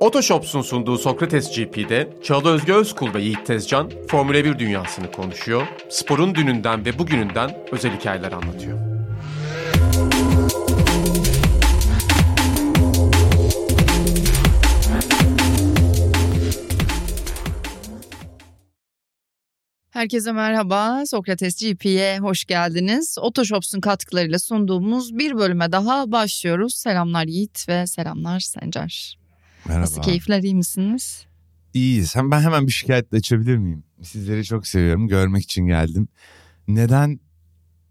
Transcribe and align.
Otoshops'un 0.00 0.62
sunduğu 0.62 0.98
Sokrates 0.98 1.56
GP'de 1.56 2.08
Çağla 2.22 2.50
Özge 2.50 2.72
Özkul 2.72 3.14
ve 3.14 3.22
Yiğit 3.22 3.46
Tezcan 3.46 3.90
Formula 4.08 4.44
1 4.44 4.58
dünyasını 4.58 5.12
konuşuyor, 5.12 5.66
sporun 5.88 6.34
dününden 6.34 6.84
ve 6.84 6.98
bugününden 6.98 7.56
özel 7.72 7.98
hikayeler 7.98 8.32
anlatıyor. 8.32 8.78
Herkese 19.90 20.32
merhaba. 20.32 21.06
Sokrates 21.06 21.62
GP'ye 21.62 22.18
hoş 22.18 22.44
geldiniz. 22.44 23.16
Otoshops'un 23.20 23.80
katkılarıyla 23.80 24.38
sunduğumuz 24.38 25.18
bir 25.18 25.36
bölüme 25.38 25.72
daha 25.72 26.12
başlıyoruz. 26.12 26.74
Selamlar 26.74 27.24
Yiğit 27.24 27.68
ve 27.68 27.86
selamlar 27.86 28.40
Sencer. 28.40 29.18
Merhaba. 29.66 29.82
Nasıl 29.82 30.02
keyifler 30.02 30.42
iyi 30.42 30.54
misiniz? 30.54 31.26
İyiyiz. 31.74 32.14
Ben 32.16 32.40
hemen 32.40 32.66
bir 32.66 32.72
şikayetle 32.72 33.16
açabilir 33.18 33.56
miyim? 33.56 33.84
Sizleri 34.02 34.44
çok 34.44 34.66
seviyorum. 34.66 35.08
Görmek 35.08 35.44
için 35.44 35.66
geldim. 35.66 36.08
Neden 36.68 37.20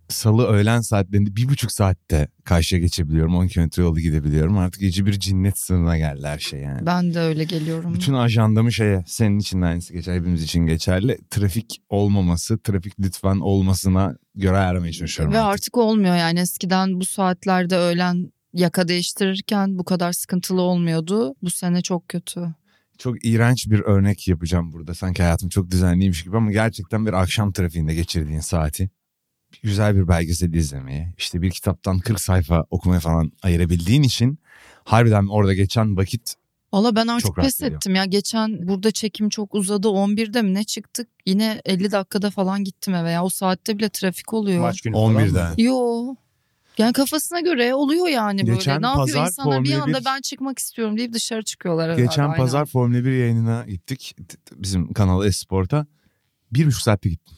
salı 0.10 0.48
öğlen 0.48 0.82
saatlerinde 0.82 1.36
bir 1.36 1.50
buçuk 1.50 1.72
saatte 1.72 2.28
karşıya 2.44 2.82
geçebiliyorum. 2.82 3.36
10 3.36 3.48
kilometre 3.48 3.84
yolu 3.84 4.00
gidebiliyorum. 4.00 4.58
Artık 4.58 4.82
gece 4.82 5.06
bir 5.06 5.20
cinnet 5.20 5.60
sınırına 5.60 5.98
geldi 5.98 6.28
her 6.28 6.40
şey 6.40 6.60
yani. 6.60 6.86
Ben 6.86 7.14
de 7.14 7.20
öyle 7.20 7.44
geliyorum. 7.44 7.94
Bütün 7.94 8.14
ajandamı 8.14 8.72
şeye 8.72 9.04
senin 9.08 9.40
için 9.40 9.62
de 9.62 9.66
aynısı 9.66 9.94
geçer 9.94 10.16
hepimiz 10.16 10.44
için 10.44 10.66
geçerli. 10.66 11.18
Trafik 11.30 11.82
olmaması, 11.90 12.60
trafik 12.60 13.00
lütfen 13.00 13.40
olmasına 13.40 14.16
göre 14.36 14.58
ayarlamaya 14.58 14.92
çalışıyorum. 14.92 15.34
Ve 15.34 15.40
artık. 15.40 15.54
artık 15.54 15.78
olmuyor 15.78 16.16
yani 16.16 16.40
eskiden 16.40 17.00
bu 17.00 17.06
saatlerde 17.06 17.78
öğlen 17.78 18.32
yaka 18.58 18.88
değiştirirken 18.88 19.78
bu 19.80 19.84
kadar 19.84 20.14
sıkıntılı 20.14 20.62
olmuyordu. 20.62 21.36
Bu 21.44 21.50
sene 21.50 21.82
çok 21.82 22.10
kötü. 22.10 22.54
Çok 22.98 23.26
iğrenç 23.26 23.70
bir 23.70 23.80
örnek 23.80 24.28
yapacağım 24.28 24.72
burada. 24.72 24.94
Sanki 24.94 25.24
hayatım 25.24 25.50
çok 25.50 25.72
düzenliymiş 25.72 26.24
gibi 26.24 26.38
ama 26.38 26.52
gerçekten 26.52 27.06
bir 27.06 27.14
akşam 27.14 27.52
trafiğinde 27.52 27.96
geçirdiğin 27.96 28.40
saati 28.40 28.90
güzel 29.64 29.96
bir 29.96 30.08
belgesel 30.08 30.54
izlemeye, 30.54 31.14
işte 31.18 31.42
bir 31.42 31.52
kitaptan 31.52 32.00
40 32.00 32.20
sayfa 32.20 32.66
okumaya 32.70 33.00
falan 33.00 33.32
ayırabildiğin 33.44 34.04
için 34.04 34.40
harbiden 34.84 35.28
orada 35.28 35.54
geçen 35.54 35.98
vakit 35.98 36.36
Valla 36.74 36.96
ben 36.96 37.08
artık 37.08 37.28
Çok 37.28 37.36
pes 37.36 37.62
ettim 37.62 37.96
ya. 37.96 38.06
Geçen 38.06 38.68
burada 38.68 38.92
çekim 38.92 39.30
çok 39.30 39.56
uzadı. 39.56 39.88
11'de 39.88 40.42
mi 40.42 40.54
ne 40.54 40.64
çıktık? 40.64 41.08
Yine 41.26 41.62
50 41.66 41.92
dakikada 41.92 42.32
falan 42.32 42.64
gittim 42.64 42.96
eve 42.96 43.12
ya. 43.12 43.24
O 43.24 43.30
saatte 43.30 43.78
bile 43.78 43.90
trafik 43.90 44.34
oluyor. 44.34 44.62
Maç 44.62 44.82
günü 44.82 44.94
falan 44.94 45.14
mı? 45.14 45.20
11'den. 45.20 45.54
Yo. 45.58 46.16
Yani 46.78 46.94
kafasına 46.94 47.40
göre 47.40 47.76
oluyor 47.76 48.08
yani 48.08 48.42
böyle. 48.42 48.54
Geçen 48.54 48.82
ne 48.82 48.88
yapıyor 48.88 49.08
pazar 49.08 49.28
insanlar 49.28 49.64
bir 49.64 49.70
Formula 49.70 49.84
anda 49.84 50.00
bir- 50.00 50.06
ben 50.06 50.22
çıkmak 50.22 50.60
istiyorum 50.60 50.98
deyip 50.98 51.14
dışarı 51.14 51.44
çıkıyorlar. 51.44 51.86
herhalde, 51.86 52.02
Geçen 52.02 52.24
aynen. 52.24 52.38
pazar 52.38 52.66
Formula 52.66 53.06
1 53.06 53.12
yayınına 53.12 53.66
gittik. 53.68 54.16
Bizim 54.56 54.94
kanal 54.94 55.26
Esport'a. 55.26 55.86
Bir 56.52 56.66
buçuk 56.66 56.82
saatte 56.82 57.10
gittim. 57.10 57.38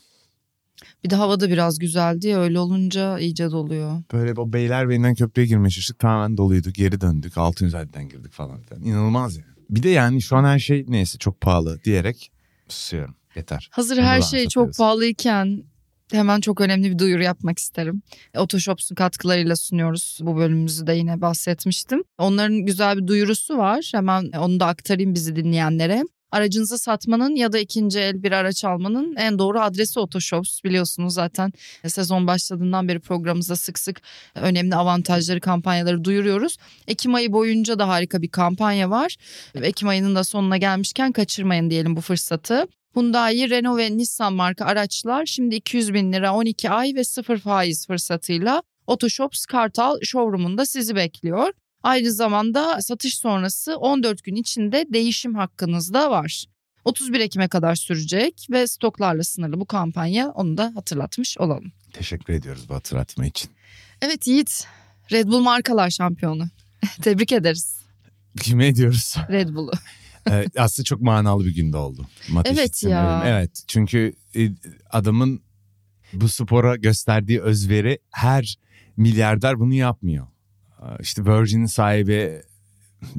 Bir 1.03 1.09
de 1.09 1.15
hava 1.15 1.39
da 1.39 1.49
biraz 1.49 1.79
güzeldi 1.79 2.27
ya 2.27 2.39
öyle 2.39 2.59
olunca 2.59 3.19
iyice 3.19 3.51
doluyor. 3.51 4.03
Böyle 4.13 4.33
o 4.41 4.53
Beylerbeyi'nden 4.53 5.15
köprüye 5.15 5.47
girmeye 5.47 5.69
çalıştık. 5.69 5.99
Tamamen 5.99 6.37
doluydu. 6.37 6.69
Geri 6.71 7.01
döndük. 7.01 7.37
Altınözel'den 7.37 8.09
girdik 8.09 8.31
falan 8.33 8.61
filan. 8.61 8.83
İnanılmaz 8.83 9.35
yani. 9.37 9.47
Bir 9.69 9.83
de 9.83 9.89
yani 9.89 10.21
şu 10.21 10.35
an 10.35 10.43
her 10.43 10.59
şey 10.59 10.85
neyse 10.87 11.17
çok 11.17 11.41
pahalı 11.41 11.83
diyerek 11.83 12.31
susuyorum. 12.67 13.15
Yeter. 13.35 13.69
Hazır 13.71 13.97
Onu 13.97 14.05
her 14.05 14.21
şey 14.21 14.47
çok 14.47 14.75
pahalıyken 14.77 15.63
hemen 16.11 16.41
çok 16.41 16.61
önemli 16.61 16.91
bir 16.91 16.99
duyuru 16.99 17.23
yapmak 17.23 17.59
isterim. 17.59 18.01
Otoshops'un 18.37 18.95
katkılarıyla 18.95 19.55
sunuyoruz. 19.55 20.19
Bu 20.21 20.37
bölümümüzü 20.37 20.87
de 20.87 20.93
yine 20.93 21.21
bahsetmiştim. 21.21 22.03
Onların 22.17 22.57
güzel 22.57 22.97
bir 22.97 23.07
duyurusu 23.07 23.57
var. 23.57 23.89
Hemen 23.93 24.31
onu 24.31 24.59
da 24.59 24.65
aktarayım 24.65 25.15
bizi 25.15 25.35
dinleyenlere. 25.35 26.03
Aracınızı 26.31 26.77
satmanın 26.77 27.35
ya 27.35 27.53
da 27.53 27.59
ikinci 27.59 27.99
el 27.99 28.23
bir 28.23 28.31
araç 28.31 28.65
almanın 28.65 29.15
en 29.15 29.39
doğru 29.39 29.59
adresi 29.59 29.99
Otoshops. 29.99 30.63
Biliyorsunuz 30.63 31.13
zaten 31.13 31.51
sezon 31.87 32.27
başladığından 32.27 32.87
beri 32.87 32.99
programımızda 32.99 33.55
sık 33.55 33.79
sık 33.79 34.01
önemli 34.35 34.75
avantajları, 34.75 35.39
kampanyaları 35.39 36.03
duyuruyoruz. 36.03 36.57
Ekim 36.87 37.15
ayı 37.15 37.33
boyunca 37.33 37.79
da 37.79 37.87
harika 37.87 38.21
bir 38.21 38.29
kampanya 38.29 38.89
var. 38.89 39.15
Ekim 39.55 39.87
ayının 39.87 40.15
da 40.15 40.23
sonuna 40.23 40.57
gelmişken 40.57 41.11
kaçırmayın 41.11 41.69
diyelim 41.69 41.95
bu 41.95 42.01
fırsatı. 42.01 42.67
Hyundai, 42.95 43.49
Renault 43.49 43.77
ve 43.77 43.97
Nissan 43.97 44.33
marka 44.33 44.65
araçlar 44.65 45.25
şimdi 45.25 45.55
200 45.55 45.93
bin 45.93 46.13
lira 46.13 46.33
12 46.33 46.69
ay 46.69 46.95
ve 46.95 47.03
sıfır 47.03 47.37
faiz 47.37 47.87
fırsatıyla 47.87 48.63
Otoshops 48.87 49.45
Kartal 49.45 49.97
showroom'unda 50.03 50.65
sizi 50.65 50.95
bekliyor. 50.95 51.53
Aynı 51.83 52.11
zamanda 52.11 52.81
satış 52.81 53.17
sonrası 53.17 53.75
14 53.75 54.23
gün 54.23 54.35
içinde 54.35 54.85
değişim 54.89 55.35
hakkınız 55.35 55.93
da 55.93 56.11
var. 56.11 56.45
31 56.85 57.19
Ekim'e 57.19 57.47
kadar 57.47 57.75
sürecek 57.75 58.47
ve 58.51 58.67
stoklarla 58.67 59.23
sınırlı 59.23 59.59
bu 59.59 59.65
kampanya 59.65 60.29
onu 60.29 60.57
da 60.57 60.71
hatırlatmış 60.75 61.37
olalım. 61.37 61.71
Teşekkür 61.93 62.33
ediyoruz 62.33 62.69
bu 62.69 62.75
hatırlatma 62.75 63.25
için. 63.25 63.51
Evet 64.01 64.27
Yiğit, 64.27 64.67
Red 65.11 65.27
Bull 65.27 65.39
markalar 65.39 65.89
şampiyonu. 65.89 66.43
Tebrik 67.01 67.31
ederiz 67.31 67.79
Kime 68.41 68.67
ediyoruz? 68.67 69.15
Red 69.29 69.49
Bull'u. 69.49 69.71
Ee, 70.29 70.45
aslında 70.57 70.83
çok 70.85 71.01
manalı 71.01 71.45
bir 71.45 71.55
günde 71.55 71.77
oldu. 71.77 72.07
Mateş 72.31 72.57
Evet 72.57 72.83
ya. 72.83 73.23
Evet 73.25 73.63
çünkü 73.67 74.13
e, 74.35 74.49
adamın 74.89 75.41
bu 76.13 76.29
spora 76.29 76.75
gösterdiği 76.75 77.41
özveri 77.41 77.99
her 78.11 78.57
milyarder 78.97 79.59
bunu 79.59 79.73
yapmıyor. 79.73 80.27
Aa, 80.79 80.95
İşte 80.99 81.25
Virgin'in 81.25 81.65
sahibi 81.65 82.41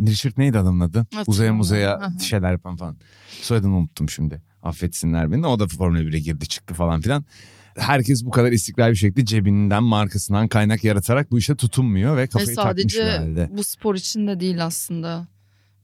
Richard 0.07 0.33
neydi 0.39 0.59
adamın 0.59 0.81
adı? 0.81 0.99
Uzaya 1.11 1.19
Hatırlamıyorum. 1.21 1.57
muzaya 1.57 2.13
şeyler 2.21 2.53
yapan 2.53 2.77
falan. 2.77 2.97
Soyadını 3.43 3.77
unuttum 3.77 4.09
şimdi. 4.11 4.43
Affetsinler 4.63 5.33
beni. 5.33 5.47
O 5.47 5.59
da 5.59 5.67
Formula 5.69 6.01
1'e 6.01 6.19
girdi 6.19 6.49
çıktı 6.49 6.75
falan 6.75 7.01
filan. 7.01 7.25
Herkes 7.77 8.25
bu 8.25 8.31
kadar 8.31 8.53
istiklal 8.53 8.91
bir 8.91 8.97
şekilde 8.97 9.25
cebinden 9.25 9.83
markasından 9.85 10.49
kaynak 10.49 10.85
yaratarak 10.85 11.31
bu 11.31 11.39
işe 11.39 11.55
tutunmuyor 11.57 12.17
ve 12.17 12.21
Ve 12.23 12.27
kafayı 12.27 12.57
takmış 12.57 12.85
bir 12.85 12.91
sadece 12.91 13.11
halde. 13.19 13.49
bu 13.53 13.65
spor 13.65 13.95
için 13.95 14.27
de 14.27 14.41
değil 14.41 14.65
aslında. 14.67 15.29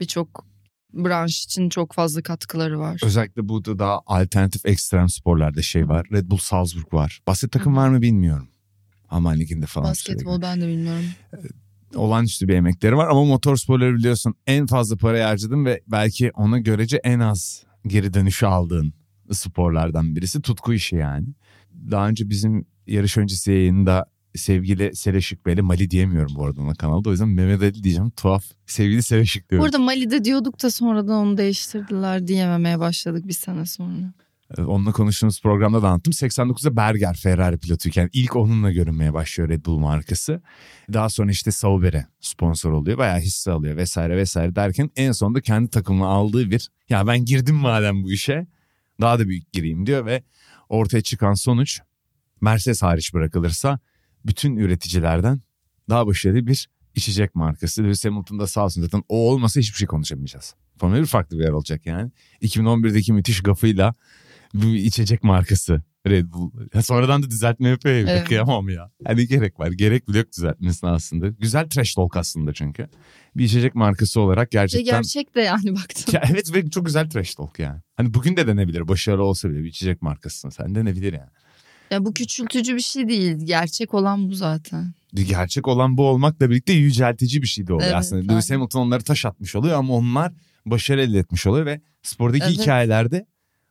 Birçok 0.01 0.47
branş 0.93 1.45
için 1.45 1.69
çok 1.69 1.93
fazla 1.93 2.23
katkıları 2.23 2.79
var. 2.79 3.01
Özellikle 3.05 3.49
bu 3.49 3.65
da 3.65 3.79
daha 3.79 4.01
alternatif 4.07 4.67
ekstrem 4.67 5.09
sporlarda 5.09 5.63
şey 5.63 5.89
var. 5.89 6.07
Red 6.13 6.31
Bull 6.31 6.37
Salzburg 6.37 6.95
var. 6.95 7.21
Basket 7.27 7.53
takım 7.53 7.77
var 7.77 7.89
mı 7.89 8.03
bilmiyorum. 8.03 8.49
Alman 9.09 9.39
liginde 9.39 9.67
falan. 9.67 9.91
Basketbol 9.91 10.21
sürekli. 10.21 10.43
ben 10.43 10.61
de 10.61 10.69
bilmiyorum. 10.69 11.05
Olağanüstü 11.95 12.49
bir 12.49 12.55
emekleri 12.55 12.97
var 12.97 13.09
ama 13.09 13.25
motor 13.25 13.57
sporları 13.57 13.95
biliyorsun 13.95 14.35
en 14.47 14.67
fazla 14.67 14.97
para 14.97 15.29
harcadın 15.29 15.65
ve 15.65 15.83
belki 15.89 16.31
ona 16.35 16.59
görece 16.59 16.97
en 16.97 17.21
az 17.21 17.65
geri 17.87 18.15
dönüşü 18.15 18.47
aldığın 18.47 18.93
sporlardan 19.33 20.17
birisi. 20.17 20.43
Tutku 20.43 20.75
işi 20.75 20.97
yani. 20.97 21.27
Daha 21.91 22.09
önce 22.09 22.29
bizim 22.31 22.67
yarış 22.87 23.17
öncesi 23.17 23.53
yayında 23.53 24.07
sevgili 24.37 24.97
Seleşik 24.97 25.47
Bey'le 25.47 25.61
Mali 25.61 25.91
diyemiyorum 25.91 26.35
bu 26.37 26.45
arada 26.45 26.63
ona 26.63 26.75
kanalda. 26.75 27.09
O 27.09 27.13
yüzden 27.13 27.29
Mehmet 27.29 27.63
Ali 27.63 27.85
diyeceğim. 27.85 28.11
Tuhaf. 28.11 28.45
Sevgili 28.67 29.03
Seleşik 29.03 29.51
diyorum. 29.51 29.65
Burada 29.65 29.79
Mali'de 29.79 30.25
diyorduk 30.25 30.63
da 30.63 30.71
sonradan 30.71 31.27
onu 31.27 31.37
değiştirdiler 31.37 32.27
diyememeye 32.27 32.79
başladık 32.79 33.29
bir 33.29 33.33
sene 33.33 33.67
sonra. 33.67 34.13
Ee, 34.59 34.63
Onunla 34.63 34.93
konuştuğumuz 34.93 35.43
programda 35.43 35.83
da 35.83 35.89
anlattım. 35.89 36.13
89'da 36.13 36.77
Berger 36.77 37.15
Ferrari 37.15 37.59
pilotuyken 37.59 38.11
ilk 38.13 38.37
onunla 38.37 38.73
görünmeye 38.73 39.13
başlıyor 39.13 39.51
Red 39.51 39.65
Bull 39.67 39.79
markası. 39.79 40.43
Daha 40.93 41.09
sonra 41.09 41.31
işte 41.31 41.51
Sauber'e 41.51 42.07
sponsor 42.21 42.73
oluyor. 42.73 42.99
Bayağı 42.99 43.19
hisse 43.19 43.51
alıyor 43.51 43.77
vesaire 43.77 44.17
vesaire 44.17 44.57
derken 44.57 44.91
en 44.97 45.13
sonunda 45.13 45.41
kendi 45.41 45.71
takımına 45.71 46.07
aldığı 46.07 46.51
bir 46.51 46.69
ya 46.89 47.07
ben 47.07 47.25
girdim 47.25 47.55
madem 47.55 48.05
bu 48.05 48.13
işe 48.13 48.47
daha 49.01 49.19
da 49.19 49.29
büyük 49.29 49.53
gireyim 49.53 49.87
diyor 49.87 50.07
ve 50.07 50.23
ortaya 50.69 51.01
çıkan 51.01 51.35
sonuç 51.35 51.81
Mercedes 52.41 52.83
hariç 52.83 53.15
bırakılırsa 53.15 53.79
bütün 54.27 54.57
üreticilerden 54.57 55.41
daha 55.89 56.07
başarılı 56.07 56.47
bir 56.47 56.69
içecek 56.95 57.35
markası. 57.35 57.85
Lewis 57.85 58.05
Hamilton 58.05 58.39
da 58.39 58.47
sağ 58.47 58.65
olsun 58.65 58.83
zaten 58.83 59.03
o 59.09 59.31
olmasa 59.31 59.61
hiçbir 59.61 59.79
şey 59.79 59.87
konuşamayacağız. 59.87 60.55
Formula 60.79 61.01
1 61.01 61.07
farklı 61.07 61.39
bir 61.39 61.45
yer 61.45 61.51
olacak 61.51 61.87
yani. 61.87 62.11
2011'deki 62.43 63.13
müthiş 63.13 63.43
gafıyla 63.43 63.95
bu 64.55 64.67
içecek 64.67 65.25
markası 65.25 65.83
Red 66.07 66.33
Bull. 66.33 66.51
Ya 66.75 66.83
sonradan 66.83 67.23
da 67.23 67.31
düzeltme 67.31 67.69
yapıyor 67.69 67.95
ya. 67.95 68.03
bir 68.03 68.11
Evet. 68.11 68.25
Kıyamam 68.25 68.69
ya. 68.69 68.91
Hani 69.05 69.27
gerek 69.27 69.61
var. 69.61 69.69
Gerek 69.69 70.09
bile 70.09 70.19
yok 70.19 70.33
düzeltmesine 70.37 70.91
aslında. 70.91 71.29
Güzel 71.29 71.69
trash 71.69 71.95
talk 71.95 72.17
aslında 72.17 72.53
çünkü. 72.53 72.89
Bir 73.37 73.45
içecek 73.45 73.75
markası 73.75 74.21
olarak 74.21 74.47
Ve 74.47 74.49
gerçekten... 74.51 74.97
gerçek 74.97 75.35
de 75.35 75.41
yani 75.41 75.75
baktım. 75.75 76.15
Ya 76.15 76.23
evet 76.31 76.55
ve 76.55 76.71
çok 76.71 76.87
güzel 76.87 77.11
trash 77.11 77.35
talk 77.35 77.59
yani. 77.59 77.81
Hani 77.95 78.15
bugün 78.15 78.37
de 78.37 78.47
denebilir. 78.47 78.89
Başarılı 78.89 79.25
olsa 79.25 79.51
bile 79.51 79.59
bir 79.59 79.69
içecek 79.69 80.03
markasısın. 80.03 80.49
Sen 80.49 80.75
denebilir 80.75 81.13
yani. 81.13 81.31
Ya 81.91 82.05
bu 82.05 82.13
küçültücü 82.15 82.77
bir 82.77 82.81
şey 82.81 83.09
değil. 83.09 83.37
Gerçek 83.45 83.95
olan 83.95 84.29
bu 84.31 84.35
zaten. 84.35 84.95
Gerçek 85.15 85.69
olan 85.69 85.97
bu 85.97 86.09
olmakla 86.09 86.51
birlikte 86.51 86.73
yüceltici 86.73 87.43
bir 87.43 87.47
şey 87.47 87.67
de 87.67 87.73
oluyor 87.73 87.89
Evet, 87.89 87.99
aslında. 87.99 88.33
Lewis 88.33 88.51
aynen. 88.51 88.61
Hamilton 88.61 88.81
onları 88.81 89.03
taş 89.05 89.25
atmış 89.25 89.57
oluyor 89.57 89.79
ama 89.79 89.95
onlar 89.95 90.33
başarı 90.67 91.03
elde 91.03 91.19
etmiş 91.19 91.47
oluyor 91.47 91.67
ve 91.67 91.81
spordaki 92.03 92.45
Evet. 92.45 92.59
hikayelerde 92.59 93.27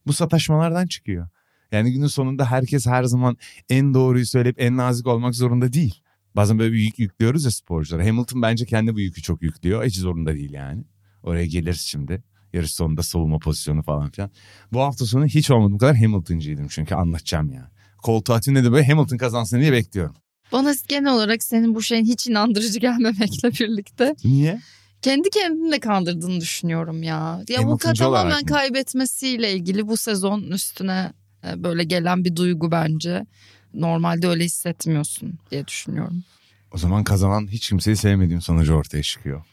bu 0.07 0.13
sataşmalardan 0.13 0.87
çıkıyor. 0.87 1.27
Yani 1.71 1.91
günün 1.91 2.07
sonunda 2.07 2.51
herkes 2.51 2.87
her 2.87 3.03
zaman 3.03 3.37
en 3.69 3.93
doğruyu 3.93 4.25
söyleyip 4.25 4.61
en 4.61 4.77
nazik 4.77 5.07
olmak 5.07 5.35
zorunda 5.35 5.73
değil. 5.73 6.01
Bazen 6.35 6.59
böyle 6.59 6.73
bir 6.73 6.79
yük 6.79 6.99
yüklüyoruz 6.99 7.45
ya 7.45 7.51
sporculara. 7.51 8.05
Hamilton 8.07 8.41
bence 8.41 8.65
kendi 8.65 8.95
bu 8.95 8.99
yükü 8.99 9.21
çok 9.21 9.41
yüklüyor. 9.41 9.85
Hiç 9.85 9.95
zorunda 9.97 10.33
değil 10.33 10.53
yani. 10.53 10.83
Oraya 11.23 11.45
geliriz 11.45 11.81
şimdi. 11.81 12.23
Yarış 12.53 12.71
sonunda 12.71 13.03
savunma 13.03 13.39
pozisyonu 13.39 13.83
falan 13.83 14.09
filan. 14.11 14.31
Bu 14.73 14.81
hafta 14.81 15.05
sonu 15.05 15.25
hiç 15.25 15.51
olmadığım 15.51 15.77
kadar 15.77 15.95
Hamilton'cıydım 15.95 16.67
çünkü 16.67 16.95
anlatacağım 16.95 17.51
ya. 17.53 17.71
Koltuğa 18.05 18.41
de 18.41 18.71
böyle 18.71 18.87
Hamilton 18.87 19.17
kazansın 19.17 19.61
diye 19.61 19.71
bekliyorum. 19.71 20.15
Bana 20.51 20.73
genel 20.87 21.13
olarak 21.13 21.43
senin 21.43 21.75
bu 21.75 21.81
şeyin 21.81 22.05
hiç 22.05 22.27
inandırıcı 22.27 22.79
gelmemekle 22.89 23.51
birlikte. 23.51 24.15
Niye? 24.23 24.61
Kendi 25.01 25.29
kendini 25.29 25.71
de 25.71 25.79
kandırdığını 25.79 26.41
düşünüyorum 26.41 27.03
ya. 27.03 27.41
Ya 27.49 27.67
bu 27.67 27.77
tamamen 27.77 28.45
kaybetmesiyle 28.45 29.53
ilgili 29.53 29.87
bu 29.87 29.97
sezon 29.97 30.41
üstüne 30.41 31.13
e, 31.47 31.63
böyle 31.63 31.83
gelen 31.83 32.25
bir 32.25 32.35
duygu 32.35 32.71
bence. 32.71 33.25
Normalde 33.73 34.27
öyle 34.27 34.43
hissetmiyorsun 34.43 35.39
diye 35.51 35.67
düşünüyorum. 35.67 36.23
O 36.71 36.77
zaman 36.77 37.03
kazanan 37.03 37.47
hiç 37.47 37.69
kimseyi 37.69 37.95
sevmediğim 37.95 38.41
sonucu 38.41 38.73
ortaya 38.73 39.03
çıkıyor. 39.03 39.43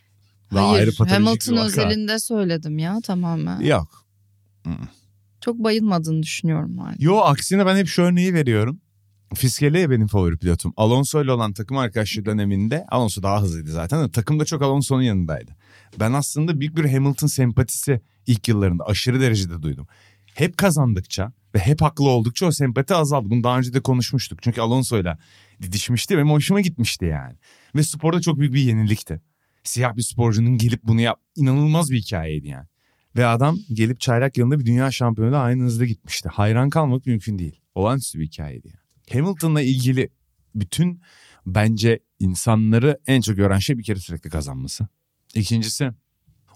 Daha 0.54 0.66
ayrı 0.66 0.72
Hayır 0.74 0.96
patolojik 0.96 1.48
Hamilton 1.48 1.66
özelinde 1.66 2.18
söyledim 2.18 2.78
ya 2.78 3.00
tamamen. 3.00 3.60
Yok. 3.60 4.04
Çok 5.44 5.58
bayılmadığını 5.58 6.22
düşünüyorum 6.22 6.78
hala. 6.78 6.94
Yo 6.98 7.18
aksine 7.18 7.66
ben 7.66 7.76
hep 7.76 7.88
şu 7.88 8.02
örneği 8.02 8.34
veriyorum. 8.34 8.80
Fiskele 9.34 9.90
benim 9.90 10.06
favori 10.06 10.38
pilotum. 10.38 10.72
Alonso 10.76 11.24
ile 11.24 11.32
olan 11.32 11.52
takım 11.52 11.76
arkadaşlığı 11.76 12.24
döneminde 12.24 12.84
Alonso 12.88 13.22
daha 13.22 13.42
hızlıydı 13.42 13.70
zaten. 13.70 14.10
Takım 14.10 14.40
da 14.40 14.44
çok 14.44 14.62
Alonso'nun 14.62 15.02
yanındaydı. 15.02 15.56
Ben 16.00 16.12
aslında 16.12 16.60
büyük 16.60 16.76
bir 16.76 16.92
Hamilton 16.92 17.26
sempatisi 17.26 18.00
ilk 18.26 18.48
yıllarında 18.48 18.84
aşırı 18.84 19.20
derecede 19.20 19.62
duydum. 19.62 19.86
Hep 20.34 20.56
kazandıkça 20.56 21.32
ve 21.54 21.58
hep 21.58 21.82
haklı 21.82 22.08
oldukça 22.08 22.46
o 22.46 22.50
sempati 22.50 22.94
azaldı. 22.94 23.30
Bunu 23.30 23.44
daha 23.44 23.58
önce 23.58 23.74
de 23.74 23.80
konuşmuştuk. 23.80 24.42
Çünkü 24.42 24.60
Alonso 24.60 24.98
ile 24.98 25.18
didişmişti 25.62 26.18
ve 26.18 26.22
hoşuma 26.22 26.60
gitmişti 26.60 27.04
yani. 27.04 27.34
Ve 27.74 27.82
sporda 27.82 28.20
çok 28.20 28.38
büyük 28.38 28.54
bir 28.54 28.60
yenilikti. 28.60 29.20
Siyah 29.64 29.96
bir 29.96 30.02
sporcunun 30.02 30.58
gelip 30.58 30.82
bunu 30.84 31.00
yap 31.00 31.20
inanılmaz 31.36 31.90
bir 31.90 31.98
hikayeydi 31.98 32.48
yani. 32.48 32.66
Ve 33.16 33.26
adam 33.26 33.58
gelip 33.72 34.00
çaylak 34.00 34.36
yılında 34.36 34.60
bir 34.60 34.66
dünya 34.66 34.90
şampiyonu 34.90 35.32
da 35.32 35.40
aynı 35.40 35.62
hızda 35.62 35.84
gitmişti. 35.84 36.28
Hayran 36.28 36.70
kalmak 36.70 37.06
mümkün 37.06 37.38
değil. 37.38 37.60
Olağanüstü 37.74 38.18
bir 38.18 38.26
hikayeydi 38.26 38.68
yani. 38.68 39.22
Hamilton'la 39.24 39.62
ilgili 39.62 40.10
bütün 40.54 41.00
bence 41.46 42.00
insanları 42.18 43.00
en 43.06 43.20
çok 43.20 43.36
gören 43.36 43.58
şey 43.58 43.78
bir 43.78 43.82
kere 43.82 43.98
sürekli 43.98 44.30
kazanması. 44.30 44.86
İkincisi 45.34 45.90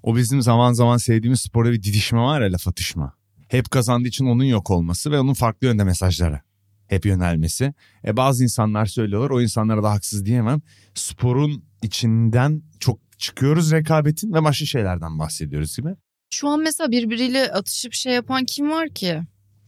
o 0.02 0.16
bizim 0.16 0.42
zaman 0.42 0.72
zaman 0.72 0.96
sevdiğimiz 0.96 1.40
sporda 1.40 1.72
bir 1.72 1.82
didişme 1.82 2.18
var 2.18 2.40
ya 2.40 2.52
laf 2.52 2.68
atışma. 2.68 3.14
Hep 3.48 3.70
kazandığı 3.70 4.08
için 4.08 4.26
onun 4.26 4.44
yok 4.44 4.70
olması 4.70 5.10
ve 5.10 5.18
onun 5.18 5.34
farklı 5.34 5.66
yönde 5.66 5.84
mesajlara 5.84 6.42
hep 6.86 7.06
yönelmesi. 7.06 7.74
E 8.04 8.16
bazı 8.16 8.42
insanlar 8.44 8.86
söylüyorlar 8.86 9.30
o 9.30 9.42
insanlara 9.42 9.82
da 9.82 9.90
haksız 9.90 10.26
diyemem. 10.26 10.60
Sporun 10.94 11.64
içinden 11.82 12.62
çok 12.80 13.00
çıkıyoruz 13.18 13.72
rekabetin 13.72 14.32
ve 14.32 14.42
başka 14.42 14.66
şeylerden 14.66 15.18
bahsediyoruz 15.18 15.76
gibi. 15.76 15.88
Şu 16.30 16.48
an 16.48 16.60
mesela 16.60 16.90
birbiriyle 16.90 17.52
atışıp 17.52 17.92
şey 17.92 18.12
yapan 18.12 18.44
kim 18.44 18.70
var 18.70 18.88
ki? 18.88 19.20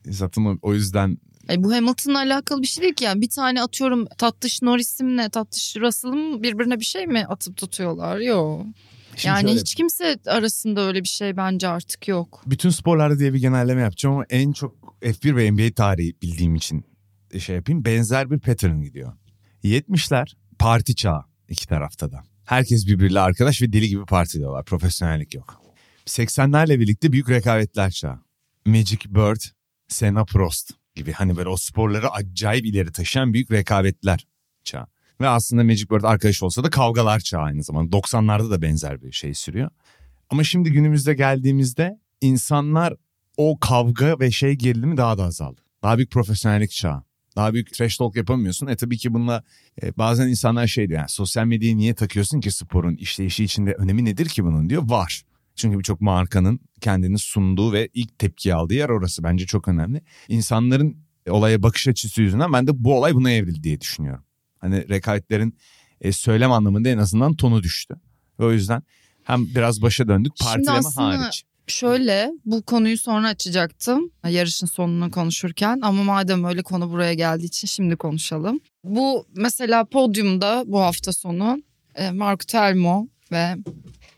Zaten 0.07 0.45
o- 0.45 0.59
o 0.63 0.75
yüzden 0.75 1.19
Ay 1.49 1.63
bu 1.65 1.75
Hamilton'la 1.75 2.19
alakalı 2.19 2.63
bir 2.63 2.67
şey 2.67 2.83
değil 2.83 2.95
ki 2.95 3.05
yani. 3.05 3.21
Bir 3.21 3.29
tane 3.29 3.63
atıyorum 3.63 4.07
tatlış 4.19 4.63
Norris'imle 4.63 5.29
tatlış 5.29 5.77
Russell'ım 5.77 6.43
birbirine 6.43 6.81
bir 6.81 6.85
şey 6.85 7.07
mi 7.07 7.25
atıp 7.29 7.57
tutuyorlar? 7.57 8.19
Yok. 8.19 8.67
Şimdi 9.17 9.27
Yani 9.27 9.43
şöyle, 9.49 9.61
hiç 9.61 9.75
kimse 9.75 10.17
arasında 10.27 10.81
öyle 10.81 11.01
bir 11.03 11.09
şey 11.09 11.37
bence 11.37 11.69
artık 11.69 12.09
yok. 12.09 12.43
bütün 12.47 12.71
sporlarda 12.71 13.19
diye 13.19 13.35
bir 13.35 13.39
genelleme 13.41 13.81
yapacağım 13.83 14.15
ama 14.15 14.25
en 14.31 14.53
çok 14.53 14.97
F1 15.03 15.37
ve 15.37 15.51
NBA 15.53 15.75
tarihi 15.75 16.15
bildiğim 16.23 16.55
için 16.55 16.85
şey 17.39 17.57
yapayım. 17.57 17.85
Benzer 17.85 18.31
bir 18.31 18.39
pattern 18.39 18.83
gidiyor. 18.83 19.13
70'ler 19.65 20.37
parti 20.59 20.95
çağı 20.97 21.25
iki 21.49 21.67
tarafta 21.67 22.13
da. 22.13 22.23
Herkes 22.45 22.87
birbiriyle 22.87 23.21
arkadaş 23.21 23.63
ve 23.63 23.73
deli 23.73 23.89
gibi 23.89 24.05
partiliyorlar. 24.05 24.65
Profesyonellik 24.65 25.35
yok. 25.35 25.63
80'lerle 26.09 26.81
birlikte 26.81 27.13
büyük 27.13 27.31
rekabetler 27.31 27.91
çağı. 27.91 28.19
Magic 28.67 28.99
Bird, 29.09 29.41
Senna 29.89 30.25
Prost 30.25 30.71
gibi 30.95 31.13
hani 31.13 31.37
böyle 31.37 31.49
o 31.49 31.57
sporları 31.57 32.11
acayip 32.11 32.67
ileri 32.67 32.93
taşıyan 32.93 33.33
büyük 33.33 33.51
rekabetler 33.51 34.27
çağı. 34.65 34.87
Ve 35.21 35.29
aslında 35.29 35.65
Magic 35.65 35.91
Bird 35.91 36.03
arkadaş 36.03 36.43
olsa 36.43 36.65
da 36.65 36.71
kavgalar 36.71 37.21
çağı 37.21 37.43
aynı 37.43 37.63
zamanda. 37.63 37.97
90'larda 37.97 38.51
da 38.51 38.63
benzer 38.63 39.03
bir 39.03 39.13
şey 39.13 39.35
sürüyor. 39.35 39.71
Ama 40.31 40.45
şimdi 40.45 40.73
günümüzde 40.73 41.15
geldiğimizde 41.15 41.99
insanlar 42.21 42.95
o 43.37 43.59
kavga 43.61 44.21
ve 44.21 44.31
şey 44.31 44.55
gerilimi 44.55 44.97
daha 44.97 45.19
da 45.19 45.25
azaldı. 45.25 45.61
Daha 45.83 45.97
büyük 45.97 46.11
profesyonellik 46.11 46.71
çağı. 46.71 47.03
Daha 47.37 47.55
büyük 47.55 47.73
trash 47.73 47.97
talk 47.97 48.17
yapamıyorsun. 48.17 48.67
E 48.67 48.77
tabii 48.77 48.99
ki 48.99 49.15
bununla 49.15 49.43
e, 49.83 49.97
bazen 49.97 50.29
insanlar 50.29 50.67
şey 50.67 50.89
diyor. 50.89 50.99
Yani 50.99 51.09
sosyal 51.09 51.45
medyayı 51.45 51.77
niye 51.77 51.95
takıyorsun 51.95 52.41
ki 52.41 52.51
sporun 52.51 52.97
işleyişi 52.97 53.45
içinde 53.45 53.73
önemi 53.73 54.05
nedir 54.05 54.27
ki 54.27 54.45
bunun 54.45 54.71
diyor. 54.71 54.91
Var. 54.91 55.23
Çünkü 55.59 55.79
birçok 55.79 56.01
markanın 56.01 56.61
kendini 56.81 57.19
sunduğu 57.19 57.73
ve 57.73 57.89
ilk 57.95 58.19
tepki 58.19 58.55
aldığı 58.55 58.75
yer 58.75 58.89
orası. 58.89 59.23
Bence 59.23 59.47
çok 59.47 59.69
önemli. 59.69 60.03
İnsanların 60.29 60.97
olaya 61.31 61.63
bakış 61.63 61.89
açısı 61.89 62.23
yüzünden 62.23 62.53
ben 62.53 62.67
de 62.67 62.85
bu 62.85 62.99
olay 62.99 63.15
buna 63.15 63.31
evrildi 63.31 63.63
diye 63.63 63.81
düşünüyorum. 63.81 64.25
Hani 64.59 64.89
rekabetlerin 64.89 65.55
e, 66.01 66.13
söylem 66.13 66.53
anlamında 66.53 66.89
en 66.89 66.99
azından 66.99 67.35
tonu 67.37 67.63
düştü. 67.63 67.95
Ve 68.41 68.45
o 68.45 68.53
yüzden 68.53 68.83
hem 69.25 69.47
biraz 69.47 69.83
başa 69.83 70.09
döndük 70.09 70.33
Şimdi 70.37 70.51
partileme 70.51 70.79
aslında- 70.79 71.19
hariç. 71.23 71.45
Şöyle 71.67 72.31
bu 72.45 72.63
konuyu 72.63 72.99
sonra 72.99 73.29
açacaktım 73.29 74.11
yarışın 74.29 74.67
sonunu 74.67 75.11
konuşurken 75.11 75.79
ama 75.83 76.03
madem 76.03 76.45
öyle 76.45 76.63
konu 76.63 76.91
buraya 76.91 77.15
geldiği 77.15 77.45
için 77.47 77.69
şimdi 77.69 77.97
konuşalım. 77.97 78.61
Bu 78.85 79.27
mesela 79.37 79.85
podyumda 79.85 80.65
bu 80.67 80.81
hafta 80.81 81.13
sonu 81.13 81.63
e, 81.95 82.11
Marco 82.11 82.47
Telmo 82.47 83.07
ve 83.33 83.57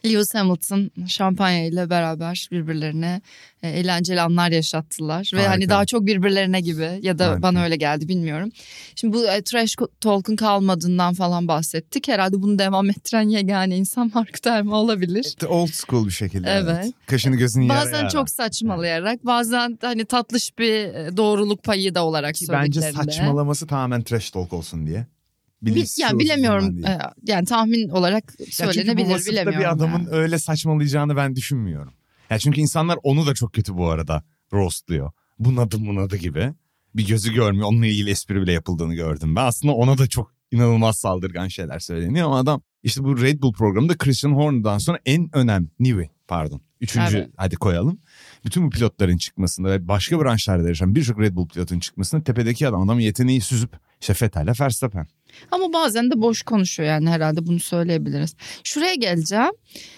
Lewis 0.04 0.34
Hamilton 0.34 0.90
şampanya 1.06 1.66
ile 1.66 1.90
beraber 1.90 2.48
birbirlerine 2.52 3.20
e, 3.62 3.68
eğlenceli 3.68 4.20
anlar 4.20 4.50
yaşattılar. 4.50 5.30
Ve 5.34 5.38
Harika. 5.38 5.52
hani 5.52 5.68
daha 5.68 5.84
çok 5.84 6.06
birbirlerine 6.06 6.60
gibi 6.60 6.98
ya 7.02 7.18
da 7.18 7.26
Harika. 7.26 7.42
bana 7.42 7.64
öyle 7.64 7.76
geldi 7.76 8.08
bilmiyorum. 8.08 8.50
Şimdi 8.94 9.16
bu 9.16 9.26
e, 9.26 9.42
trash 9.42 9.76
talk'un 10.00 10.36
kalmadığından 10.36 11.14
falan 11.14 11.48
bahsettik. 11.48 12.08
Herhalde 12.08 12.42
bunu 12.42 12.58
devam 12.58 12.90
ettiren 12.90 13.28
yegane 13.28 13.76
insan 13.76 14.10
Marco 14.14 14.38
Telmo 14.42 14.76
olabilir. 14.76 15.24
İşte 15.24 15.46
old 15.46 15.70
school 15.72 16.06
bir 16.06 16.12
şekilde. 16.12 16.50
Evet. 16.50 16.92
Kaşını 17.06 17.36
gözünü 17.36 17.64
yara 17.64 17.80
Bazen 17.80 17.98
yara. 17.98 18.08
çok 18.08 18.30
saçmalayarak 18.30 19.26
bazen 19.26 19.78
hani 19.80 20.04
tatlış 20.04 20.58
bir 20.58 20.74
e, 20.74 21.16
doğruluk 21.16 21.62
payı 21.64 21.94
da 21.94 22.04
olarak 22.04 22.34
Ki 22.34 22.46
bence 22.48 22.80
saçmalaması 22.92 23.66
tamamen 23.66 24.02
trash 24.02 24.30
talk 24.30 24.52
olsun 24.52 24.86
diye. 24.86 25.06
Bil- 25.62 25.86
yani 26.00 26.18
bilemiyorum 26.18 26.84
e, 26.84 26.98
yani 27.26 27.44
tahmin 27.46 27.88
olarak 27.88 28.24
Ya 28.38 28.46
çünkü 28.50 28.68
bu 28.68 28.72
söylenebilir 28.72 29.26
bilemiyorum. 29.26 29.60
bir 29.60 29.70
adamın 29.70 29.98
yani. 29.98 30.08
öyle 30.10 30.38
saçmalayacağını 30.38 31.16
ben 31.16 31.36
düşünmüyorum. 31.36 31.92
Ya 32.30 32.38
çünkü 32.38 32.60
insanlar 32.60 32.98
onu 33.02 33.26
da 33.26 33.34
çok 33.34 33.52
kötü 33.52 33.76
bu 33.76 33.88
arada 33.88 34.22
roastluyor. 34.52 35.10
Bunadı 35.38 35.80
bunadı 35.86 36.16
gibi. 36.16 36.52
Bir 36.94 37.06
gözü 37.06 37.32
görmüyor. 37.34 37.66
Onunla 37.68 37.86
ilgili 37.86 38.10
espri 38.10 38.42
bile 38.42 38.52
yapıldığını 38.52 38.94
gördüm. 38.94 39.36
Ben 39.36 39.44
aslında 39.44 39.74
ona 39.74 39.98
da 39.98 40.06
çok 40.06 40.34
inanılmaz 40.50 40.98
saldırgan 40.98 41.48
şeyler 41.48 41.78
söyleniyor 41.78 42.26
ama 42.26 42.38
adam 42.38 42.62
işte 42.82 43.04
bu 43.04 43.22
Red 43.22 43.42
Bull 43.42 43.52
programında 43.52 43.98
Christian 43.98 44.32
Horner'dan 44.32 44.78
sonra 44.78 44.98
en 45.06 45.30
önemli 45.32 45.68
Newey 45.80 46.08
pardon. 46.28 46.60
Üçüncü 46.80 47.16
Evet. 47.16 47.30
hadi 47.36 47.56
koyalım. 47.56 47.98
Bütün 48.44 48.64
bu 48.66 48.70
pilotların 48.70 49.16
çıkmasında 49.16 49.70
ve 49.70 49.88
başka 49.88 50.20
branşlarda 50.20 50.68
yaşayan 50.68 50.94
birçok 50.94 51.20
Red 51.20 51.36
Bull 51.36 51.48
pilotun 51.48 51.78
çıkmasında 51.80 52.22
tepedeki 52.24 52.68
adam 52.68 52.82
adam 52.82 53.00
yeteneği 53.00 53.40
süzüp 53.40 53.70
işte 54.00 54.14
Vettel'le 54.22 54.60
Verstappen. 54.60 55.06
Ama 55.50 55.72
bazen 55.72 56.10
de 56.10 56.20
boş 56.20 56.42
konuşuyor 56.42 56.88
yani 56.88 57.10
herhalde 57.10 57.46
bunu 57.46 57.60
söyleyebiliriz. 57.60 58.36
Şuraya 58.64 58.94
geleceğim. 58.94 59.52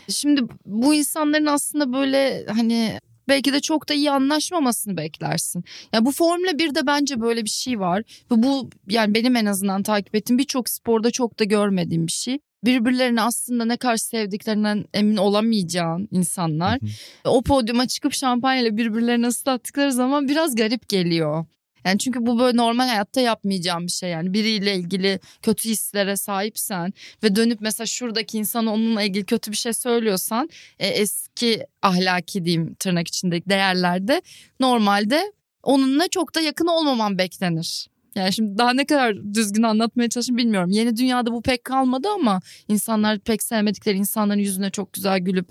Şimdi 0.09 0.43
bu 0.67 0.95
insanların 0.95 1.47
aslında 1.47 1.93
böyle 1.93 2.47
hani 2.49 2.99
belki 3.29 3.53
de 3.53 3.61
çok 3.61 3.89
da 3.89 3.95
iyi 3.95 4.11
anlaşmamasını 4.11 4.97
beklersin. 4.97 5.65
Ya 5.93 6.05
bu 6.05 6.12
Formula 6.12 6.51
1'de 6.51 6.87
bence 6.87 7.21
böyle 7.21 7.45
bir 7.45 7.51
şey 7.51 7.81
var. 7.81 8.03
Ve 8.31 8.43
bu 8.43 8.71
yani 8.89 9.15
benim 9.15 9.37
en 9.37 9.47
azından 9.47 9.83
takip 9.83 10.15
ettiğim 10.15 10.39
birçok 10.39 10.69
sporda 10.69 11.11
çok 11.11 11.39
da 11.39 11.45
görmediğim 11.45 12.07
bir 12.07 12.12
şey. 12.12 12.39
Birbirlerini 12.65 13.23
aslında 13.23 13.65
ne 13.65 13.77
kadar 13.77 13.97
sevdiklerinden 13.97 14.85
emin 14.95 15.17
olamayacağın 15.17 16.09
insanlar 16.11 16.79
o 17.25 17.43
podyuma 17.43 17.87
çıkıp 17.89 18.12
şampanyayla 18.12 18.77
birbirlerini 18.77 19.27
ıslattıkları 19.27 19.93
zaman 19.93 20.29
biraz 20.29 20.55
garip 20.55 20.89
geliyor. 20.89 21.45
Yani 21.85 21.99
çünkü 21.99 22.27
bu 22.27 22.39
böyle 22.39 22.57
normal 22.57 22.89
hayatta 22.89 23.21
yapmayacağım 23.21 23.87
bir 23.87 23.93
şey 23.93 24.11
yani 24.11 24.33
biriyle 24.33 24.75
ilgili 24.77 25.21
kötü 25.43 25.69
hislere 25.69 26.17
sahipsen 26.17 26.93
ve 27.23 27.37
dönüp 27.37 27.61
mesela 27.61 27.87
şuradaki 27.87 28.39
insana 28.39 28.73
onunla 28.73 29.03
ilgili 29.03 29.25
kötü 29.25 29.51
bir 29.51 29.57
şey 29.57 29.73
söylüyorsan 29.73 30.49
e, 30.79 30.87
eski 30.87 31.67
ahlaki 31.83 32.45
diyeyim 32.45 32.75
tırnak 32.75 33.09
içindeki 33.09 33.51
değerlerde 33.51 34.23
normalde 34.61 35.33
onunla 35.62 36.09
çok 36.09 36.35
da 36.35 36.41
yakın 36.41 36.67
olmaman 36.67 37.19
beklenir. 37.19 37.92
Yani 38.14 38.33
şimdi 38.33 38.59
daha 38.59 38.73
ne 38.73 38.87
kadar 38.87 39.35
düzgün 39.35 39.62
anlatmaya 39.62 40.09
çalışayım 40.09 40.38
bilmiyorum. 40.38 40.71
Yeni 40.71 40.97
dünyada 40.97 41.33
bu 41.33 41.42
pek 41.42 41.64
kalmadı 41.64 42.09
ama 42.14 42.40
insanlar 42.69 43.19
pek 43.19 43.42
sevmedikleri 43.42 43.97
insanların 43.99 44.40
yüzüne 44.40 44.71
çok 44.71 44.92
güzel 44.92 45.19
gülüp 45.19 45.49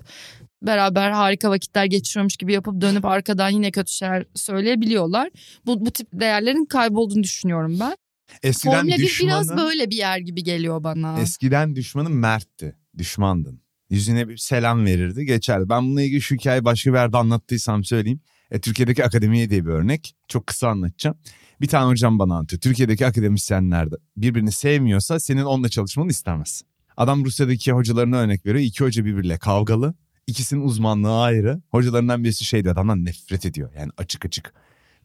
beraber 0.62 1.10
harika 1.10 1.50
vakitler 1.50 1.84
geçiriyormuş 1.84 2.36
gibi 2.36 2.52
yapıp 2.52 2.80
dönüp 2.80 3.04
arkadan 3.04 3.48
yine 3.50 3.70
kötü 3.70 3.92
şeyler 3.92 4.24
söyleyebiliyorlar. 4.34 5.30
Bu, 5.66 5.86
bu 5.86 5.90
tip 5.90 6.08
değerlerin 6.12 6.64
kaybolduğunu 6.64 7.22
düşünüyorum 7.22 7.76
ben. 7.80 7.96
Eskiden 8.42 8.80
Formula 8.80 8.96
1 8.96 9.02
düşmanın, 9.02 9.48
biraz 9.48 9.56
böyle 9.56 9.90
bir 9.90 9.96
yer 9.96 10.18
gibi 10.18 10.44
geliyor 10.44 10.84
bana. 10.84 11.20
Eskiden 11.20 11.76
düşmanın 11.76 12.12
mertti. 12.12 12.76
Düşmandın. 12.98 13.62
Yüzüne 13.90 14.28
bir 14.28 14.36
selam 14.36 14.84
verirdi 14.86 15.24
geçerdi. 15.24 15.68
Ben 15.68 15.84
bununla 15.84 16.02
ilgili 16.02 16.20
şu 16.20 16.34
hikayeyi 16.34 16.64
başka 16.64 16.90
bir 16.92 16.96
yerde 16.96 17.16
anlattıysam 17.16 17.84
söyleyeyim. 17.84 18.20
E, 18.50 18.60
Türkiye'deki 18.60 19.04
akademiye 19.04 19.50
diye 19.50 19.64
bir 19.64 19.70
örnek. 19.70 20.14
Çok 20.28 20.46
kısa 20.46 20.68
anlatacağım. 20.68 21.16
Bir 21.62 21.66
tane 21.66 21.90
hocam 21.90 22.18
bana 22.18 22.34
anlatıyor. 22.34 22.60
Türkiye'deki 22.60 23.06
akademisyenler 23.06 23.90
de 23.90 23.94
birbirini 24.16 24.52
sevmiyorsa 24.52 25.20
senin 25.20 25.42
onunla 25.42 25.68
çalışmanı 25.68 26.10
istemez. 26.10 26.62
Adam 26.96 27.24
Rusya'daki 27.24 27.72
hocalarına 27.72 28.16
örnek 28.16 28.46
veriyor. 28.46 28.64
İki 28.64 28.84
hoca 28.84 29.04
birbiriyle 29.04 29.38
kavgalı. 29.38 29.94
İkisinin 30.26 30.60
uzmanlığı 30.60 31.20
ayrı. 31.20 31.62
Hocalarından 31.70 32.24
birisi 32.24 32.44
şey 32.44 32.64
diyor 32.64 32.74
adamdan 32.74 33.04
nefret 33.04 33.46
ediyor. 33.46 33.70
Yani 33.78 33.90
açık 33.96 34.26
açık. 34.26 34.54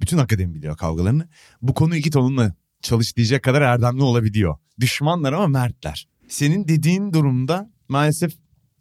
Bütün 0.02 0.18
akademi 0.18 0.54
biliyor 0.56 0.78
kavgalarını. 0.78 1.28
Bu 1.62 1.74
konuyu 1.74 2.02
git 2.02 2.16
onunla 2.16 2.56
çalış 2.82 3.18
diyecek 3.18 3.44
kadar 3.44 3.62
erdemli 3.62 4.04
olabiliyor. 4.04 4.58
Düşmanlar 4.80 5.34
ama 5.34 5.48
mertler. 5.48 6.08
Senin 6.28 6.68
dediğin 6.68 7.14
durumda 7.14 7.72
maalesef 7.90 8.34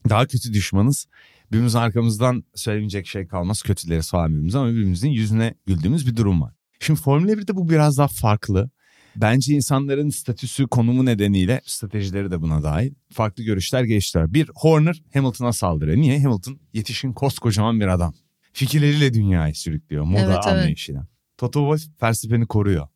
daha 0.09 0.27
kötü 0.27 0.53
düşmanız. 0.53 1.07
Birbirimizin 1.53 1.79
arkamızdan 1.79 2.45
söylemeyecek 2.55 3.07
şey 3.07 3.27
kalmaz. 3.27 3.63
Kötüleriz 3.63 4.11
falan 4.11 4.49
ama 4.55 4.69
birbirimizin 4.69 5.09
yüzüne 5.09 5.55
güldüğümüz 5.67 6.07
bir 6.07 6.17
durum 6.17 6.43
var. 6.43 6.56
Şimdi 6.81 7.01
Formula 7.01 7.33
1'de 7.33 7.57
bu 7.57 7.69
biraz 7.69 7.99
daha 7.99 8.09
farklı. 8.09 8.71
Bence 9.17 9.55
insanların 9.55 10.11
statüsü, 10.11 10.67
konumu 10.67 11.05
nedeniyle 11.05 11.61
stratejileri 11.65 12.31
de 12.31 12.43
buna 12.43 12.63
dahil. 12.63 12.95
Farklı 13.13 13.43
görüşler 13.43 13.85
geliştiler. 13.85 14.35
Bir, 14.35 14.51
Horner 14.55 15.03
Hamilton'a 15.15 15.53
saldırıyor. 15.53 15.97
Niye? 15.97 16.23
Hamilton 16.23 16.61
yetişkin 16.73 17.13
koskocaman 17.13 17.81
bir 17.81 17.87
adam. 17.87 18.15
Fikirleriyle 18.53 19.15
dünyayı 19.15 19.55
sürüklüyor. 19.55 20.05
Moda 20.05 20.21
Evet, 20.21 20.31
evet. 20.35 20.47
anlayışıyla. 20.47 21.07
Toto 21.39 21.61
Wolff 21.77 22.03
Verstappen'i 22.03 22.47
koruyor. 22.47 22.89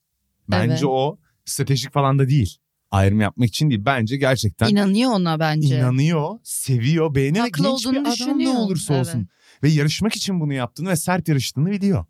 Bence 0.49 0.72
Evet. 0.72 0.84
o 0.84 1.18
stratejik 1.44 1.92
falan 1.92 2.18
da 2.18 2.28
değil. 2.28 2.56
Ayrım 2.90 3.20
yapmak 3.20 3.49
için 3.49 3.70
değil. 3.70 3.82
Bence 3.84 4.16
gerçekten 4.16 4.68
İnanıyor 4.68 5.10
ona 5.12 5.38
bence. 5.40 5.78
inanıyor, 5.78 6.38
seviyor, 6.44 7.14
beğeniyor. 7.14 7.44
Haklı 7.44 7.64
Genç 7.64 7.84
bir 7.84 7.88
olduğunu 7.88 8.00
adam 8.00 8.12
düşünüyor. 8.12 8.38
ne 8.38 8.49
olursa 8.58 8.94
Evet. 8.94 9.06
olsun. 9.06 9.28
Ve 9.62 9.68
yarışmak 9.68 10.14
için 10.16 10.40
bunu 10.40 10.52
yaptığını 10.52 10.88
ve 10.88 10.96
sert 10.96 11.28
yarıştığını 11.28 11.70
biliyor. 11.70 12.04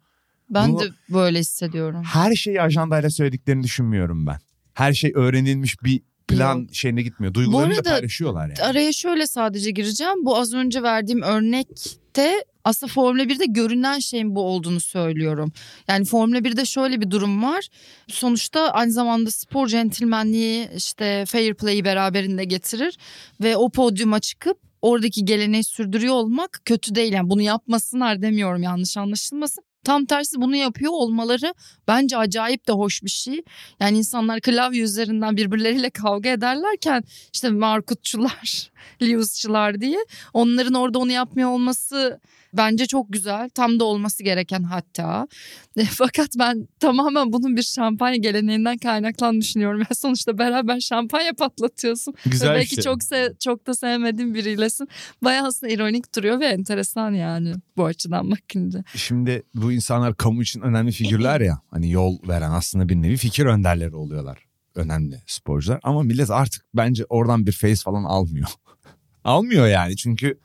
Ben 0.51 0.73
Bunu- 0.73 0.81
de 0.81 0.89
böyle 1.09 1.39
hissediyorum. 1.39 2.03
Her 2.05 2.35
şeyi 2.35 2.63
ajandayla 2.63 3.11
söylediklerini 3.11 3.63
düşünmüyorum 3.63 4.27
ben. 4.27 4.39
Her 4.75 4.93
şey 4.93 5.13
öğrenilmiş 5.15 5.83
bir 5.85 6.03
plan 6.29 6.69
şeyine 6.73 7.03
gitmiyor. 7.03 7.35
Duygularını 7.35 7.73
da 7.73 7.77
arada- 7.79 7.91
paylaşıyorlar 7.91 8.49
yani. 8.49 8.63
Araya 8.63 8.93
şöyle 8.93 9.27
sadece 9.27 9.71
gireceğim. 9.71 10.25
Bu 10.25 10.37
az 10.39 10.55
önce 10.55 10.83
verdiğim 10.83 11.23
örnekte 11.23 12.45
aslında 12.65 12.93
Formula 12.93 13.23
1'de 13.29 13.45
görünen 13.47 13.99
şeyin 13.99 14.37
bu 14.37 14.43
olduğunu 14.43 14.81
söylüyorum. 14.81 15.53
Yani 15.89 16.05
Formula 16.05 16.39
1'de 16.45 16.65
şöyle 16.65 17.01
bir 17.01 17.11
durum 17.11 17.43
var. 17.43 17.69
Sonuçta 18.09 18.61
aynı 18.71 18.93
zamanda 18.93 19.31
spor 19.31 19.67
centilmenliği 19.69 20.69
işte 20.77 21.25
fair 21.29 21.55
play'i 21.55 21.85
beraberinde 21.85 22.45
getirir. 22.45 22.99
Ve 23.41 23.57
o 23.57 23.71
podyuma 23.71 24.21
çıkıp 24.21 24.59
oradaki 24.83 25.25
geleneği 25.25 25.65
sürdürüyor 25.65 26.15
olmak 26.15 26.61
kötü 26.65 26.95
değil. 26.95 27.13
Yani 27.13 27.31
bunu 27.31 27.43
yapmasınlar 27.43 28.23
demiyorum 28.23 28.63
yanlış 28.63 28.97
anlaşılmasın. 28.97 29.65
Tam 29.85 30.05
tersi 30.05 30.41
bunu 30.41 30.57
yapıyor 30.57 30.93
olmaları 30.93 31.55
bence 31.89 32.17
acayip 32.17 32.69
de 32.69 32.73
hoş 32.73 33.03
bir 33.03 33.11
şey. 33.11 33.43
Yani 33.81 33.99
insanlar 33.99 34.41
klavye 34.41 34.83
üzerinden 34.83 35.37
birbirleriyle 35.37 35.91
kavga 35.91 36.31
ederlerken 36.31 37.05
işte 37.33 37.51
Markutçular, 37.51 38.71
Lewis'çılar 39.03 39.81
diye 39.81 39.99
onların 40.35 40.75
orada 40.75 40.99
onu 40.99 41.13
yapmıyor 41.13 41.49
olması 41.49 42.21
bence 42.55 42.87
çok 42.87 43.13
güzel. 43.13 43.49
Tam 43.49 43.81
da 43.81 43.85
olması 43.85 44.23
gereken 44.25 44.63
hatta. 44.63 45.29
E, 45.77 45.85
Fakat 45.91 46.29
ben 46.39 46.69
tamamen 46.81 47.33
bunun 47.33 47.57
bir 47.57 47.63
şampanya 47.63 48.17
geleneğinden 48.17 48.79
kaynaklandığını 48.79 49.41
düşünüyorum. 49.41 49.81
Ya 49.81 49.95
sonuçta 49.97 50.39
beraber 50.39 50.81
şampanya 50.81 51.33
patlatıyorsun. 51.33 52.13
Ve 52.13 52.31
Güzel 52.31 52.55
belki 52.55 52.75
şey. 52.75 52.85
çok 52.85 53.01
se- 53.01 53.39
çok 53.39 53.67
da 53.67 53.75
sevmediğin 53.75 54.35
biriylesin. 54.35 54.89
Bayağı 55.25 55.47
aslında 55.47 55.73
ironik 55.73 56.17
duruyor 56.17 56.41
ve 56.41 56.47
enteresan 56.47 57.11
yani 57.13 57.55
bu 57.77 57.85
açıdan 57.85 58.31
bakınca. 58.31 58.85
Şimdi 58.95 59.43
bu 59.55 59.73
insanlar 59.73 60.17
kamu 60.17 60.43
için 60.43 60.61
önemli 60.61 60.93
figürler 60.93 61.41
ya. 61.41 61.61
Hani 61.71 61.91
yol 61.91 62.19
veren 62.29 62.51
aslında 62.51 62.89
bir 62.89 62.97
nevi 62.97 63.17
fikir 63.17 63.47
önderleri 63.47 63.95
oluyorlar. 63.97 64.39
Önemli 64.75 65.23
sporcular. 65.27 65.81
Ama 65.83 66.03
millet 66.03 66.31
artık 66.31 66.65
bence 66.75 67.05
oradan 67.09 67.47
bir 67.47 67.53
face 67.53 67.75
falan 67.85 68.05
almıyor. 68.05 68.49
almıyor 69.25 69.67
yani 69.67 69.97
çünkü 69.97 70.39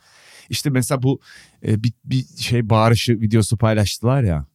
işte 0.50 0.70
mesela 0.70 1.04
bu 1.04 1.20
e, 1.68 1.84
bir, 1.84 1.94
bir 2.06 2.26
şey 2.38 2.70
bağırışı 2.70 3.22
videosu 3.22 3.58
paylaştılar 3.58 4.24
ya. 4.24 4.46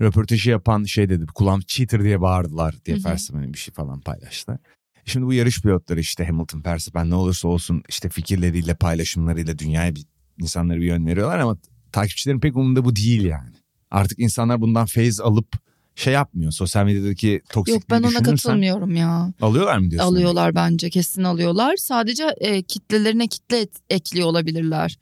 Röportajı 0.00 0.50
yapan 0.50 0.84
şey 0.84 1.08
dedi 1.08 1.26
kulağım 1.26 1.60
cheater 1.60 2.02
diye 2.04 2.20
bağırdılar 2.20 2.74
diye. 2.86 2.96
Verstappen'in 3.04 3.52
bir 3.52 3.58
şey 3.58 3.74
falan 3.74 4.00
paylaştılar. 4.00 4.58
Şimdi 5.04 5.26
bu 5.26 5.32
yarış 5.32 5.60
pilotları 5.62 6.00
işte 6.00 6.26
Hamilton, 6.26 6.62
Verstappen 6.64 7.10
ne 7.10 7.14
olursa 7.14 7.48
olsun 7.48 7.82
işte 7.88 8.08
fikirleriyle 8.08 8.74
paylaşımlarıyla 8.74 9.58
dünyaya 9.58 9.94
bir, 9.94 10.04
insanlara 10.38 10.78
bir 10.78 10.84
yön 10.86 11.06
veriyorlar 11.06 11.38
ama 11.38 11.56
takipçilerin 11.92 12.40
pek 12.40 12.56
umurunda 12.56 12.84
bu 12.84 12.96
değil 12.96 13.24
yani. 13.24 13.50
Artık 13.90 14.18
insanlar 14.18 14.60
bundan 14.60 14.86
feyz 14.86 15.20
alıp 15.20 15.46
şey 15.94 16.12
yapmıyor. 16.12 16.52
Sosyal 16.52 16.84
medyadaki 16.84 17.40
toksikliği 17.48 17.80
Yok 17.80 17.90
ben 17.90 18.02
ona 18.02 18.22
katılmıyorum 18.22 18.96
ya. 18.96 19.32
Alıyorlar 19.40 19.78
mı 19.78 19.90
diyorsun? 19.90 20.12
Alıyorlar 20.14 20.54
bence 20.54 20.90
kesin 20.90 21.24
alıyorlar. 21.24 21.76
Sadece 21.76 22.24
e, 22.40 22.62
kitlelerine 22.62 23.26
kitle 23.26 23.60
et- 23.60 23.80
ekliyor 23.90 24.26
olabilirler. 24.26 24.98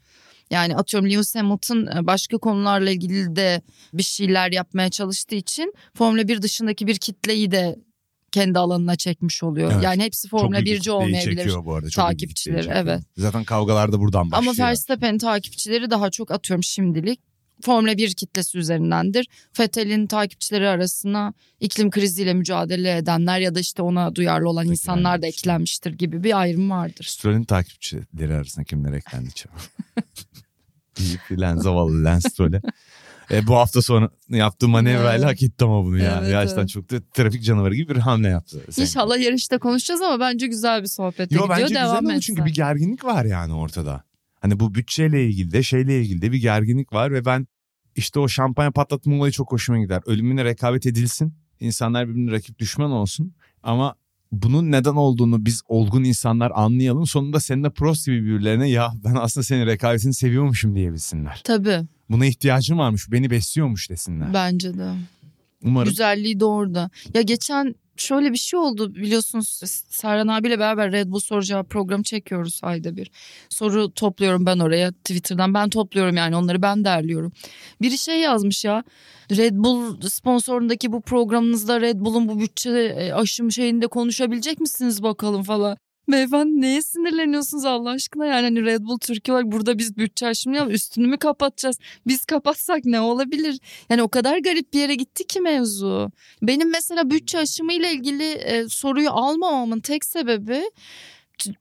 Yani 0.50 0.76
atıyorum 0.76 1.10
Lewis 1.10 1.34
Hamilton 1.34 1.86
e, 1.86 2.06
başka 2.06 2.38
konularla 2.38 2.90
ilgili 2.90 3.36
de 3.36 3.62
bir 3.92 4.02
şeyler 4.02 4.52
yapmaya 4.52 4.90
çalıştığı 4.90 5.34
için 5.34 5.74
Formula 5.94 6.28
1 6.28 6.42
dışındaki 6.42 6.86
bir 6.86 6.96
kitleyi 6.96 7.50
de 7.50 7.76
kendi 8.32 8.58
alanına 8.58 8.96
çekmiş 8.96 9.42
oluyor. 9.42 9.72
Evet. 9.72 9.84
Yani 9.84 10.02
hepsi 10.02 10.28
Formula 10.28 10.64
büyük 10.64 10.66
bir 10.66 10.72
1'ci 10.72 10.78
kitleyi 10.78 10.96
olmayabilir. 10.96 11.64
bu 11.64 11.74
arada. 11.74 11.90
Çok 11.90 12.04
Takipçileri, 12.04 12.70
evet. 12.74 13.02
Zaten 13.16 13.44
kavgalar 13.44 13.92
da 13.92 14.00
buradan 14.00 14.30
başlıyor. 14.30 14.54
Ama 14.58 14.68
Verstappen'in 14.68 15.18
takipçileri 15.18 15.90
daha 15.90 16.10
çok 16.10 16.30
atıyorum 16.30 16.62
şimdilik 16.62 17.20
Formula 17.62 17.96
1 17.96 18.14
kitlesi 18.14 18.58
üzerindendir. 18.58 19.26
Vettel'in 19.60 20.06
takipçileri 20.06 20.68
arasına 20.68 21.32
iklim 21.60 21.90
kriziyle 21.90 22.34
mücadele 22.34 22.96
edenler 22.96 23.38
ya 23.40 23.54
da 23.54 23.60
işte 23.60 23.82
ona 23.82 24.14
duyarlı 24.14 24.48
olan 24.48 24.66
insanlar 24.66 25.22
da 25.22 25.26
eklenmiştir 25.26 25.92
gibi 25.92 26.24
bir 26.24 26.38
ayrım 26.40 26.70
vardır. 26.70 27.04
Stroll'ün 27.04 27.44
takipçileri 27.44 28.34
arasında 28.34 28.64
kimler 28.64 28.92
eklendi 28.92 29.32
çabuk. 29.34 29.58
Büyük 30.98 31.20
bir 31.30 31.38
len 31.38 31.56
zavallı 31.56 32.04
Lance 32.04 32.28
Stroll'e. 32.28 32.60
E, 33.30 33.46
bu 33.46 33.54
hafta 33.56 33.82
sonu 33.82 34.10
yaptığı 34.28 34.68
manevrayla 34.68 35.12
Evet. 35.14 35.24
hak 35.24 35.42
etti 35.42 35.64
ama 35.64 35.84
bunu 35.84 35.98
ya. 35.98 36.18
Evet, 36.20 36.30
Gerçekten 36.30 36.60
evet. 36.60 36.68
çok 36.70 36.90
da 36.90 36.96
trafik 37.14 37.44
canavarı 37.44 37.74
gibi 37.74 37.94
bir 37.94 38.00
hamle 38.00 38.28
yaptı. 38.28 38.60
Sen- 38.70 38.82
İnşallah 38.82 39.18
yarışta 39.18 39.58
konuşacağız 39.58 40.02
ama 40.02 40.20
bence 40.20 40.46
güzel 40.46 40.82
bir 40.82 40.86
sohbete 40.88 41.22
Yo 41.22 41.28
gidiyor. 41.28 41.48
bence 41.48 41.74
Devam 41.74 41.86
güzel 41.90 41.98
oldu 42.04 42.12
etsin. 42.12 42.20
çünkü 42.20 42.44
bir 42.44 42.54
gerginlik 42.54 43.04
var 43.04 43.24
yani 43.24 43.52
ortada. 43.54 44.02
Hani 44.40 44.60
bu 44.60 44.74
bütçeyle 44.74 45.26
ilgili 45.26 45.50
de 45.52 45.62
şeyle 45.62 46.00
ilgili 46.00 46.22
de 46.22 46.32
bir 46.32 46.38
gerginlik 46.40 46.92
var 46.92 47.12
ve 47.12 47.24
ben 47.24 47.46
işte 47.96 48.20
o 48.20 48.28
şampanya 48.28 48.70
patlatma 48.70 49.16
olayı 49.16 49.32
çok 49.32 49.52
hoşuma 49.52 49.78
gider. 49.78 50.02
Ölümüne 50.06 50.44
rekabet 50.44 50.86
edilsin. 50.86 51.34
İnsanlar 51.60 52.08
birbirine 52.08 52.30
rakip 52.32 52.58
düşman 52.58 52.90
olsun. 52.90 53.32
Ama 53.62 53.94
bunun 54.32 54.72
neden 54.72 54.94
olduğunu 54.94 55.44
biz 55.44 55.62
olgun 55.68 56.04
insanlar 56.04 56.52
anlayalım. 56.54 57.06
Sonunda 57.06 57.40
seninle 57.40 57.70
Prost 57.70 58.06
gibi 58.06 58.24
birbirlerine 58.24 58.68
ya 58.70 58.92
ben 59.04 59.14
aslında 59.14 59.44
senin 59.44 59.66
rekabetini 59.66 60.14
seviyormuşum 60.14 60.74
diyebilsinler. 60.74 61.40
Tabii 61.44 61.80
Buna 62.10 62.26
ihtiyacım 62.26 62.78
varmış, 62.78 63.12
beni 63.12 63.30
besliyormuş 63.30 63.90
desinler. 63.90 64.34
bence 64.34 64.78
de. 64.78 64.94
Umarım. 65.64 65.88
Güzelliği 65.88 66.40
de 66.40 66.44
orada. 66.44 66.90
Ya 67.14 67.22
geçen 67.22 67.74
şöyle 68.00 68.32
bir 68.32 68.38
şey 68.38 68.60
oldu 68.60 68.94
biliyorsunuz 68.94 69.60
Serhan 69.88 70.28
abiyle 70.28 70.58
beraber 70.58 70.92
Red 70.92 71.08
Bull 71.08 71.20
soru 71.20 71.42
cevap 71.42 71.70
programı 71.70 72.02
çekiyoruz 72.02 72.60
ayda 72.62 72.96
bir. 72.96 73.10
Soru 73.48 73.94
topluyorum 73.94 74.46
ben 74.46 74.58
oraya 74.58 74.92
Twitter'dan 74.92 75.54
ben 75.54 75.70
topluyorum 75.70 76.16
yani 76.16 76.36
onları 76.36 76.62
ben 76.62 76.84
derliyorum. 76.84 77.32
Biri 77.82 77.98
şey 77.98 78.20
yazmış 78.20 78.64
ya 78.64 78.84
Red 79.30 79.54
Bull 79.54 80.00
sponsorundaki 80.00 80.92
bu 80.92 81.00
programınızda 81.00 81.80
Red 81.80 81.96
Bull'un 82.00 82.28
bu 82.28 82.40
bütçe 82.40 82.70
e, 82.70 83.12
aşım 83.12 83.52
şeyinde 83.52 83.86
konuşabilecek 83.86 84.60
misiniz 84.60 85.02
bakalım 85.02 85.42
falan. 85.42 85.76
Beyefendi 86.08 86.60
neye 86.60 86.82
sinirleniyorsunuz 86.82 87.64
Allah 87.64 87.90
aşkına 87.90 88.26
yani 88.26 88.42
hani 88.42 88.64
Red 88.64 88.80
Bull 88.80 88.98
Türkiye 88.98 89.34
olarak 89.34 89.52
burada 89.52 89.78
biz 89.78 89.96
bütçe 89.96 90.26
aşımı 90.26 90.56
yap 90.56 90.70
üstünü 90.70 91.06
mü 91.06 91.18
kapatacağız? 91.18 91.78
Biz 92.06 92.24
kapatsak 92.24 92.84
ne 92.84 93.00
olabilir? 93.00 93.60
Yani 93.90 94.02
o 94.02 94.08
kadar 94.08 94.38
garip 94.38 94.72
bir 94.72 94.78
yere 94.78 94.94
gitti 94.94 95.26
ki 95.26 95.40
mevzu. 95.40 96.10
Benim 96.42 96.70
mesela 96.70 97.10
bütçe 97.10 97.38
aşımı 97.38 97.72
ile 97.72 97.92
ilgili 97.92 98.32
e, 98.32 98.68
soruyu 98.68 99.10
almamamın 99.10 99.80
tek 99.80 100.04
sebebi 100.04 100.62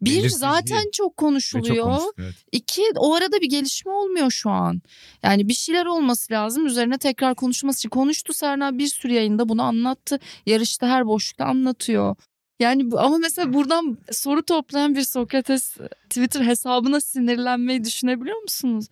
bir 0.01 0.30
zaten 0.30 0.77
çok 0.77 0.88
Ve 0.88 0.92
çok 0.92 1.18
konuşuluyor. 1.18 1.86
konuştuk, 1.86 2.16
evet. 2.20 2.34
İki 2.51 2.84
o 2.96 3.16
arada 3.16 3.42
bir 3.42 3.50
gelişme 3.50 3.92
olmuyor 3.92 4.32
şu 4.32 4.50
an. 4.50 4.82
Yani 5.24 5.48
bir 5.48 5.54
şeyler 5.54 5.86
olması 5.86 6.34
lazım 6.34 6.66
üzerine 6.66 6.98
tekrar 6.98 7.36
konuşması 7.36 7.80
için. 7.80 7.89
Konuştu 7.89 8.34
Serna 8.34 8.77
bir 8.77 8.88
sürü 8.88 9.13
yayında 9.13 9.50
bunu 9.50 9.62
anlattı. 9.62 10.20
Yarışta 10.46 10.88
her 10.88 11.08
boşlukta 11.08 11.46
anlatıyor. 11.46 12.16
Yani 12.59 12.91
bu- 12.91 12.99
ama 12.99 13.17
mesela 13.17 13.53
buradan 13.53 13.97
soru 14.11 14.43
toplayan 14.43 14.95
bir 14.95 15.01
Sokrates 15.01 15.77
Twitter 16.09 16.41
hesabına 16.45 17.01
sinirlenmeyi 17.01 17.83
düşünebiliyor 17.83 18.41
musunuz? 18.41 18.85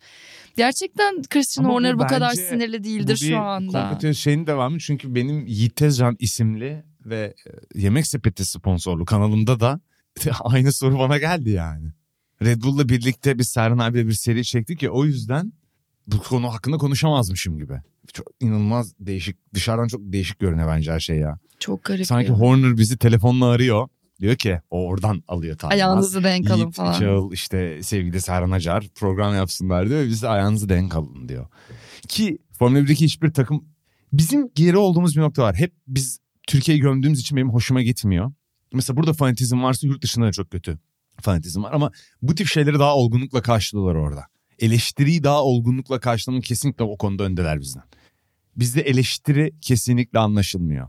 Gerçekten 0.56 1.22
Christian 1.22 1.64
Ama 1.64 1.74
Horner 1.74 1.98
bu 1.98 2.06
kadar 2.06 2.30
sinirli 2.34 2.84
değildir 2.84 3.12
bir 3.22 3.28
şu 3.28 3.38
anda. 3.38 3.82
kompetitif 3.88 4.16
şeyin 4.22 4.46
devamı 4.46 4.78
çünkü 4.78 5.14
benim 5.14 5.46
Yiğit 5.46 5.76
Tezcan 5.76 6.16
isimli 6.18 6.84
ve 7.06 7.34
e, 7.46 7.80
Yemek 7.80 8.06
Sepeti 8.06 8.44
sponsorlu 8.44 9.04
kanalımda 9.04 9.60
da 9.60 9.80
aynı 10.40 10.72
soru 10.72 10.98
bana 10.98 11.18
geldi 11.18 11.50
yani. 11.50 11.88
Red 12.42 12.62
Bull'la 12.62 12.88
birlikte 12.88 13.38
biz 13.38 13.48
Serhan 13.48 13.78
abiyle 13.78 14.06
bir 14.06 14.12
seri 14.12 14.44
çektik 14.44 14.82
ya 14.82 14.90
o 14.90 15.04
yüzden 15.04 15.52
bu 16.06 16.18
konu 16.18 16.52
hakkında 16.52 16.78
konuşamazmışım 16.78 17.58
gibi. 17.58 17.80
Çok 18.12 18.26
inanılmaz 18.40 18.94
değişik 19.00 19.54
dışarıdan 19.54 19.88
çok 19.88 20.00
değişik 20.00 20.38
görünüyor 20.38 20.68
bence 20.68 20.92
her 20.92 21.00
şey 21.00 21.16
ya. 21.18 21.38
Çok 21.58 21.84
garip 21.84 22.06
Sanki 22.06 22.30
ya. 22.30 22.38
Horner 22.38 22.76
bizi 22.76 22.98
telefonla 22.98 23.46
arıyor. 23.46 23.88
Diyor 24.20 24.36
ki 24.36 24.60
o 24.70 24.86
oradan 24.86 25.22
alıyor 25.28 25.58
talimat. 25.58 25.74
Ayağınızı 25.74 26.24
denk 26.24 26.50
alın 26.50 26.58
Yiğit, 26.58 26.74
falan. 26.74 26.92
Çağıl 26.92 27.32
işte 27.32 27.82
sevgili 27.82 28.20
Serhan 28.20 28.50
Acar 28.50 28.88
program 28.94 29.34
yapsınlar 29.34 29.88
diyor. 29.88 30.06
Biz 30.06 30.22
de 30.22 30.28
ayağınızı 30.28 30.68
denk 30.68 30.96
alın 30.96 31.28
diyor. 31.28 31.46
Ki 32.08 32.38
Formula 32.58 32.78
1'deki 32.78 33.04
hiçbir 33.04 33.32
takım 33.32 33.64
bizim 34.12 34.50
geri 34.54 34.76
olduğumuz 34.76 35.16
bir 35.16 35.20
nokta 35.20 35.42
var. 35.42 35.56
Hep 35.56 35.72
biz 35.86 36.20
Türkiye'yi 36.48 36.80
gömdüğümüz 36.80 37.20
için 37.20 37.36
benim 37.36 37.50
hoşuma 37.50 37.82
gitmiyor. 37.82 38.32
Mesela 38.72 38.96
burada 38.96 39.12
fanatizm 39.12 39.62
varsa 39.62 39.86
yurt 39.86 40.02
dışında 40.02 40.26
da 40.26 40.32
çok 40.32 40.50
kötü 40.50 40.78
fanatizm 41.20 41.62
var. 41.62 41.72
Ama 41.72 41.90
bu 42.22 42.34
tip 42.34 42.46
şeyleri 42.46 42.78
daha 42.78 42.96
olgunlukla 42.96 43.42
karşılıyorlar 43.42 43.94
orada. 43.94 44.26
Eleştiriyi 44.58 45.24
daha 45.24 45.44
olgunlukla 45.44 46.00
karşılamanın 46.00 46.42
kesinlikle 46.42 46.84
o 46.84 46.96
konuda 46.96 47.24
öndeler 47.24 47.60
bizden. 47.60 47.82
Bizde 48.56 48.80
eleştiri 48.80 49.52
kesinlikle 49.60 50.18
anlaşılmıyor. 50.18 50.88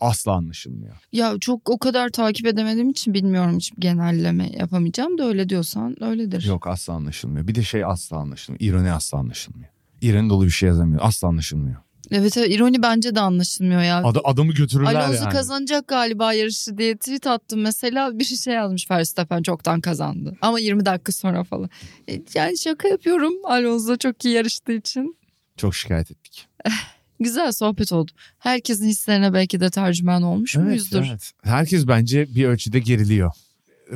Asla 0.00 0.32
anlaşılmıyor. 0.32 0.96
Ya 1.12 1.34
çok 1.40 1.70
o 1.70 1.78
kadar 1.78 2.08
takip 2.08 2.46
edemediğim 2.46 2.90
için 2.90 3.14
bilmiyorum 3.14 3.56
hiç 3.56 3.72
genelleme 3.78 4.50
yapamayacağım 4.58 5.18
da 5.18 5.24
öyle 5.24 5.48
diyorsan 5.48 6.04
öyledir. 6.04 6.44
Yok 6.44 6.66
asla 6.66 6.92
anlaşılmıyor. 6.92 7.48
Bir 7.48 7.54
de 7.54 7.62
şey 7.62 7.84
asla 7.84 8.16
anlaşılmıyor. 8.16 8.60
İroni 8.60 8.92
asla 8.92 9.18
anlaşılmıyor. 9.18 9.70
İroni 10.00 10.30
dolu 10.30 10.44
bir 10.44 10.50
şey 10.50 10.66
yazamıyor. 10.66 11.00
Asla 11.02 11.28
anlaşılmıyor. 11.28 11.76
Evet 12.12 12.36
evet 12.36 12.50
ironi 12.54 12.82
bence 12.82 13.14
de 13.14 13.20
anlaşılmıyor 13.20 13.82
ya. 13.82 13.98
Ad- 14.04 14.20
adamı 14.24 14.52
götürürler 14.52 14.94
Alonso 14.94 15.22
yani. 15.24 15.32
kazanacak 15.32 15.88
galiba 15.88 16.32
yarışı 16.32 16.78
diye 16.78 16.96
tweet 16.96 17.26
attım 17.26 17.60
mesela 17.60 18.18
bir 18.18 18.24
şey 18.24 18.54
yazmış 18.54 18.90
Verstappen 18.90 19.42
çoktan 19.42 19.80
kazandı. 19.80 20.36
Ama 20.42 20.58
20 20.60 20.84
dakika 20.86 21.12
sonra 21.12 21.44
falan. 21.44 21.70
E, 22.10 22.22
Yani 22.34 22.58
şaka 22.58 22.88
yapıyorum 22.88 23.32
Alonso 23.44 23.96
çok 23.96 24.24
iyi 24.24 24.34
yarıştığı 24.34 24.72
için. 24.72 25.16
Çok 25.56 25.74
şikayet 25.74 26.10
ettik. 26.10 26.46
Güzel 27.20 27.52
sohbet 27.52 27.92
oldu. 27.92 28.10
Herkesin 28.38 28.88
hislerine 28.88 29.32
belki 29.32 29.60
de 29.60 29.70
tercüman 29.70 30.22
olmuş 30.22 30.56
muyuzdur? 30.56 31.04
evet. 31.08 31.32
Herkes 31.42 31.86
bence 31.86 32.34
bir 32.34 32.44
ölçüde 32.44 32.78
geriliyor. 32.78 33.32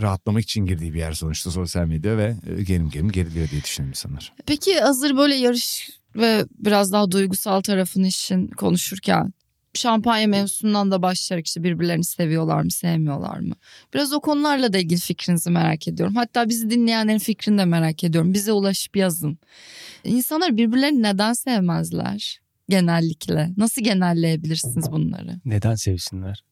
Rahatlamak 0.00 0.42
için 0.42 0.66
girdiği 0.66 0.94
bir 0.94 0.99
yer 0.99 1.12
sonuçta 1.12 1.50
sosyal 1.50 1.87
medya 1.87 2.16
ve 2.16 2.37
e, 2.46 2.62
gerim 2.62 2.90
gerim 2.90 3.11
geriliyor 3.11 3.50
diye 3.50 3.62
düşünüyorum 3.62 3.90
insanlar. 3.90 4.32
Peki 4.46 4.80
hazır 4.80 5.16
böyle 5.16 5.34
yarış 5.34 5.90
ve 6.16 6.44
biraz 6.58 6.92
daha 6.92 7.11
duygusal 7.11 7.61
tarafını 7.61 8.06
işin 8.06 8.46
konuşurken 8.46 9.32
şampanya 9.75 10.26
mevzusundan 10.26 10.90
da 10.90 11.02
başlayarak 11.02 11.46
işte 11.46 11.62
birbirlerini 11.62 12.04
seviyorlar 12.04 12.62
mı 12.62 12.70
sevmiyorlar 12.70 13.38
mı? 13.38 13.54
Biraz 13.94 14.12
o 14.12 14.20
konularla 14.20 14.72
da 14.72 14.78
ilgili 14.78 15.00
fikrinizi 15.00 15.50
merak 15.50 15.88
ediyorum. 15.88 16.16
Hatta 16.16 16.49
bizi 16.49 16.70
dinleyenlerin 16.70 17.18
fikrini 17.18 17.58
de 17.58 17.64
merak 17.64 18.04
ediyorum. 18.04 18.34
Bize 18.34 18.52
ulaşıp 18.52 18.96
yazın. 18.96 19.38
İnsanlar 20.04 20.56
birbirlerini 20.56 21.02
neden 21.02 21.32
sevmezler 21.32 22.40
genellikle? 22.68 23.50
Nasıl 23.56 23.82
genelleyebilirsiniz 23.82 24.92
bunları? 24.92 25.40
Neden 25.44 25.75
sevsinler? 25.75 26.44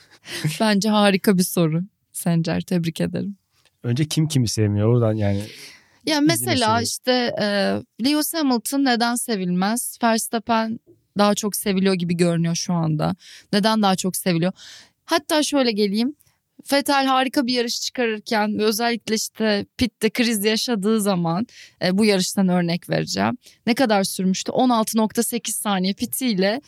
Bence 0.60 0.88
harika 0.88 1.38
bir 1.38 1.42
soru. 1.42 1.82
Sencer 2.16 2.60
tebrik 2.60 3.00
ederim. 3.00 3.36
Önce 3.82 4.04
kim 4.04 4.28
kimi 4.28 4.48
sevmiyor 4.48 4.88
oradan 4.88 5.12
yani. 5.12 5.42
Ya 6.06 6.20
mesela 6.20 6.82
işte 6.82 7.12
e, 7.40 7.46
Lewis 8.04 8.34
Hamilton 8.34 8.84
neden 8.84 9.14
sevilmez? 9.14 9.98
Verstappen 10.02 10.80
daha 11.18 11.34
çok 11.34 11.56
seviliyor 11.56 11.94
gibi 11.94 12.16
görünüyor 12.16 12.54
şu 12.54 12.72
anda. 12.74 13.16
Neden 13.52 13.82
daha 13.82 13.96
çok 13.96 14.16
seviliyor? 14.16 14.52
Hatta 15.04 15.42
şöyle 15.42 15.72
geleyim. 15.72 16.14
Vettel 16.72 17.06
harika 17.06 17.46
bir 17.46 17.52
yarış 17.52 17.80
çıkarırken 17.80 18.58
ve 18.58 18.64
özellikle 18.64 19.14
işte 19.14 19.66
pitte 19.76 20.10
kriz 20.10 20.44
yaşadığı 20.44 21.00
zaman 21.00 21.46
e, 21.82 21.98
bu 21.98 22.04
yarıştan 22.04 22.48
örnek 22.48 22.90
vereceğim. 22.90 23.38
Ne 23.66 23.74
kadar 23.74 24.04
sürmüştü? 24.04 24.52
16.8 24.52 25.50
saniye 25.50 25.92
pitiyle 25.92 26.60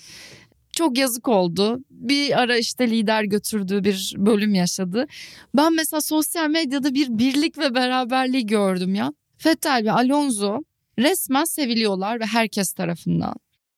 çok 0.78 0.98
yazık 0.98 1.28
oldu. 1.28 1.78
Bir 1.90 2.38
ara 2.38 2.56
işte 2.56 2.90
lider 2.90 3.24
götürdüğü 3.24 3.84
bir 3.84 4.14
bölüm 4.16 4.54
yaşadı. 4.54 5.06
Ben 5.54 5.74
mesela 5.74 6.00
sosyal 6.00 6.50
medyada 6.50 6.94
bir 6.94 7.18
birlik 7.18 7.58
ve 7.58 7.74
beraberliği 7.74 8.46
gördüm 8.46 8.94
ya. 8.94 9.12
Vettel 9.46 9.82
ve 9.84 9.92
Alonso 9.92 10.58
resmen 10.98 11.44
seviliyorlar 11.44 12.20
ve 12.20 12.24
herkes 12.24 12.72
tarafından. 12.72 13.34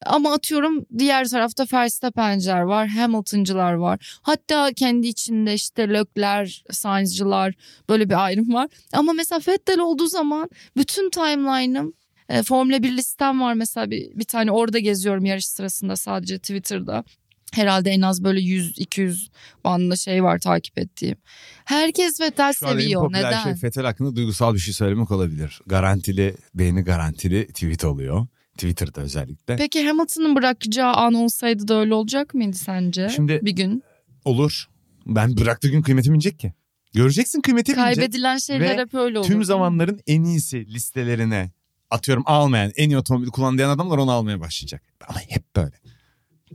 Ama 0.06 0.32
atıyorum 0.32 0.86
diğer 0.98 1.28
tarafta 1.28 1.66
Verstappen'ciler 1.72 2.60
var, 2.60 2.88
Hamilton'cılar 2.88 3.72
var. 3.72 4.18
Hatta 4.22 4.72
kendi 4.72 5.06
içinde 5.06 5.54
işte 5.54 5.88
Lökler, 5.88 6.64
Sainz'cılar 6.70 7.54
böyle 7.88 8.08
bir 8.08 8.24
ayrım 8.24 8.54
var. 8.54 8.68
Ama 8.92 9.12
mesela 9.12 9.40
Vettel 9.48 9.78
olduğu 9.78 10.06
zaman 10.06 10.50
bütün 10.76 11.10
timeline'ım 11.10 11.92
e, 12.30 12.42
Formula 12.42 12.82
1 12.82 12.96
listem 12.96 13.40
var 13.40 13.54
mesela 13.54 13.90
bir, 13.90 14.10
bir 14.14 14.24
tane 14.24 14.50
orada 14.50 14.78
geziyorum 14.78 15.24
yarış 15.24 15.46
sırasında 15.46 15.96
sadece 15.96 16.38
Twitter'da. 16.38 17.04
Herhalde 17.52 17.90
en 17.90 18.00
az 18.00 18.24
böyle 18.24 18.40
100-200 18.40 19.28
bandında 19.64 19.96
şey 19.96 20.22
var 20.24 20.38
takip 20.38 20.78
ettiğim. 20.78 21.16
Herkes 21.64 22.20
Vettel 22.20 22.52
Şu 22.52 22.66
an 22.68 22.76
en 22.76 22.80
seviyor. 22.80 23.02
popüler 23.02 23.28
Neden? 23.28 23.42
şey 23.42 23.54
Fetel 23.54 23.84
hakkında 23.84 24.16
duygusal 24.16 24.54
bir 24.54 24.58
şey 24.58 24.74
söylemek 24.74 25.10
olabilir. 25.10 25.60
Garantili, 25.66 26.34
beğeni 26.54 26.82
garantili 26.82 27.46
tweet 27.46 27.84
oluyor. 27.84 28.26
Twitter'da 28.54 29.00
özellikle. 29.00 29.56
Peki 29.56 29.86
Hamilton'ın 29.86 30.36
bırakacağı 30.36 30.92
an 30.92 31.14
olsaydı 31.14 31.68
da 31.68 31.80
öyle 31.80 31.94
olacak 31.94 32.34
mıydı 32.34 32.56
sence? 32.56 33.08
Şimdi- 33.08 33.40
bir 33.42 33.52
gün. 33.52 33.82
Olur. 34.24 34.68
Ben 35.06 35.36
bıraktığı 35.36 35.68
gün 35.68 35.82
kıymetim 35.82 36.14
inecek 36.14 36.38
ki. 36.38 36.52
Göreceksin 36.94 37.40
kıymeti 37.40 37.72
inecek. 37.72 37.84
Kaybedilen 37.84 38.36
şeyler 38.38 38.78
hep 38.78 38.94
öyle 38.94 39.18
olur. 39.18 39.26
Tüm 39.26 39.44
zamanların 39.44 40.00
en 40.06 40.24
iyisi 40.24 40.66
listelerine 40.66 41.50
atıyorum 41.90 42.22
almayan, 42.26 42.72
en 42.76 42.90
iyi 42.90 42.98
otomobili 42.98 43.30
kullanan 43.30 43.68
adamlar 43.68 43.98
onu 43.98 44.10
almaya 44.10 44.40
başlayacak. 44.40 44.82
Ama 45.08 45.20
hep 45.20 45.56
böyle. 45.56 45.80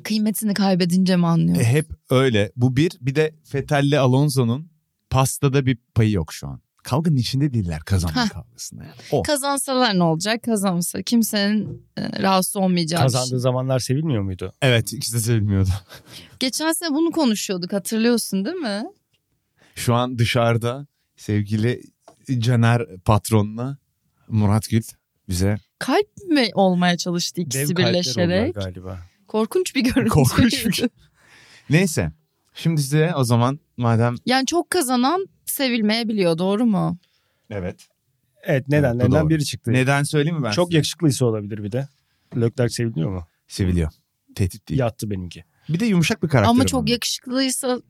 Kıymetini 0.04 0.54
kaybedince 0.54 1.16
mi 1.16 1.28
anlıyor? 1.28 1.58
E, 1.58 1.64
hep 1.64 1.88
öyle. 2.10 2.52
Bu 2.56 2.76
bir. 2.76 2.92
Bir 3.02 3.16
de 3.16 3.36
Fetel'le 3.44 4.00
Alonso'nun 4.00 4.70
pastada 5.10 5.66
bir 5.66 5.78
payı 5.96 6.12
yok 6.12 6.34
şu 6.34 6.48
an. 6.48 6.62
Kavganın 6.84 7.16
içinde 7.16 7.54
değiller 7.54 7.80
kazanma 7.80 8.26
Heh. 8.26 8.30
kavgasında. 8.30 8.84
Yani. 8.84 8.94
O. 9.12 9.24
Kazansalar 9.24 10.00
ne 10.00 10.04
olacak? 10.04 10.44
Kazansa 10.44 11.02
kimsenin 11.02 11.88
e, 11.98 12.22
rahatsız 12.22 12.56
olmayacağı 12.56 13.00
bir 13.00 13.04
Kazandığı 13.04 13.30
şey. 13.30 13.40
zamanlar 13.40 13.80
sevilmiyor 13.80 14.22
muydu? 14.22 14.54
Evet 14.62 14.94
ikisi 14.94 15.14
de 15.16 15.20
sevilmiyordu. 15.20 15.70
Geçen 16.40 16.72
sene 16.72 16.90
bunu 16.90 17.12
konuşuyorduk 17.12 17.74
hatırlıyorsun 17.74 18.46
değil 18.46 18.56
mi? 18.56 18.84
Şu 19.76 19.94
an 19.94 20.20
dışarıda 20.20 20.88
sevgili 21.18 21.82
Caner 22.40 22.98
patronla 23.06 23.78
Murat 24.28 24.70
Gül 24.70 24.84
bize 25.30 25.58
Kalp 25.80 26.08
mi 26.30 26.50
olmaya 26.54 26.98
çalıştı 26.98 27.42
ikisi 27.42 27.76
Dev 27.76 27.76
birleşerek? 27.84 28.56
galiba. 28.56 29.00
Korkunç 29.28 29.76
bir 29.76 29.82
görüntü. 29.84 30.10
Korkunç 30.10 30.66
bir- 30.66 30.90
neyse. 31.70 32.12
Şimdi 32.54 32.82
size 32.82 33.14
o 33.16 33.24
zaman 33.24 33.60
madem 33.78 34.16
Yani 34.26 34.46
çok 34.46 34.70
kazanan 34.70 35.28
sevilmeyebiliyor 35.46 36.38
doğru 36.38 36.66
mu? 36.66 36.98
evet. 37.50 37.88
Evet 38.48 38.68
nedenlerinden 38.68 39.30
biri 39.30 39.46
çıktı. 39.46 39.72
Neden 39.74 40.04
söyleyeyim 40.04 40.38
mi 40.38 40.44
ben 40.44 40.52
Çok 40.52 40.68
size? 40.68 40.76
yakışıklıysa 40.78 41.26
olabilir 41.26 41.64
bir 41.64 41.72
de. 41.72 41.88
Leclerc 42.36 42.70
seviliyor 42.74 43.10
mu? 43.10 43.28
Seviliyor. 43.48 43.92
Tehdit 44.36 44.70
değil. 44.70 44.80
Yattı 44.80 45.10
benimki. 45.12 45.44
Bir 45.70 45.80
de 45.80 45.86
yumuşak 45.86 46.24
bir 46.24 46.28
karakter. 46.28 46.50
Ama 46.50 46.66
çok 46.66 46.90
yakışıklıysa 46.90 47.82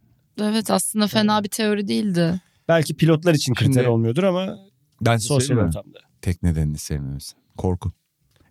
evet 0.42 0.72
aslında 0.72 1.08
fena 1.08 1.44
bir 1.44 1.50
teori 1.50 1.88
değildi. 1.88 2.42
Belki 2.68 2.96
pilotlar 2.96 3.34
için 3.34 3.54
kriter 3.54 3.74
Şimdi- 3.74 3.88
olmuyordur 3.88 4.24
ama 4.24 4.58
Ben 5.02 5.18
sosyal 5.18 5.58
ortamda. 5.58 6.00
Tek 6.26 6.44
nedenini 6.44 6.78
sevmemiz. 6.78 7.36
Korku. 7.58 7.92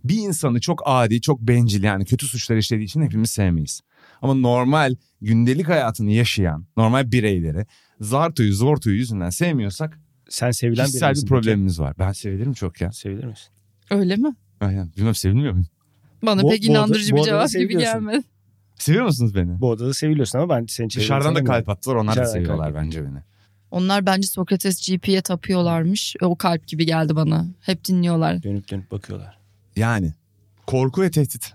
Bir 0.04 0.16
insanı 0.16 0.60
çok 0.60 0.82
adi, 0.84 1.20
çok 1.20 1.40
bencil 1.40 1.82
yani 1.82 2.04
kötü 2.04 2.26
suçlar 2.26 2.56
işlediği 2.56 2.86
için 2.86 3.02
hepimiz 3.02 3.30
sevmeyiz. 3.30 3.80
Ama 4.22 4.34
normal 4.34 4.96
gündelik 5.20 5.68
hayatını 5.68 6.10
yaşayan 6.10 6.66
normal 6.76 7.12
bireyleri 7.12 7.66
zartuyu 8.00 8.54
zortuyu 8.54 8.96
yüzünden 8.96 9.30
sevmiyorsak 9.30 10.00
Sen 10.28 10.50
sevilen 10.50 10.84
kişisel 10.86 11.14
bir 11.14 11.26
problemimiz 11.26 11.80
var. 11.80 11.94
Ben 11.98 12.12
sevilirim 12.12 12.52
çok 12.52 12.80
ya. 12.80 12.92
Sevilir 12.92 13.24
misin? 13.24 13.48
Öyle 13.90 14.16
mi? 14.16 14.34
Aynen. 14.60 14.92
Bilmem 14.96 15.14
sevilmiyor 15.14 15.52
muyum? 15.52 15.68
Bana 16.22 16.42
Bu- 16.42 16.50
pek 16.50 16.62
bu 16.62 16.66
inandırıcı 16.66 17.12
bu 17.12 17.16
bir 17.16 17.22
cevap 17.22 17.50
gibi 17.50 17.78
gelmedi. 17.78 18.22
Seviyor 18.78 19.04
musunuz 19.04 19.34
beni? 19.34 19.60
Bu 19.60 19.70
odada 19.70 19.94
seviliyorsun 19.94 20.38
ama 20.38 20.56
ben 20.56 20.64
için 20.64 20.88
Dışarıdan 20.88 21.34
da 21.34 21.44
kalp 21.44 21.68
attılar 21.68 21.94
onlar 21.94 22.16
da 22.16 22.26
seviyorlar 22.26 22.72
kalp. 22.72 22.84
bence 22.84 23.04
beni. 23.04 23.18
Onlar 23.74 24.06
bence 24.06 24.28
Sokrates 24.28 24.88
GP'ye 24.88 25.22
tapıyorlarmış. 25.22 26.16
O 26.22 26.36
kalp 26.36 26.66
gibi 26.66 26.86
geldi 26.86 27.16
bana. 27.16 27.46
Hep 27.60 27.84
dinliyorlar. 27.84 28.42
Dönüp 28.42 28.70
dönüp 28.70 28.90
bakıyorlar. 28.90 29.38
Yani 29.76 30.12
korku 30.66 31.02
ve 31.02 31.10
tehdit. 31.10 31.52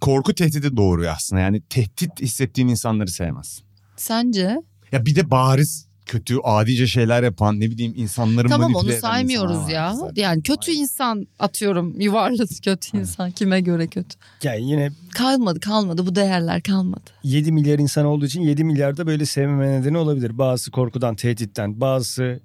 Korku 0.00 0.34
tehdidi 0.34 0.76
doğuruyor 0.76 1.12
aslında. 1.16 1.42
Yani 1.42 1.62
tehdit 1.68 2.20
hissettiğin 2.20 2.68
insanları 2.68 3.08
sevmez. 3.08 3.62
Sence? 3.96 4.62
Ya 4.92 5.06
bir 5.06 5.16
de 5.16 5.30
bariz 5.30 5.88
kötü, 6.10 6.36
adice 6.44 6.86
şeyler 6.86 7.22
yapan 7.22 7.60
ne 7.60 7.70
bileyim 7.70 7.92
insanları 7.96 8.48
Tamam 8.48 8.72
manipüle 8.72 8.78
onu 8.90 8.92
eden 8.92 9.00
saymıyoruz 9.00 9.50
insanlar 9.56 9.72
ya. 9.72 9.88
var 9.88 9.94
zaten. 9.94 10.22
Yani 10.22 10.42
kötü 10.42 10.70
Aynen. 10.70 10.80
insan 10.80 11.26
atıyorum 11.38 12.00
yuvarladı 12.00 12.54
kötü 12.64 12.98
insan 12.98 13.30
kime 13.30 13.60
göre 13.60 13.86
kötü. 13.86 14.16
Yani 14.42 14.70
yine 14.70 14.90
Kalmadı 15.14 15.60
kalmadı 15.60 16.06
bu 16.06 16.14
değerler 16.14 16.62
kalmadı. 16.62 17.10
7 17.22 17.52
milyar 17.52 17.78
insan 17.78 18.06
olduğu 18.06 18.26
için 18.26 18.42
7 18.42 18.64
milyarda 18.64 19.06
böyle 19.06 19.26
sevmeme 19.26 19.80
nedeni 19.80 19.98
olabilir. 19.98 20.38
Bazısı 20.38 20.70
korkudan, 20.70 21.16
tehditten, 21.16 21.80
bazısı 21.80 22.40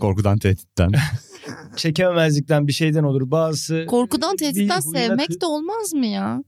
Korkudan 0.00 0.38
tehditten. 0.38 0.92
Çekememezlikten 1.76 2.66
bir 2.68 2.72
şeyden 2.72 3.02
olur. 3.02 3.30
Bazısı 3.30 3.84
Korkudan 3.88 4.36
tehditten 4.36 4.80
sevmek 4.80 5.28
kı- 5.30 5.40
de 5.40 5.46
olmaz 5.46 5.92
mı 5.92 6.06
ya? 6.06 6.44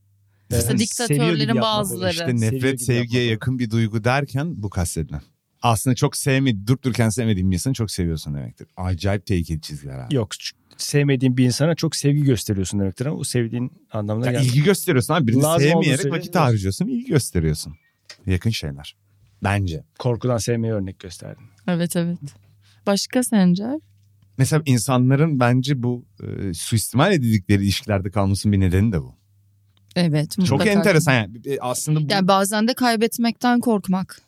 İşte 0.50 0.68
gibi 0.72 0.79
diktatörlerin 0.79 1.61
bazıları. 1.61 2.11
İşte 2.11 2.37
nefret 2.37 2.83
sevgiye 2.83 3.22
yapmak 3.22 3.33
yakın 3.33 3.59
bir 3.59 3.70
duygu 3.70 4.05
derken 4.05 4.62
bu 4.62 4.70
kastedilen. 4.70 5.20
Aslında 5.62 5.97
çok 5.97 6.16
sevmedi, 6.16 6.66
durup 6.66 6.85
dururken 6.85 7.09
sevmediğin 7.09 7.51
bir 7.51 7.55
insanı 7.55 7.75
çok 7.75 7.90
seviyorsun 7.90 8.35
demektir. 8.35 8.66
Acayip 8.77 9.27
tehlikeli 9.27 9.61
çizgiler 9.61 9.99
abi. 9.99 10.14
Yok 10.14 10.29
sevmediğin 10.77 11.37
bir 11.37 11.45
insana 11.45 11.75
çok 11.75 11.97
sevgi 11.97 12.23
gösteriyorsun 12.25 12.81
demektir 12.81 13.07
ama 13.07 13.16
o 13.16 13.25
sevdiğin 13.25 13.73
anlamına 13.92 14.27
Ya 14.27 14.33
gelmez. 14.33 14.47
ilgi 14.49 14.62
gösteriyorsun 14.62 15.14
abi. 15.14 15.27
Birini 15.27 15.42
Lazım 15.42 15.69
sevmeyerek 15.69 16.12
vakit 16.12 16.35
harcıyorsun. 16.37 16.87
ilgi 16.87 17.07
gösteriyorsun. 17.07 17.75
Yakın 18.27 18.51
şeyler. 18.51 18.97
Bence. 19.45 19.85
Korkudan 19.99 20.38
sevmeye 20.38 20.73
örnek 20.73 20.99
gösterdin. 20.99 21.45
Evet 21.69 21.97
evet. 21.97 22.19
Başka 22.87 23.23
Sencer? 23.23 23.81
Mesela 24.38 24.62
insanların 24.66 25.40
bence 25.40 25.83
bu 25.83 26.05
e, 26.23 26.55
suistimal 26.55 27.12
edildikleri 27.12 27.62
ilişkilerde 27.62 28.11
kalmasının 28.11 28.53
bir 28.53 28.61
nedeni 28.61 28.92
de 28.92 29.03
bu. 29.03 29.14
Evet. 29.97 30.31
Çok 30.31 30.38
mutlaka. 30.38 30.71
enteresan 30.71 31.12
yani. 31.14 31.40
Aslında 31.61 32.01
bu... 32.01 32.12
Yani 32.12 32.29
bazen 32.29 32.69
de 32.69 32.75
kaybetmekten 32.75 33.61
korkmak 33.61 34.23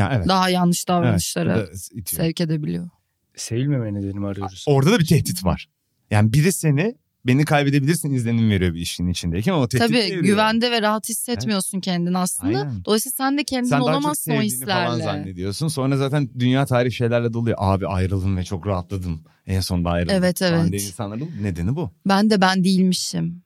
Ya 0.00 0.12
evet. 0.16 0.28
daha 0.28 0.50
yanlış 0.50 0.78
Evet, 0.80 0.88
davranışlara 0.88 1.56
da 1.56 1.64
itiyor. 1.94 2.22
sevk 2.22 2.40
edebiliyor. 2.40 2.88
Sevilmeme 3.36 3.94
nedeni 3.94 4.18
mi 4.18 4.26
arıyoruz? 4.26 4.64
Orada 4.68 4.92
da 4.92 4.98
bir 4.98 5.06
tehdit 5.06 5.44
var. 5.44 5.68
Yani 6.10 6.32
biri 6.32 6.52
seni 6.52 6.94
beni 7.26 7.44
kaybedebilirsin 7.44 8.12
izlenim 8.12 8.50
veriyor 8.50 8.74
bir 8.74 8.80
işin 8.80 9.08
içindeyken 9.08 9.52
ama 9.52 9.62
o 9.62 9.68
tehdit 9.68 9.86
Tabii 9.88 9.98
veriyor. 9.98 10.22
güvende 10.22 10.70
ve 10.70 10.82
rahat 10.82 11.08
hissetmiyorsun 11.08 11.80
kendini 11.80 12.18
aslında. 12.18 12.58
Aynen. 12.58 12.84
Dolayısıyla 12.84 13.12
sen 13.16 13.38
de 13.38 13.44
kendin 13.44 13.68
Sen 13.68 13.80
daha 13.80 13.86
çok 13.86 13.88
olamazsın 13.94 14.30
o 14.32 14.34
sevdiğini 14.34 14.64
falan 14.66 14.86
hislerle. 14.96 15.02
zannediyorsun. 15.04 15.68
Sonra 15.68 15.96
zaten 15.96 16.30
dünya 16.38 16.66
tarihi 16.66 16.92
şeylerle 16.92 17.32
doluyor. 17.32 17.56
Abi 17.60 17.86
ayrıldım 17.86 18.36
ve 18.36 18.44
çok 18.44 18.66
rahatladım. 18.66 19.20
En 19.46 19.60
sonunda 19.60 19.90
ayrıldım. 19.90 20.14
Evet, 20.16 20.38
falan 20.38 20.52
evet. 20.60 20.72
diyen 20.72 20.86
insanların 20.86 21.30
nedeni 21.42 21.76
bu. 21.76 21.90
Ben 22.06 22.30
de 22.30 22.40
ben 22.40 22.64
değilmişim. 22.64 23.42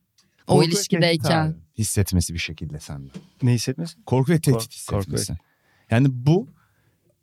O 0.47 0.53
Korku 0.55 0.69
ilişkideyken. 0.69 1.55
Hissetmesi 1.77 2.33
bir 2.33 2.39
şekilde 2.39 2.79
sende. 2.79 3.09
Ne 3.43 3.53
hissetmesin? 3.53 4.03
Korku 4.05 4.31
ve 4.31 4.41
tehdit 4.41 4.55
Kork- 4.61 4.87
korku 4.89 5.11
ve- 5.11 5.15
hissetmesi. 5.15 5.44
Yani 5.91 6.07
bu 6.11 6.49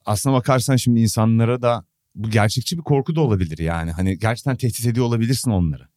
aslına 0.07 0.35
bakarsan 0.35 0.77
şimdi 0.77 1.01
insanlara 1.01 1.63
da 1.63 1.85
bu 2.15 2.31
gerçekçi 2.31 2.79
bir 2.79 2.83
korku 2.83 3.17
da 3.17 3.21
olabilir 3.21 3.59
yani. 3.59 3.93
Hani 3.93 4.19
gerçekten 4.19 4.57
tehdit 4.57 4.87
ediyor 4.87 5.07
olabilirsin 5.07 5.51
onları. 5.51 5.89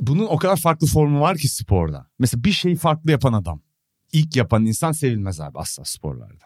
Bunun 0.00 0.26
o 0.26 0.36
kadar 0.36 0.56
farklı 0.56 0.86
formu 0.86 1.20
var 1.20 1.36
ki 1.38 1.48
sporda. 1.48 2.06
Mesela 2.18 2.44
bir 2.44 2.52
şeyi 2.52 2.76
farklı 2.76 3.10
yapan 3.10 3.32
adam. 3.32 3.62
İlk 4.12 4.36
yapan 4.36 4.66
insan 4.66 4.92
sevilmez 4.92 5.40
abi 5.40 5.58
asla 5.58 5.84
sporlarda. 5.84 6.44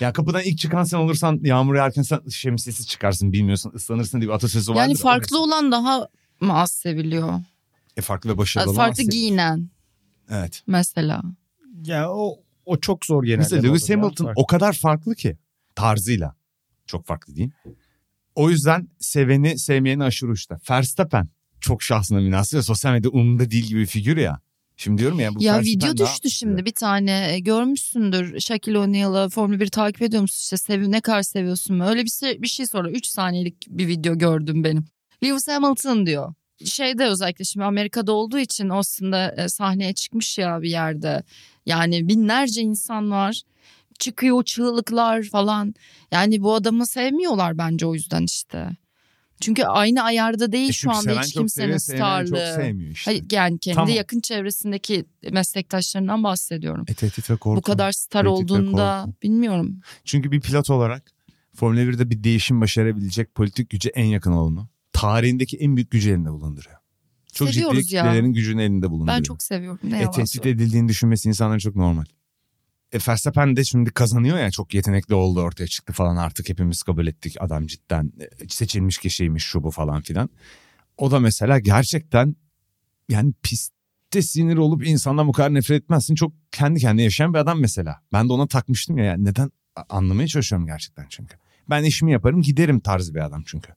Ya 0.00 0.12
kapıdan 0.12 0.42
ilk 0.44 0.58
çıkan 0.58 0.84
sen 0.84 0.98
olursan 0.98 1.40
yağmur 1.42 1.74
yağarken 1.74 2.02
sen 2.02 2.20
şemsiyesiz 2.28 2.86
çıkarsın 2.86 3.32
bilmiyorsun 3.32 3.72
ıslanırsın 3.74 4.20
diye 4.20 4.28
bir 4.28 4.34
atasözü 4.34 4.72
vardır. 4.72 4.80
Yani 4.82 4.94
farklı 4.94 5.20
mesela. 5.20 5.40
olan 5.42 5.72
daha 5.72 6.08
mı 6.40 6.54
az 6.58 6.72
seviliyor? 6.72 7.40
E, 7.96 8.00
farklı 8.02 8.30
ve 8.30 8.38
başarılı 8.38 8.70
olan 8.70 8.76
Farklı 8.76 9.02
giyinen 9.02 9.70
Evet. 10.30 10.62
mesela. 10.66 11.22
Ya 11.84 12.10
o 12.12 12.42
o 12.66 12.80
çok 12.80 13.06
zor 13.06 13.24
genelde. 13.24 13.38
Mesela 13.38 13.62
Lewis 13.62 13.90
ya. 13.90 13.96
Hamilton 13.96 14.24
Farklı. 14.24 14.42
o 14.42 14.46
kadar 14.46 14.72
farklı 14.72 15.14
ki 15.14 15.36
tarzıyla. 15.74 16.34
Çok 16.86 17.06
farklı 17.06 17.36
değil. 17.36 17.50
O 18.34 18.50
yüzden 18.50 18.88
seveni 18.98 19.58
sevmeyeni 19.58 20.04
aşırı 20.04 20.30
uçta. 20.30 20.58
Verstappen 20.70 21.28
çok 21.60 21.82
şahsına 21.82 22.20
münasır 22.20 22.58
ve 22.58 22.62
sosyal 22.62 22.92
medya 22.92 23.10
umurunda 23.10 23.50
değil 23.50 23.64
gibi 23.64 23.80
bir 23.80 23.86
figür 23.86 24.16
ya. 24.16 24.40
Şimdi 24.76 24.98
diyorum 25.00 25.20
ya 25.20 25.34
bu 25.34 25.42
Ya 25.42 25.60
video 25.60 25.90
düştü 25.90 26.02
yaptı? 26.02 26.30
şimdi 26.30 26.64
bir 26.64 26.72
tane 26.72 27.32
e, 27.34 27.38
görmüşsündür 27.40 28.40
Shaquille 28.40 28.78
O'Neal'ı 28.78 29.28
Formula 29.28 29.60
1 29.60 29.68
takip 29.68 30.02
ediyor 30.02 30.22
musun 30.22 30.38
işte 30.40 30.56
sev 30.56 30.90
ne 30.90 31.00
kadar 31.00 31.22
seviyorsun 31.22 31.76
mu 31.76 31.84
öyle 31.84 32.04
bir, 32.04 32.10
şey- 32.10 32.42
bir 32.42 32.48
şey 32.48 32.66
sonra 32.66 32.90
3 32.90 33.06
saniyelik 33.06 33.66
bir 33.68 33.88
video 33.88 34.18
gördüm 34.18 34.64
benim. 34.64 34.84
Lewis 35.24 35.48
Hamilton 35.48 36.06
diyor. 36.06 36.34
Şeyde 36.64 37.04
özellikle 37.04 37.44
şimdi 37.44 37.64
Amerika'da 37.64 38.12
olduğu 38.12 38.38
için 38.38 38.68
aslında 38.68 39.34
e, 39.36 39.48
sahneye 39.48 39.92
çıkmış 39.92 40.38
ya 40.38 40.62
bir 40.62 40.70
yerde. 40.70 41.22
Yani 41.66 42.08
binlerce 42.08 42.62
insan 42.62 43.10
var. 43.10 43.42
Çıkıyor 43.98 44.44
çığlıklar 44.44 45.22
falan. 45.22 45.74
Yani 46.12 46.42
bu 46.42 46.54
adamı 46.54 46.86
sevmiyorlar 46.86 47.58
bence 47.58 47.86
o 47.86 47.94
yüzden 47.94 48.22
işte. 48.24 48.68
Çünkü 49.40 49.64
aynı 49.64 50.02
ayarda 50.02 50.52
değil 50.52 50.68
E 50.68 50.72
şu 50.72 50.90
anda 50.90 51.20
hiç 51.20 51.32
kimsenin 51.32 51.76
seviyor, 51.76 51.78
starlığı. 51.98 52.28
çok 52.28 52.64
sevmiyor 52.64 52.90
işte. 52.90 53.10
Hayır 53.10 53.24
yani 53.32 53.58
kendi 53.58 53.74
Tamam. 53.74 53.90
yakın 53.90 54.20
çevresindeki 54.20 55.04
meslektaşlarından 55.30 56.24
bahsediyorum. 56.24 56.84
E, 56.88 56.94
tehdit 56.94 57.30
ve 57.30 57.36
korku. 57.36 57.56
Bu 57.56 57.62
kadar 57.62 57.92
star 57.92 58.24
Tehdit 58.24 58.32
olduğunda 58.32 59.06
bilmiyorum. 59.22 59.80
Çünkü 60.04 60.32
bir 60.32 60.40
pilot 60.40 60.70
olarak 60.70 61.12
Formula 61.54 61.80
1'de 61.80 62.10
bir 62.10 62.24
değişim 62.24 62.60
başarabilecek 62.60 63.34
politik 63.34 63.70
güce 63.70 63.90
en 63.94 64.04
yakın 64.04 64.32
olanı. 64.32 64.68
Tarihindeki 65.00 65.56
en 65.56 65.76
büyük 65.76 65.90
gücü 65.90 66.10
elinde 66.10 66.30
bulunduruyor. 66.30 66.76
Çok 67.32 67.48
Seviyoruz 67.48 67.84
ciddi 67.84 67.94
ya. 67.94 68.02
kitlelerin 68.02 68.32
gücünü 68.32 68.62
elinde 68.62 68.90
bulunduruyor. 68.90 69.18
Ben 69.18 69.22
çok 69.22 69.42
seviyorum. 69.42 69.80
Ne 69.82 70.02
E, 70.02 70.10
tehdit 70.10 70.46
edildiğini 70.46 70.88
düşünmesi 70.88 71.28
insanların 71.28 71.58
çok 71.58 71.76
normal. 71.76 72.04
E, 72.92 72.98
Verstappen 73.08 73.56
de 73.56 73.64
şimdi 73.64 73.90
kazanıyor 73.90 74.38
ya 74.38 74.50
çok 74.50 74.74
yetenekli 74.74 75.14
oldu 75.14 75.40
ortaya 75.40 75.66
çıktı 75.66 75.92
falan 75.92 76.16
artık 76.16 76.48
hepimiz 76.48 76.82
kabul 76.82 77.06
ettik 77.06 77.36
adam 77.40 77.66
cidden 77.66 78.12
e, 78.20 78.48
seçilmiş 78.48 78.98
kişiymiş 78.98 79.44
şu 79.44 79.62
bu 79.62 79.70
falan 79.70 80.00
filan. 80.00 80.30
O 80.96 81.10
da 81.10 81.20
mesela 81.20 81.58
gerçekten 81.58 82.36
yani 83.08 83.32
pistte 83.42 84.22
sinir 84.22 84.56
olup 84.56 84.86
insandan 84.86 85.28
bu 85.28 85.32
kadar 85.32 85.54
nefret 85.54 85.82
etmezsin 85.82 86.14
çok 86.14 86.32
kendi 86.52 86.80
kendine 86.80 87.02
yaşayan 87.02 87.34
bir 87.34 87.38
adam 87.38 87.60
mesela. 87.60 88.00
Ben 88.12 88.28
de 88.28 88.32
ona 88.32 88.46
takmıştım 88.46 88.98
ya 88.98 89.04
yani 89.04 89.24
neden 89.24 89.50
anlamaya 89.88 90.28
çalışıyorum 90.28 90.66
gerçekten 90.66 91.06
çünkü. 91.08 91.36
Ben 91.70 91.84
işimi 91.84 92.12
yaparım 92.12 92.42
giderim 92.42 92.80
tarzı 92.80 93.14
bir 93.14 93.20
adam 93.20 93.42
çünkü 93.46 93.72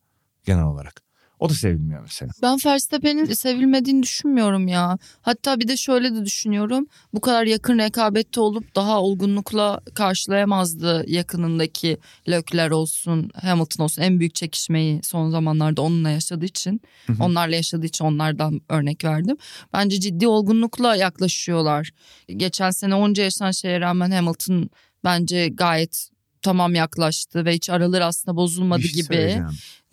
genel 0.46 0.64
olarak. 0.64 1.13
O 1.40 1.50
da 1.50 1.54
sevilmiyor 1.54 2.02
mesela. 2.02 2.32
Ben 2.42 2.58
Verstappen'in 2.66 3.26
sevilmediğini 3.26 4.04
düşünmüyorum 4.04 4.68
ya. 4.68 4.98
Hatta 5.22 5.60
bir 5.60 5.68
de 5.68 5.78
şöyle 5.78 6.16
de 6.16 6.26
düşünüyorum. 6.26 6.88
Bu 7.14 7.22
kadar 7.22 7.46
yakın 7.46 7.78
rekabette 7.78 8.40
olup 8.40 8.76
daha 8.76 9.02
olgunlukla 9.02 9.82
karşılayamazdı 9.96 11.04
yakınındaki 11.08 11.98
Lökler 12.30 12.72
olsun, 12.72 13.30
Hamilton 13.42 13.84
olsun. 13.84 14.02
En 14.02 14.20
büyük 14.20 14.36
çekişmeyi 14.36 15.00
son 15.04 15.30
zamanlarda 15.30 15.82
onunla 15.82 16.10
yaşadığı 16.10 16.46
için, 16.46 16.82
Hı 17.08 17.14
hı. 17.14 17.24
onlarla 17.24 17.56
yaşadığı 17.56 17.86
için 17.86 18.06
onlardan 18.06 18.62
örnek 18.70 19.04
verdim. 19.04 19.38
Bence 19.74 20.00
ciddi 20.00 20.28
olgunlukla 20.28 20.96
yaklaşıyorlar. 20.96 21.92
Geçen 22.28 22.70
sene 22.72 22.96
onca 22.96 23.24
yaşanan 23.24 23.52
şeye 23.52 23.80
rağmen 23.82 24.12
Hamilton 24.12 24.70
bence 25.04 25.50
gayet 25.50 26.13
tamam 26.44 26.76
yaklaştı 26.76 27.46
ve 27.46 27.54
hiç 27.54 27.70
araları 27.70 28.06
aslında 28.06 28.38
bozulmadı 28.38 28.82
Bir 28.82 28.88
şey 28.88 29.02
gibi. 29.04 29.44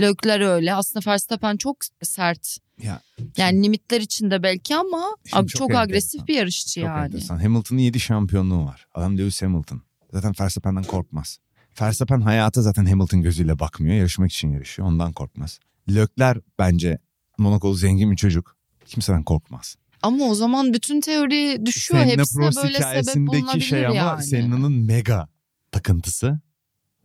Lökler 0.00 0.40
öyle. 0.40 0.74
Aslında 0.74 1.10
Verstappen 1.10 1.56
çok 1.56 1.76
sert. 2.02 2.56
Ya, 2.82 3.00
Yani 3.36 3.62
limitler 3.62 4.00
içinde 4.00 4.42
belki 4.42 4.76
ama 4.76 5.16
Şimdi 5.26 5.46
çok 5.46 5.48
çok, 5.48 5.70
enteresan. 5.70 5.82
agresif 5.84 6.28
bir 6.28 6.34
yarışçı 6.34 6.80
Çok 6.80 6.84
yani. 6.88 7.04
enteresan. 7.06 7.38
Hamilton'ın 7.38 7.80
7 7.80 8.00
şampiyonluğu 8.00 8.64
var. 8.66 8.86
Adam 8.94 9.18
Lewis 9.18 9.42
Hamilton. 9.42 9.82
Zaten 10.12 10.32
Verstappen'den 10.40 10.82
korkmaz. 10.82 11.38
Verstappen 11.80 12.20
hayata 12.20 12.62
zaten 12.62 12.84
Hamilton 12.86 13.22
gözüyle 13.22 13.58
bakmıyor. 13.58 13.94
Yarışmak 13.96 14.32
için 14.32 14.52
yarışıyor. 14.52 14.88
Ondan 14.88 15.12
korkmaz. 15.12 15.58
Lökler 15.90 16.36
bence 16.58 16.98
Monakolu 17.38 17.74
zengin 17.74 18.10
bir 18.10 18.16
çocuk. 18.16 18.56
Kimseden 18.86 19.22
korkmaz. 19.22 19.76
Ama 20.02 20.24
o 20.24 20.34
zaman 20.34 20.72
bütün 20.74 21.00
teori 21.00 21.66
düşüyor. 21.66 22.00
Senna 22.00 22.12
Hepsine 22.12 22.44
Prost 22.44 22.64
böyle 22.64 22.78
sebep 23.02 23.26
bulunabilir 23.26 23.64
şey 23.64 23.86
ama 23.86 23.94
yani. 23.96 24.22
Senna'nın 24.22 24.72
mega 24.72 25.28
takıntısı. 25.72 26.40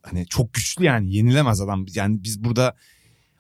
Hani 0.03 0.25
çok 0.27 0.53
güçlü 0.53 0.85
yani 0.85 1.13
yenilemez 1.13 1.61
adam. 1.61 1.85
Yani 1.95 2.23
biz 2.23 2.43
burada 2.43 2.75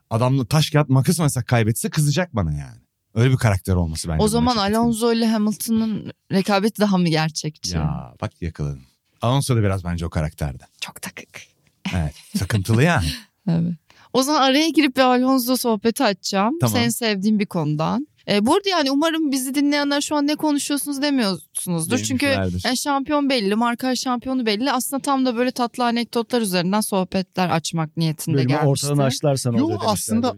adamla 0.09 0.45
taş 0.45 0.69
kağıt 0.69 0.89
makas 0.89 1.19
oynasak 1.19 1.47
kaybetse 1.47 1.89
kızacak 1.89 2.35
bana 2.35 2.51
yani. 2.51 2.77
Öyle 3.15 3.31
bir 3.31 3.37
karakter 3.37 3.73
olması 3.73 4.09
bence. 4.09 4.23
O 4.23 4.27
zaman. 4.27 4.57
Alonso 4.57 5.13
ile 5.13 5.27
Hamilton'ın 5.27 6.11
rekabeti 6.31 6.81
daha 6.81 6.97
mı 6.97 7.09
gerçekçi? 7.09 7.75
Ya 7.75 8.13
bak 8.21 8.41
yakaladın. 8.41 8.81
Alonso 9.21 9.55
da 9.55 9.61
biraz 9.63 9.83
bence 9.83 10.05
o 10.05 10.09
karakterde. 10.09 10.63
Çok 10.81 11.01
takık. 11.01 11.41
Evet. 11.95 12.15
Takıntılı 12.39 12.83
yani. 12.83 13.07
Evet. 13.49 13.73
O 14.13 14.23
zaman 14.23 14.41
araya 14.41 14.69
girip 14.69 14.95
bir 14.95 15.01
Alonso 15.01 15.57
sohbeti 15.57 16.03
açacağım. 16.03 16.59
Tamam. 16.61 16.73
Senin 16.73 16.89
sevdiğin 16.89 17.39
bir 17.39 17.45
konudan. 17.45 18.07
E, 18.29 18.45
bu 18.45 18.55
arada 18.55 18.69
yani 18.69 18.91
umarım 18.91 19.31
bizi 19.31 19.55
dinleyenler 19.55 20.01
şu 20.01 20.15
an 20.15 20.27
ne 20.27 20.35
konuşuyorsunuz 20.35 21.01
demiyorsunuzdur. 21.01 21.97
Çünkü 21.97 22.25
yani 22.25 22.77
şampiyon 22.77 23.29
belli, 23.29 23.55
marka 23.55 23.95
şampiyonu 23.95 24.45
belli. 24.45 24.71
Aslında 24.71 25.01
tam 25.01 25.25
da 25.25 25.35
böyle 25.35 25.51
tatlı 25.51 25.85
anekdotlar 25.85 26.41
üzerinden 26.41 26.81
sohbetler 26.81 27.49
açmak 27.49 27.97
niyetinde 27.97 28.35
Bölümü 28.37 28.49
gelmişti. 28.49 28.87
ortadan 28.87 29.03
açtılarsan 29.05 29.53
Yo, 29.53 29.65
oluyor 29.65 29.79
aslında. 29.85 30.35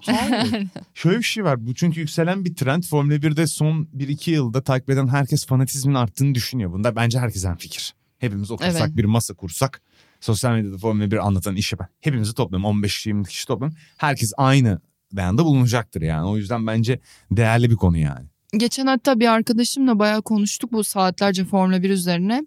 Şöyle 0.94 1.18
bir 1.18 1.24
şey 1.24 1.44
var. 1.44 1.68
Bu 1.68 1.74
çünkü 1.76 2.00
yükselen 2.00 2.46
bir 2.46 2.56
trend. 2.56 2.84
Formula 2.84 3.16
1'de 3.16 3.48
son 3.48 3.88
1-2 3.98 4.32
yılda 4.32 4.64
takip 4.64 4.90
eden 4.90 5.08
herkes 5.08 5.46
fanatizmin 5.46 5.94
arttığını 5.96 6.36
düşünüyor. 6.36 6.72
Bunda 6.72 6.96
bence 6.96 7.20
herkesin 7.20 7.56
fikir. 7.56 7.94
Hepimiz 8.20 8.52
otursak 8.52 8.82
Evet. 8.88 8.98
bir 8.98 9.06
masa 9.06 9.34
kursak. 9.34 9.82
Sosyal 10.22 10.52
medyada 10.52 10.78
Formula 10.78 11.12
1 11.12 11.28
anlatan 11.28 11.56
işi 11.56 11.80
ben. 11.80 11.88
Hepimizi 12.02 12.34
toplayalım. 12.34 12.82
15-20 12.84 13.28
kişi 13.28 13.48
toplayalım. 13.48 13.78
Herkes 13.98 14.34
aynı 14.38 14.80
beyanda 15.12 15.46
bulunacaktır 15.46 16.02
yani. 16.02 16.28
O 16.28 16.38
yüzden 16.38 16.68
bence 16.68 17.00
değerli 17.32 17.70
bir 17.70 17.76
konu 17.76 17.98
yani. 17.98 18.28
Geçen 18.58 18.88
hatta 18.88 19.20
bir 19.20 19.28
arkadaşımla 19.28 20.00
bayağı 20.00 20.22
konuştuk 20.22 20.74
bu 20.74 20.84
saatlerce 20.84 21.46
Formula 21.46 21.84
1 21.84 21.90
üzerine. 21.90 22.46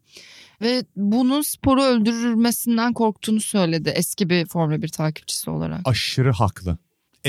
Ve 0.63 0.85
bunun 0.97 1.43
sporu 1.43 1.83
öldürülmesinden 1.83 2.93
korktuğunu 2.93 3.41
söyledi 3.41 3.89
eski 3.89 4.31
bir 4.31 4.47
Formula 4.47 4.83
1 4.83 4.89
takipçisi 4.89 5.51
olarak. 5.51 5.81
Aşırı 5.85 6.33
haklı. 6.33 6.79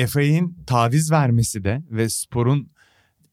FA'nin 0.07 0.57
taviz 0.67 1.11
vermesi 1.11 1.63
de 1.63 1.83
ve 1.89 2.09
sporun 2.09 2.71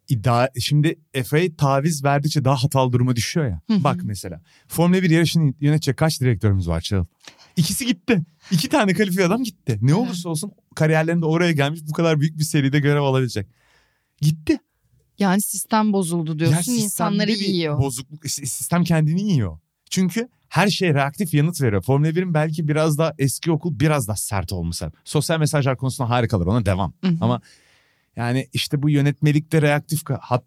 iddia 0.08 0.48
şimdi 0.60 0.98
FA 1.24 1.38
taviz 1.58 2.04
verdikçe 2.04 2.44
daha 2.44 2.64
hatalı 2.64 2.92
duruma 2.92 3.16
düşüyor 3.16 3.46
ya. 3.46 3.60
Hı 3.66 3.74
hı. 3.74 3.84
Bak 3.84 4.00
mesela 4.02 4.40
Formula 4.68 5.02
1 5.02 5.10
yarışını 5.10 5.54
yönetecek 5.60 5.96
kaç 5.96 6.20
direktörümüz 6.20 6.68
var 6.68 6.80
Çağıl? 6.80 7.04
İkisi 7.56 7.86
gitti. 7.86 8.22
İki 8.50 8.68
tane 8.68 8.94
kalifiye 8.94 9.26
adam 9.26 9.44
gitti. 9.44 9.78
Ne 9.82 9.94
olursa 9.94 10.28
olsun 10.28 10.52
kariyerlerinde 10.74 11.26
oraya 11.26 11.52
gelmiş 11.52 11.80
bu 11.88 11.92
kadar 11.92 12.20
büyük 12.20 12.38
bir 12.38 12.44
seride 12.44 12.80
görev 12.80 13.02
alabilecek. 13.02 13.46
Gitti. 14.20 14.58
Yani 15.18 15.42
sistem 15.42 15.92
bozuldu 15.92 16.38
diyorsun 16.38 16.72
Ya 16.72 16.78
insanları 16.78 17.28
bir 17.28 17.38
yiyor. 17.38 17.78
Bozukluk, 17.78 18.30
sistem 18.30 18.84
kendini 18.84 19.32
yiyor. 19.32 19.58
Çünkü 19.90 20.28
her 20.48 20.68
şey 20.68 20.94
reaktif 20.94 21.34
yanıt 21.34 21.60
veriyor. 21.60 21.82
Formula 21.82 22.08
1'in 22.08 22.34
belki 22.34 22.68
biraz 22.68 22.98
daha 22.98 23.14
eski 23.18 23.52
okul 23.52 23.80
biraz 23.80 24.08
daha 24.08 24.16
sert 24.16 24.52
olması. 24.52 24.92
Sosyal 25.04 25.38
mesajlar 25.38 25.76
konusunda 25.76 26.10
harikalar 26.10 26.46
ona 26.46 26.66
devam. 26.66 26.92
Hı 27.04 27.08
hı. 27.08 27.16
Ama 27.20 27.40
yani 28.18 28.48
işte 28.52 28.82
bu 28.82 28.90
yönetmelikte 28.90 29.62
reaktif 29.62 30.00
hat, 30.20 30.44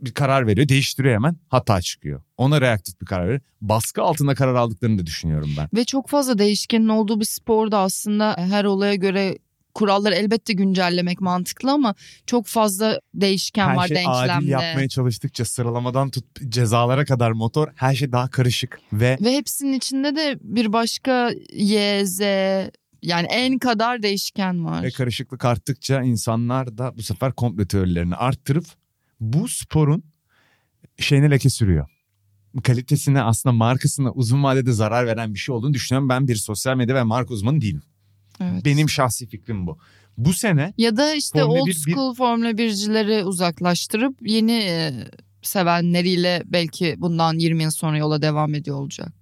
bir 0.00 0.12
karar 0.12 0.46
veriyor. 0.46 0.68
Değiştiriyor 0.68 1.14
hemen 1.14 1.36
hata 1.48 1.80
çıkıyor. 1.80 2.22
Ona 2.36 2.60
reaktif 2.60 3.00
bir 3.00 3.06
karar 3.06 3.24
veriyor. 3.24 3.40
Baskı 3.60 4.02
altında 4.02 4.34
karar 4.34 4.54
aldıklarını 4.54 4.98
da 4.98 5.06
düşünüyorum 5.06 5.50
ben. 5.58 5.68
Ve 5.74 5.84
çok 5.84 6.08
fazla 6.08 6.38
değişkenin 6.38 6.88
olduğu 6.88 7.20
bir 7.20 7.24
sporda 7.24 7.78
aslında 7.78 8.36
her 8.38 8.64
olaya 8.64 8.94
göre 8.94 9.38
kuralları 9.74 10.14
elbette 10.14 10.52
güncellemek 10.52 11.20
mantıklı 11.20 11.72
ama 11.72 11.94
çok 12.26 12.46
fazla 12.46 13.00
değişken 13.14 13.68
her 13.68 13.76
var 13.76 13.88
şey 13.88 13.96
adil 14.06 14.22
denklemde. 14.26 14.50
yapmaya 14.50 14.88
çalıştıkça 14.88 15.44
sıralamadan 15.44 16.10
tut 16.10 16.24
cezalara 16.48 17.04
kadar 17.04 17.30
motor 17.30 17.68
her 17.74 17.94
şey 17.94 18.12
daha 18.12 18.30
karışık 18.30 18.80
ve 18.92 19.18
Ve 19.20 19.32
hepsinin 19.32 19.72
içinde 19.72 20.16
de 20.16 20.38
bir 20.40 20.72
başka 20.72 21.30
Y, 21.52 22.06
Z 22.06 22.20
yani 23.06 23.26
en 23.30 23.58
kadar 23.58 24.02
değişken 24.02 24.64
var. 24.64 24.82
Ve 24.82 24.90
karışıklık 24.90 25.44
arttıkça 25.44 26.02
insanlar 26.02 26.78
da 26.78 26.96
bu 26.96 27.02
sefer 27.02 27.32
komplo 27.32 27.64
teorilerini 27.66 28.14
arttırıp 28.14 28.64
bu 29.20 29.48
sporun 29.48 30.04
şeyine 30.98 31.30
leke 31.30 31.50
sürüyor. 31.50 31.88
Kalitesine 32.64 33.22
aslında 33.22 33.52
markasına 33.52 34.12
uzun 34.12 34.42
vadede 34.44 34.72
zarar 34.72 35.06
veren 35.06 35.34
bir 35.34 35.38
şey 35.38 35.54
olduğunu 35.54 35.74
düşünüyorum. 35.74 36.08
Ben 36.08 36.28
bir 36.28 36.36
sosyal 36.36 36.76
medya 36.76 36.94
ve 36.94 37.02
marka 37.02 37.34
uzmanı 37.34 37.60
değilim. 37.60 37.82
Evet. 38.40 38.64
Benim 38.64 38.88
şahsi 38.88 39.26
fikrim 39.28 39.66
bu. 39.66 39.78
Bu 40.18 40.32
sene 40.32 40.74
Ya 40.78 40.96
da 40.96 41.14
işte 41.14 41.40
Formula 41.40 41.60
old 41.62 41.66
bir- 41.66 41.74
bir- 41.86 41.92
school 41.92 42.14
Formula 42.14 42.50
1'cileri 42.50 43.24
uzaklaştırıp 43.24 44.16
yeni 44.22 44.52
e, 44.52 44.92
sevenleriyle 45.42 46.42
belki 46.46 46.94
bundan 46.98 47.38
20 47.38 47.62
yıl 47.62 47.70
sonra 47.70 47.98
yola 47.98 48.22
devam 48.22 48.54
ediyor 48.54 48.76
olacak. 48.76 49.12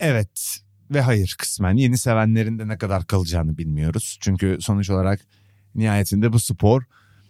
evet 0.00 0.58
ve 0.90 1.00
hayır 1.00 1.34
kısmen 1.38 1.76
yeni 1.76 1.98
sevenlerin 1.98 2.58
de 2.58 2.68
ne 2.68 2.78
kadar 2.78 3.06
kalacağını 3.06 3.58
bilmiyoruz. 3.58 4.18
Çünkü 4.20 4.58
sonuç 4.60 4.90
olarak 4.90 5.20
nihayetinde 5.74 6.32
bu 6.32 6.40
spor 6.40 6.82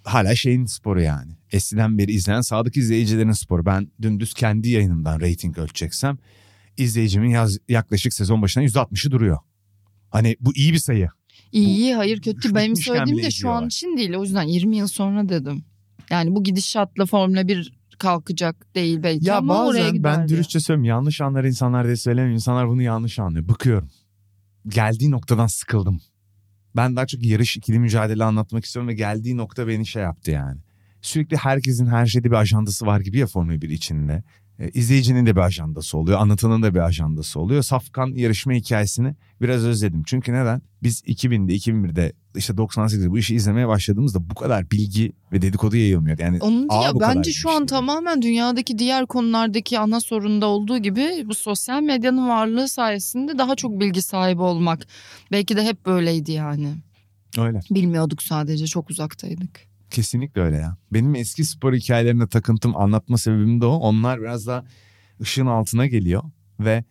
hala 0.05 0.35
şeyin 0.35 0.65
sporu 0.65 1.01
yani. 1.01 1.33
Eskiden 1.53 1.99
beri 1.99 2.13
izlenen 2.13 2.41
sadık 2.41 2.77
izleyicilerin 2.77 3.33
sporu. 3.33 3.67
Ben 3.67 3.89
dümdüz 4.03 4.35
kendi 4.35 4.69
yayınımdan 4.69 5.21
reyting 5.21 5.59
ölçeceksem 5.59 6.19
izleyicimin 6.77 7.31
yaz, 7.31 7.59
yaklaşık 7.69 8.13
sezon 8.13 8.43
başına 8.43 8.65
%60'ı 8.65 9.11
duruyor. 9.11 9.39
Hani 10.11 10.37
bu 10.41 10.55
iyi 10.55 10.73
bir 10.73 10.79
sayı. 10.79 11.09
İyi 11.53 11.95
hayır 11.95 12.21
kötü 12.21 12.55
benim 12.55 12.77
söylediğim 12.77 13.23
de 13.23 13.31
şu 13.31 13.51
an 13.51 13.67
için 13.67 13.97
değil 13.97 14.15
o 14.15 14.23
yüzden 14.23 14.43
20 14.43 14.77
yıl 14.77 14.87
sonra 14.87 15.29
dedim. 15.29 15.65
Yani 16.11 16.35
bu 16.35 16.45
gidişatla 16.45 17.07
Formula 17.07 17.49
1 17.49 17.73
kalkacak 17.99 18.75
değil 18.75 19.03
belki 19.03 19.27
Ya 19.27 19.37
ama 19.37 19.65
oraya 19.67 19.79
bazen 19.81 19.93
gider. 19.93 20.19
ben 20.19 20.29
dürüstçe 20.29 20.61
söylüyorum 20.61 20.85
yanlış 20.85 21.21
anlar 21.21 21.45
insanlar 21.45 21.85
diye 21.87 21.97
söylemiyorum. 21.97 22.35
İnsanlar 22.35 22.69
bunu 22.69 22.83
yanlış 22.83 23.19
anlıyor. 23.19 23.49
Bıkıyorum. 23.49 23.89
Geldiği 24.69 25.11
noktadan 25.11 25.47
sıkıldım. 25.47 26.01
Ben 26.77 26.97
daha 26.97 27.07
çok 27.07 27.25
yarış 27.25 27.57
ikili 27.57 27.79
mücadele 27.79 28.25
anlatmak 28.25 28.65
istiyorum 28.65 28.89
ve 28.89 28.95
geldiği 28.95 29.37
nokta 29.37 29.69
beni 29.69 29.87
şey 29.87 30.03
yaptı 30.03 30.31
yani. 30.31 30.61
Sürekli 31.03 31.37
herkesin 31.37 31.87
her 31.87 32.07
şeyde 32.07 32.31
bir 32.31 32.37
ajandası 32.37 32.87
var 32.87 33.01
gibi 33.01 33.19
ya 33.19 33.27
Formula 33.27 33.61
1 33.63 33.71
içinde. 33.71 34.23
E, 34.59 34.69
izleyicinin 34.69 35.27
de 35.27 35.37
bir 35.37 35.41
ajandası 35.41 35.99
oluyor. 35.99 36.21
Anlatanın 36.21 36.63
da 36.63 36.75
bir 36.75 36.81
ajandası 36.81 37.41
oluyor. 37.41 37.63
Safkan 37.63 38.07
yarışma 38.07 38.53
hikayesini 38.53 39.15
biraz 39.41 39.65
özledim. 39.65 40.03
Çünkü 40.07 40.33
neden? 40.33 40.63
Biz 40.83 41.03
2000'de 41.03 41.55
2001'de 41.57 42.13
işte 42.37 42.53
98'de 42.53 43.11
bu 43.11 43.19
işi 43.19 43.35
izlemeye 43.35 43.69
başladığımızda 43.69 44.31
bu 44.31 44.35
kadar 44.35 44.71
bilgi 44.71 45.13
ve 45.33 45.43
dedikodu 45.43 45.77
yayılmıyor. 45.77 46.19
Yani 46.19 46.39
Onun 46.41 46.83
ya 46.83 46.93
bence 47.01 47.33
şu 47.33 47.51
an 47.51 47.67
tamamen 47.67 48.23
dünyadaki 48.23 48.79
diğer 48.79 49.07
konulardaki 49.07 49.79
ana 49.79 50.01
sorunda 50.01 50.47
olduğu 50.47 50.79
gibi 50.79 51.25
bu 51.25 51.35
sosyal 51.35 51.83
medyanın 51.83 52.29
varlığı 52.29 52.69
sayesinde 52.69 53.39
daha 53.39 53.57
çok 53.57 53.81
bilgi 53.81 54.03
sahibi 54.03 54.43
olmak. 54.43 54.87
Belki 55.33 55.57
de 55.57 55.65
hep 55.65 55.87
böyleydi 55.87 56.33
yani. 56.33 56.75
Öyle. 57.39 57.61
Bilmiyorduk 57.71 58.23
sadece 58.23 58.67
çok 58.67 58.91
uzaktaydık. 58.91 59.61
Kesinlikle 59.91 60.41
öyle 60.41 60.57
ya. 60.57 60.77
Benim 60.93 61.15
eski 61.15 61.45
spor 61.45 61.75
hikayelerine 61.75 62.27
takıntım 62.29 62.77
anlatma 62.77 63.19
sebebim 63.19 63.61
de 63.61 63.67
o. 63.67 63.75
Onlar 63.77 64.21
biraz 64.21 64.47
daha 64.47 64.65
ışığın 65.21 65.47
altına 65.47 65.87
geliyor 65.87 66.23
ve 66.61 66.85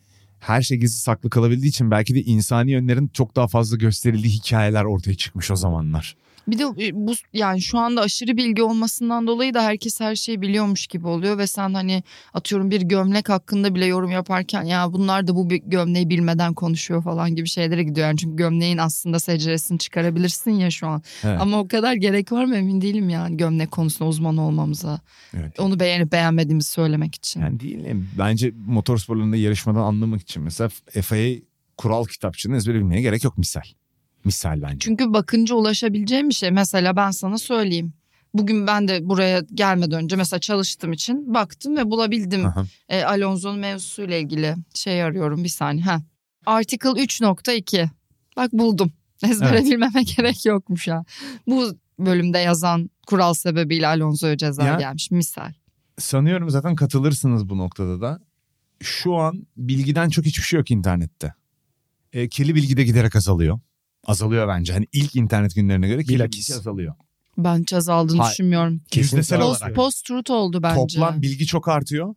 her 0.48 0.62
şey 0.62 0.78
gizli 0.78 1.00
saklı 1.00 1.30
kalabildiği 1.30 1.70
için 1.70 1.92
belki 1.92 2.16
de 2.16 2.22
insani 2.22 2.72
yönlerin 2.72 3.08
çok 3.08 3.36
daha 3.36 3.48
fazla 3.48 3.78
gösterildiği 3.78 4.34
hikayeler 4.34 4.84
ortaya 4.84 5.16
çıkmış 5.16 5.52
o 5.52 5.56
zamanlar. 5.56 6.16
Bir 6.48 6.60
de 6.60 6.64
e, 6.64 6.92
bu 6.94 7.14
yani 7.34 7.62
şu 7.62 7.78
anda 7.78 8.02
aşırı 8.02 8.38
bilgi 8.38 8.64
olmasından 8.64 9.28
dolayı 9.28 9.54
da 9.54 9.64
herkes 9.64 10.00
her 10.00 10.16
şeyi 10.16 10.42
biliyormuş 10.42 10.88
gibi 10.88 11.08
oluyor 11.08 11.38
ve 11.38 11.48
sen 11.48 11.74
hani 11.74 12.04
atıyorum 12.34 12.72
bir 12.72 12.82
gömlek 12.82 13.30
hakkında 13.30 13.76
bile 13.76 13.86
yorum 13.86 14.12
yaparken 14.12 14.64
ya 14.64 14.94
bunlar 14.94 15.28
da 15.28 15.36
bu 15.36 15.50
gömleği 15.50 16.10
bilmeden 16.10 16.54
konuşuyor 16.54 17.04
falan 17.04 17.36
gibi 17.36 17.48
şeylere 17.48 17.84
gidiyor. 17.84 18.08
Yani 18.08 18.18
çünkü 18.18 18.36
gömleğin 18.36 18.78
aslında 18.78 19.20
seceresini 19.20 19.80
çıkarabilirsin 19.80 20.52
ya 20.52 20.72
şu 20.72 20.88
an. 20.88 21.02
Evet. 21.24 21.42
Ama 21.42 21.60
o 21.60 21.68
kadar 21.68 21.94
gerek 21.94 22.32
var 22.32 22.46
mı 22.46 22.56
emin 22.56 22.82
değilim 22.82 23.10
yani 23.10 23.38
gömlek 23.38 23.72
konusunda 23.72 24.10
uzman 24.10 24.38
olmamıza. 24.38 25.00
Evet. 25.34 25.60
Onu 25.60 25.80
beğenip 25.80 26.12
beğenmediğimizi 26.12 26.70
söylemek 26.70 27.16
için. 27.16 27.42
Yani 27.42 27.60
değil? 27.60 27.86
Bence 28.18 28.54
motorsporlarında 28.68 29.36
yarışmadan 29.36 29.82
anlamak 29.82 30.22
için 30.22 30.44
mesela 30.44 30.70
FIA 30.90 31.36
kural 31.78 32.06
kitapçığını 32.06 32.56
ezbere 32.56 32.76
bilmeye 32.76 33.02
gerek 33.02 33.24
yok 33.24 33.38
misal. 33.38 33.62
Misal 34.26 34.62
bence. 34.62 34.78
Çünkü 34.80 35.14
bakınca 35.14 35.56
ulaşabileceğim 35.56 36.30
bir 36.30 36.34
şey. 36.34 36.52
Mesela 36.52 36.96
ben 36.96 37.12
sana 37.12 37.38
söyleyeyim. 37.38 37.94
Bugün 38.34 38.68
ben 38.68 38.88
de 38.88 39.10
buraya 39.10 39.40
gelmeden 39.54 40.04
önce 40.04 40.16
mesela 40.16 40.40
çalıştığım 40.40 40.94
için 40.94 41.34
baktım 41.34 41.78
ve 41.78 41.92
bulabildim. 41.92 42.46
Aha. 42.46 42.66
e, 42.90 43.04
Alonso'nun 43.04 43.60
mevzusuyla 43.60 44.18
ilgili 44.18 44.56
şey 44.74 45.04
arıyorum 45.04 45.44
bir 45.44 45.50
saniye. 45.50 45.84
Ha. 45.86 46.02
Article 46.46 46.90
3.2. 46.90 47.90
Bak 48.38 48.54
buldum. 48.54 48.92
Ezbere 49.24 49.50
Evet. 49.58 49.66
bilmeme 49.66 50.04
gerek 50.18 50.46
yokmuş 50.46 50.88
ha. 50.88 51.04
Bu 51.48 51.78
bölümde 52.00 52.38
yazan 52.38 52.90
kural 53.08 53.34
sebebiyle 53.34 53.88
Alonso'ya 53.88 54.38
ceza 54.38 54.64
Ya- 54.64 54.76
gelmiş 54.80 55.12
misal. 55.12 55.54
Sanıyorum 56.00 56.50
zaten 56.50 56.76
katılırsınız 56.76 57.50
bu 57.50 57.58
noktada 57.58 58.02
da. 58.02 58.20
Şu 58.82 59.16
an 59.16 59.48
bilgiden 59.58 60.10
çok 60.10 60.26
hiçbir 60.26 60.44
şey 60.44 60.58
yok 60.58 60.72
internette. 60.72 61.34
E, 62.14 62.30
kirli 62.30 62.56
bilgi 62.56 62.78
de 62.78 62.84
giderek 62.84 63.16
azalıyor. 63.16 63.60
Azalıyor 64.06 64.48
bence. 64.48 64.74
Hani 64.74 64.88
ilk 64.94 65.16
internet 65.16 65.56
günlerine 65.56 65.88
göre 65.88 66.00
Bilakis. 66.08 66.50
bilgi 66.50 66.60
azalıyor. 66.60 66.96
Ben 67.38 67.62
hiç 67.62 67.74
azaldığını 67.74 68.22
Hayır. 68.22 68.32
düşünmüyorum. 68.32 68.82
Yüzdesel 68.96 69.40
Post, 69.40 69.62
olarak. 69.62 69.76
post 69.76 70.06
truth 70.06 70.32
oldu 70.32 70.64
bence. 70.64 71.00
Toplam 71.00 71.22
bilgi 71.22 71.46
çok 71.46 71.68
artıyor. 71.68 72.16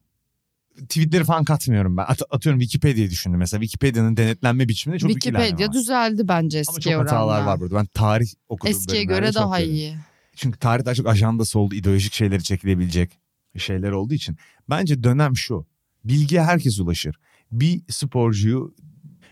Tweetleri 0.78 1.24
falan 1.24 1.44
katmıyorum 1.44 1.96
ben. 1.96 2.02
At- 2.08 2.22
atıyorum 2.30 2.60
Wikipedia'yı 2.60 3.10
düşündüm. 3.10 3.38
Mesela 3.38 3.60
Wikipedia'nın 3.60 4.16
denetlenme 4.16 4.68
biçiminde 4.68 4.98
çok 4.98 5.10
Wikipedia 5.10 5.72
düzeldi 5.72 6.28
bence 6.28 6.62
Ama 6.68 6.76
eskiye 6.78 6.94
çok 6.94 7.02
hatalar 7.04 7.34
oranla. 7.36 7.46
var 7.46 7.60
burada. 7.60 7.74
Ben 7.74 7.86
tarih 7.86 8.28
okudum. 8.48 8.70
Eskiye 8.70 9.04
göre 9.04 9.34
daha 9.34 9.60
iyi. 9.60 9.96
Çünkü 10.36 10.58
tarih 10.58 10.84
daha 10.84 10.94
çok 10.94 11.06
ajandası 11.06 11.58
oldu. 11.58 11.74
ideolojik 11.74 12.12
şeyleri 12.12 12.42
çekilebilecek 12.42 13.18
şeyler 13.56 13.90
olduğu 13.90 14.14
için. 14.14 14.36
Bence 14.70 15.02
dönem 15.04 15.36
şu. 15.36 15.66
Bilgiye 16.04 16.42
herkes 16.42 16.80
ulaşır. 16.80 17.16
Bir 17.52 17.82
sporcuyu 17.88 18.74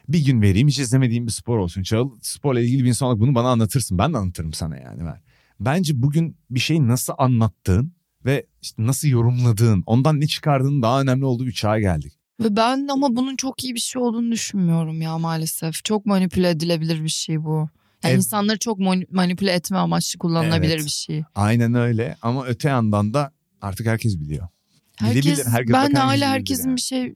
bir 0.09 0.25
gün 0.25 0.42
vereyim 0.42 0.69
hiç 0.69 0.79
izlemediğim 0.79 1.27
bir 1.27 1.33
spor 1.33 1.59
olsun. 1.59 1.83
Çağıl 1.83 2.11
sporla 2.23 2.61
ilgili 2.61 2.85
bir 2.85 2.88
insan 2.88 3.07
olarak 3.09 3.21
bunu 3.21 3.35
bana 3.35 3.49
anlatırsın. 3.49 3.99
Ben 3.99 4.12
de 4.12 4.19
anlatırım 4.19 4.53
sana 4.53 4.77
yani. 4.77 5.05
Ben. 5.05 5.21
Bence 5.61 6.03
bugün 6.03 6.37
bir 6.51 6.61
şeyi 6.61 6.88
nasıl 6.88 7.12
anlattığın 7.19 7.92
ve 8.25 8.47
işte 8.62 8.87
nasıl 8.87 9.09
yorumladığın, 9.09 9.83
ondan 9.87 10.21
ne 10.21 10.27
çıkardığın 10.27 10.83
daha 10.83 11.01
önemli 11.03 11.25
olduğu 11.25 11.47
bir 11.47 11.53
çağa 11.53 11.79
geldik. 11.81 12.12
Ve 12.40 12.57
ben 12.57 12.88
ama 12.88 13.16
bunun 13.16 13.37
çok 13.37 13.64
iyi 13.64 13.75
bir 13.75 13.81
şey 13.81 14.03
olduğunu 14.03 14.33
düşünmüyorum 14.33 15.03
ya 15.03 15.19
maalesef. 15.19 15.85
Çok 15.85 16.07
manipüle 16.07 16.51
edilebilir 16.51 17.05
bir 17.05 17.09
şey 17.09 17.45
bu. 17.45 17.69
Yani 18.05 18.12
Ev- 18.12 18.16
insanları 18.16 18.59
çok 18.59 18.79
mani- 18.79 19.07
manipüle 19.11 19.53
etme 19.53 19.77
amaçlı 19.77 20.19
kullanılabilir 20.19 20.75
Evet. 20.77 20.85
bir 20.85 20.90
şey. 20.90 21.23
Aynen 21.35 21.75
öyle 21.75 22.16
ama 22.23 22.45
öte 22.47 22.69
yandan 22.69 23.14
da 23.14 23.33
artık 23.62 23.87
herkes 23.87 24.21
biliyor. 24.21 24.49
Herkes, 24.97 25.25
Bilebilir, 25.25 25.45
herkes 25.47 25.73
ben 25.75 25.95
de 25.95 25.99
hala 25.99 26.29
herkesin 26.31 26.69
yani. 26.69 26.77
bir 26.77 26.81
şey 26.81 27.14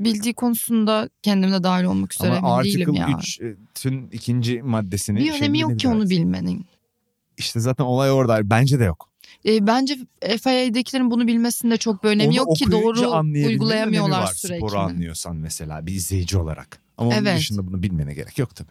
bildiği 0.00 0.34
konusunda 0.34 1.08
kendimle 1.22 1.62
dahil 1.62 1.84
olmak 1.84 2.14
üzere 2.14 2.38
Ama 2.38 2.62
emin 2.62 2.64
değilim 2.64 2.90
Article 2.90 3.46
ya. 3.46 3.54
3'ün 3.74 4.10
ikinci 4.12 4.62
maddesini... 4.62 5.18
Bir 5.18 5.22
şeyini 5.24 5.36
önemi 5.36 5.58
yok 5.58 5.80
ki 5.80 5.88
onu 5.88 6.10
bilmenin. 6.10 6.66
İşte 7.36 7.60
zaten 7.60 7.84
olay 7.84 8.10
orada. 8.10 8.50
Bence 8.50 8.80
de 8.80 8.84
yok. 8.84 9.10
E, 9.46 9.66
bence 9.66 9.96
FIA'dekilerin 10.20 11.10
bunu 11.10 11.26
bilmesinde 11.26 11.76
çok 11.76 12.04
bir 12.04 12.08
önemi 12.08 12.28
Onu 12.28 12.36
yok 12.36 12.56
ki 12.56 12.70
doğru 12.70 13.22
uygulayamıyorlar 13.46 14.22
var 14.22 14.32
sürekli. 14.34 14.58
Sporu 14.58 14.78
anlıyorsan 14.78 15.36
mesela 15.36 15.86
bir 15.86 15.92
izleyici 15.92 16.38
olarak. 16.38 16.80
Ama 16.98 17.08
onun 17.10 17.16
Evet. 17.16 17.38
dışında 17.38 17.66
bunu 17.66 17.82
bilmene 17.82 18.14
gerek 18.14 18.38
yok 18.38 18.56
tabii. 18.56 18.70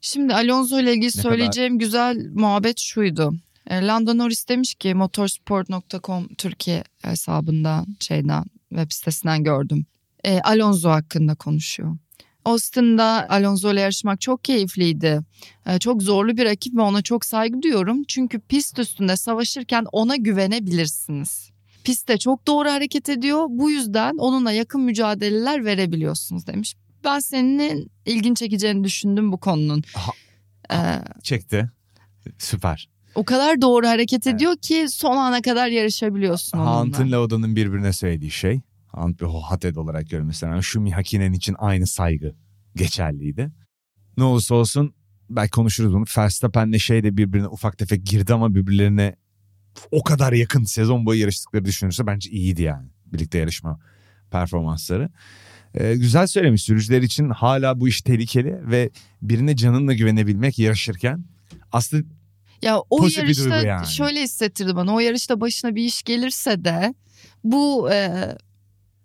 Şimdi 0.00 0.34
Alonso 0.34 0.80
ile 0.80 0.92
ilgili 0.92 1.06
Ne 1.06 1.10
söyleyeceğim 1.22 1.78
güzel 1.78 2.30
muhabbet 2.34 2.78
şuydu. 2.78 3.34
E, 3.66 3.86
Lando 3.86 4.18
Norris 4.18 4.48
demiş 4.48 4.74
ki 4.74 4.94
motorsport.com 4.94 6.28
Türkiye 6.28 6.84
hesabından 7.02 7.86
şeyden 8.00 8.44
web 8.68 8.92
sitesinden 8.92 9.44
gördüm. 9.44 9.86
E, 10.24 10.40
Alonso 10.40 10.90
hakkında 10.90 11.34
konuşuyor. 11.34 11.96
Austin'da 12.44 13.26
Alonso 13.30 13.72
ile 13.72 13.80
yarışmak 13.80 14.20
çok 14.20 14.44
keyifliydi. 14.44 15.20
E, 15.66 15.78
çok 15.78 16.02
zorlu 16.02 16.36
bir 16.36 16.44
rakip 16.44 16.76
ve 16.76 16.80
ona 16.80 17.02
çok 17.02 17.24
saygı 17.24 17.62
duyuyorum. 17.62 18.04
Çünkü 18.08 18.40
pist 18.40 18.78
üstünde 18.78 19.16
savaşırken 19.16 19.84
ona 19.92 20.16
güvenebilirsiniz. 20.16 21.50
Pistte 21.84 22.18
çok 22.18 22.46
doğru 22.46 22.68
hareket 22.68 23.08
ediyor. 23.08 23.46
Bu 23.48 23.70
yüzden 23.70 24.14
onunla 24.18 24.52
yakın 24.52 24.80
mücadeleler 24.80 25.64
verebiliyorsunuz 25.64 26.46
demiş. 26.46 26.74
Ben 27.04 27.18
senin 27.18 27.90
ilgin 28.06 28.34
çekeceğini 28.34 28.84
düşündüm 28.84 29.32
bu 29.32 29.38
konunun. 29.38 29.82
Aha. 29.94 30.12
Ee, 30.72 31.02
Çekti. 31.22 31.70
Süper. 32.38 32.88
o 33.14 33.24
kadar 33.24 33.60
doğru 33.60 33.86
hareket 33.86 34.26
Evet. 34.26 34.36
ediyor 34.36 34.56
ki 34.56 34.86
son 34.88 35.16
ana 35.16 35.42
kadar 35.42 35.68
yarışabiliyorsun 35.68 36.58
onunla. 36.58 36.80
Hunt'ın 36.80 37.12
Lauda'nın 37.12 37.56
birbirine 37.56 37.92
söylediği 37.92 38.30
şey. 38.30 38.60
Hunt 39.02 39.20
bir 39.20 39.26
Hated 39.26 39.76
olarak 39.76 40.10
görmesi 40.10 40.46
rağmen 40.46 40.60
Şumi 40.60 40.92
Hakinen 40.92 41.32
için 41.32 41.56
aynı 41.58 41.86
saygı 41.86 42.34
geçerliydi. 42.76 43.50
Ne 44.16 44.24
olursa 44.24 44.54
olsun 44.54 44.94
belki 45.30 45.50
konuşuruz 45.50 45.92
bunu. 45.92 46.04
Verstappen'le 46.18 46.78
şey 46.78 47.02
de 47.02 47.16
birbirine 47.16 47.48
ufak 47.48 47.78
tefek 47.78 48.06
girdi 48.06 48.34
ama 48.34 48.54
birbirlerine 48.54 49.16
o 49.90 50.02
kadar 50.02 50.32
yakın 50.32 50.64
sezon 50.64 51.06
boyu 51.06 51.20
yarıştıkları 51.20 51.64
düşünürse 51.64 52.06
bence 52.06 52.30
iyiydi 52.30 52.62
yani. 52.62 52.88
Birlikte 53.06 53.38
yarışma 53.38 53.80
performansları. 54.30 55.10
Ee, 55.74 55.94
güzel 55.94 56.26
söylemiş 56.26 56.62
sürücüler 56.62 57.02
için 57.02 57.30
hala 57.30 57.80
bu 57.80 57.88
iş 57.88 58.02
tehlikeli 58.02 58.70
ve 58.70 58.90
birine 59.22 59.56
canınla 59.56 59.94
güvenebilmek 59.94 60.58
yarışırken 60.58 61.24
aslında 61.72 62.04
Ya 62.62 62.78
o 62.90 62.98
Pozitif 62.98 63.22
yarışta 63.22 63.56
yani. 63.56 63.86
şöyle 63.86 64.22
hissettirdi 64.22 64.76
bana. 64.76 64.94
O 64.94 65.00
yarışta 65.00 65.40
başına 65.40 65.74
bir 65.74 65.82
iş 65.84 66.02
gelirse 66.02 66.64
de 66.64 66.94
bu 67.44 67.90
e, 67.92 68.28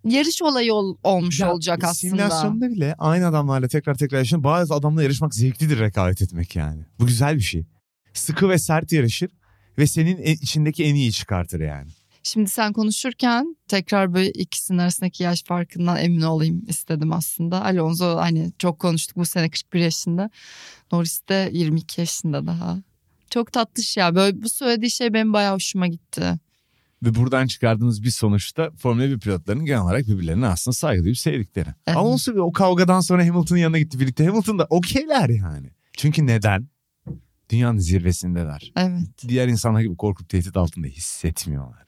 yarış 0.05 0.41
olayı 0.41 0.73
ol- 0.73 0.97
olmuş 1.03 1.39
Ya, 1.39 1.53
olacak 1.53 1.83
aslında. 1.83 1.93
Simülasyonda 1.93 2.69
bile 2.69 2.95
aynı 2.97 3.27
adamlarla 3.27 3.67
tekrar 3.67 3.95
tekrar 3.95 4.17
yaşayan 4.17 4.43
bazı 4.43 4.73
adamla 4.73 5.03
yarışmak 5.03 5.35
zevklidir 5.35 5.79
rekabet 5.79 6.21
etmek 6.21 6.55
yani. 6.55 6.81
Bu 6.99 7.07
güzel 7.07 7.35
bir 7.35 7.41
şey. 7.41 7.65
Sıkı 8.13 8.49
ve 8.49 8.57
sert 8.59 8.91
yarışır 8.91 9.29
ve 9.77 9.87
senin 9.87 10.17
e- 10.17 10.31
içindeki 10.31 10.83
en 10.83 10.95
iyi 10.95 11.11
çıkartır 11.11 11.59
yani. 11.59 11.91
Şimdi 12.25 12.49
sen 12.49 12.73
konuşurken 12.73 13.55
tekrar 13.67 14.13
böyle 14.13 14.31
ikisinin 14.31 14.77
arasındaki 14.77 15.23
yaş 15.23 15.43
farkından 15.43 15.97
emin 15.97 16.21
olayım 16.21 16.61
istedim 16.67 17.13
aslında. 17.13 17.65
Alonso 17.65 18.17
hani 18.17 18.51
çok 18.59 18.79
konuştuk 18.79 19.17
bu 19.17 19.25
sene 19.25 19.49
41 19.49 19.79
yaşında. 19.79 20.29
Norris 20.91 21.21
de 21.29 21.49
22 21.53 22.01
yaşında 22.01 22.47
daha. 22.47 22.77
Çok 23.29 23.51
tatlış 23.51 23.97
ya. 23.97 24.15
Böyle 24.15 24.41
bu 24.43 24.49
söylediği 24.49 24.91
şey 24.91 25.13
benim 25.13 25.33
bayağı 25.33 25.55
hoşuma 25.55 25.87
gitti. 25.87 26.33
Ve 27.03 27.15
buradan 27.15 27.47
çıkardığımız 27.47 28.03
bir 28.03 28.09
sonuçta 28.09 28.71
Formula 28.77 29.09
1 29.09 29.19
pilotlarının 29.19 29.65
genel 29.65 29.81
olarak 29.81 30.07
birbirlerine 30.07 30.47
aslında 30.47 30.73
saygı 30.73 31.03
duyup 31.03 31.17
sevdikleri. 31.17 31.69
Alonso 31.87 32.31
o 32.31 32.51
kavgadan 32.51 32.99
sonra 32.99 33.27
Hamilton'ın 33.27 33.59
yanına 33.59 33.79
gitti 33.79 33.99
birlikte. 33.99 34.25
Hamilton 34.25 34.59
da 34.59 34.67
okeyler 34.69 35.29
yani. 35.29 35.69
Çünkü 35.97 36.27
neden? 36.27 36.67
Dünyanın 37.49 37.77
zirvesindeler. 37.77 38.71
Evet. 38.77 39.27
Diğer 39.27 39.47
insanlar 39.47 39.81
gibi 39.81 39.95
korkup 39.95 40.29
tehdit 40.29 40.57
altında 40.57 40.87
hissetmiyorlar. 40.87 41.83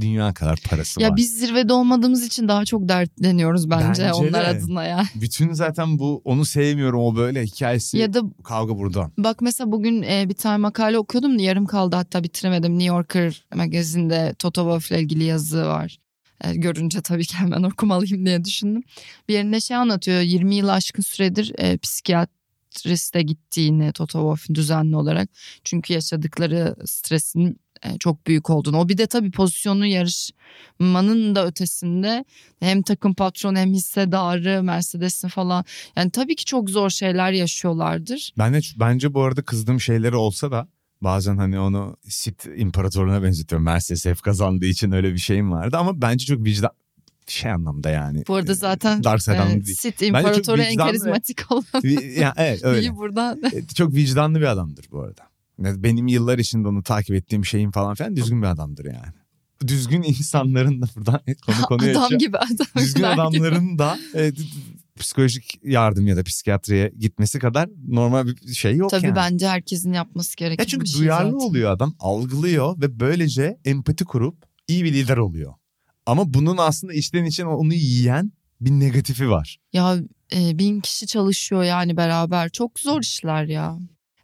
Dünya 0.00 0.34
kadar 0.34 0.58
parası 0.70 1.00
Ya 1.02 1.08
var. 1.10 1.16
biz 1.16 1.38
zirvede 1.38 1.72
olmadığımız 1.72 2.26
için 2.26 2.48
daha 2.48 2.64
çok 2.64 2.88
dertleniyoruz 2.88 3.70
bence, 3.70 4.02
Bence 4.02 4.12
onlar 4.12 4.44
de. 4.44 4.48
adına 4.48 4.84
ya. 4.84 5.04
Bütün 5.14 5.52
zaten 5.52 5.98
bu 5.98 6.22
onu 6.24 6.44
sevmiyorum 6.44 7.00
o 7.00 7.16
böyle 7.16 7.42
hikayesi. 7.46 7.98
Ya 7.98 8.14
da 8.14 8.22
Kavga 8.44 8.78
buradan. 8.78 9.12
bak 9.18 9.40
mesela 9.40 9.72
bugün 9.72 10.02
e, 10.02 10.28
bir 10.28 10.34
tane 10.34 10.56
makale 10.56 10.98
okuyordum 10.98 11.38
yarım 11.38 11.66
kaldı 11.66 11.96
hatta 11.96 12.24
bitiremedim. 12.24 12.72
New 12.78 12.94
Yorker 12.94 13.44
magazinde 13.54 14.34
Toto 14.38 14.60
Wolff 14.62 14.90
ile 14.90 15.00
ilgili 15.00 15.24
yazı 15.24 15.66
var. 15.66 15.98
E, 16.44 16.54
görünce 16.54 17.00
tabii 17.00 17.24
ki 17.24 17.36
hemen 17.36 17.62
okumalıyım 17.72 18.26
diye 18.26 18.44
düşündüm. 18.44 18.82
Bir 19.28 19.34
yerinde 19.34 19.60
şey 19.60 19.76
anlatıyor 19.76 20.20
20 20.20 20.54
yıl 20.54 20.68
aşkın 20.68 21.02
süredir 21.02 21.52
e, 21.58 21.78
psikiyatriste 21.78 23.22
gittiğini 23.22 23.92
Toto 23.92 24.18
Wolff'un 24.18 24.54
düzenli 24.54 24.96
olarak. 24.96 25.28
Çünkü 25.64 25.92
yaşadıkları 25.92 26.76
stresin 26.86 27.60
çok 28.00 28.26
büyük 28.26 28.50
olduğunu. 28.50 28.78
O 28.78 28.88
bir 28.88 28.98
de 28.98 29.06
tabii 29.06 29.30
pozisyonu 29.30 29.86
yarışmanın 29.86 31.34
da 31.34 31.46
ötesinde 31.46 32.24
hem 32.60 32.82
takım 32.82 33.14
patronu 33.14 33.58
hem 33.58 33.72
hissedarı 33.72 34.62
Mercedes'in 34.62 35.28
falan. 35.28 35.64
Yani 35.96 36.10
tabii 36.10 36.36
ki 36.36 36.44
çok 36.44 36.70
zor 36.70 36.90
şeyler 36.90 37.32
yaşıyorlardır. 37.32 38.32
Ben 38.38 38.54
de 38.54 38.60
bence 38.76 39.14
bu 39.14 39.22
arada 39.22 39.42
kızdığım 39.42 39.80
şeyleri 39.80 40.16
olsa 40.16 40.50
da 40.50 40.68
bazen 41.02 41.36
hani 41.36 41.60
onu 41.60 41.96
Sit 42.08 42.46
imparatorluğuna 42.56 43.22
benzetiyorum. 43.22 43.64
Mercedes 43.64 44.06
hep 44.06 44.22
kazandığı 44.22 44.66
için 44.66 44.92
öyle 44.92 45.12
bir 45.12 45.18
şeyim 45.18 45.52
vardı 45.52 45.76
ama 45.76 46.02
bence 46.02 46.24
çok 46.24 46.44
vicdan 46.44 46.70
şey 47.26 47.50
anlamda 47.50 47.90
yani. 47.90 48.24
Bu 48.28 48.34
arada 48.34 48.54
zaten 48.54 49.04
Dark 49.04 49.22
Side 49.22 49.34
e, 49.34 49.38
anlamda 49.38 49.64
değil. 49.66 49.76
Sit 49.76 49.98
çok 49.98 50.08
İmparatoru 50.08 50.62
en 50.62 50.76
karizmatik 50.76 51.52
olan 51.52 51.64
yani 52.16 52.32
evet 52.36 52.64
öyle. 52.64 52.80
iyi 52.80 52.96
buradan. 52.96 53.42
E, 53.52 53.66
çok 53.66 53.94
vicdanlı 53.94 54.40
bir 54.40 54.46
adamdır 54.46 54.86
bu 54.90 55.00
arada. 55.00 55.29
Benim 55.60 56.06
yıllar 56.06 56.38
içinde 56.38 56.68
onu 56.68 56.82
takip 56.82 57.16
ettiğim 57.16 57.44
şeyin 57.44 57.70
falan 57.70 57.94
filan 57.94 58.16
düzgün 58.16 58.42
bir 58.42 58.46
adamdır 58.46 58.84
yani. 58.84 59.12
Düzgün 59.66 60.02
insanların 60.02 60.82
da 60.82 60.86
buradan 60.96 61.20
konu 61.46 61.56
konuya 61.62 62.00
adam 62.06 62.18
gibi 62.18 62.38
adam. 62.38 62.66
Düzgün 62.78 63.02
der 63.02 63.12
gibi. 63.12 63.20
adamların 63.22 63.78
da 63.78 63.98
e, 64.14 64.32
psikolojik 64.98 65.60
yardım 65.64 66.06
ya 66.06 66.16
da 66.16 66.22
psikiyatriye 66.24 66.92
gitmesi 66.98 67.38
kadar 67.38 67.68
normal 67.88 68.26
bir 68.26 68.52
şey 68.54 68.76
yok 68.76 68.90
Tabii 68.90 69.06
yani. 69.06 69.16
bence 69.16 69.48
herkesin 69.48 69.92
yapması 69.92 70.36
gereken 70.36 70.62
Ya 70.64 70.66
çünkü 70.68 70.84
bir 70.84 70.88
şey 70.88 71.00
duyarlı 71.00 71.32
zaten. 71.32 71.46
oluyor 71.46 71.70
adam, 71.70 71.94
algılıyor 71.98 72.80
ve 72.80 73.00
böylece 73.00 73.58
empati 73.64 74.04
kurup 74.04 74.36
iyi 74.68 74.84
bir 74.84 74.92
lider 74.92 75.16
oluyor. 75.16 75.54
Ama 76.06 76.34
bunun 76.34 76.56
aslında 76.56 76.92
içten 76.92 77.24
için 77.24 77.44
onu 77.44 77.74
yiyen 77.74 78.32
bir 78.60 78.70
negatifi 78.70 79.30
var. 79.30 79.58
Ya 79.72 79.96
e, 80.34 80.58
bin 80.58 80.80
kişi 80.80 81.06
çalışıyor 81.06 81.64
yani 81.64 81.96
beraber. 81.96 82.48
Çok 82.48 82.80
zor 82.80 83.00
işler 83.00 83.44
ya. 83.44 83.78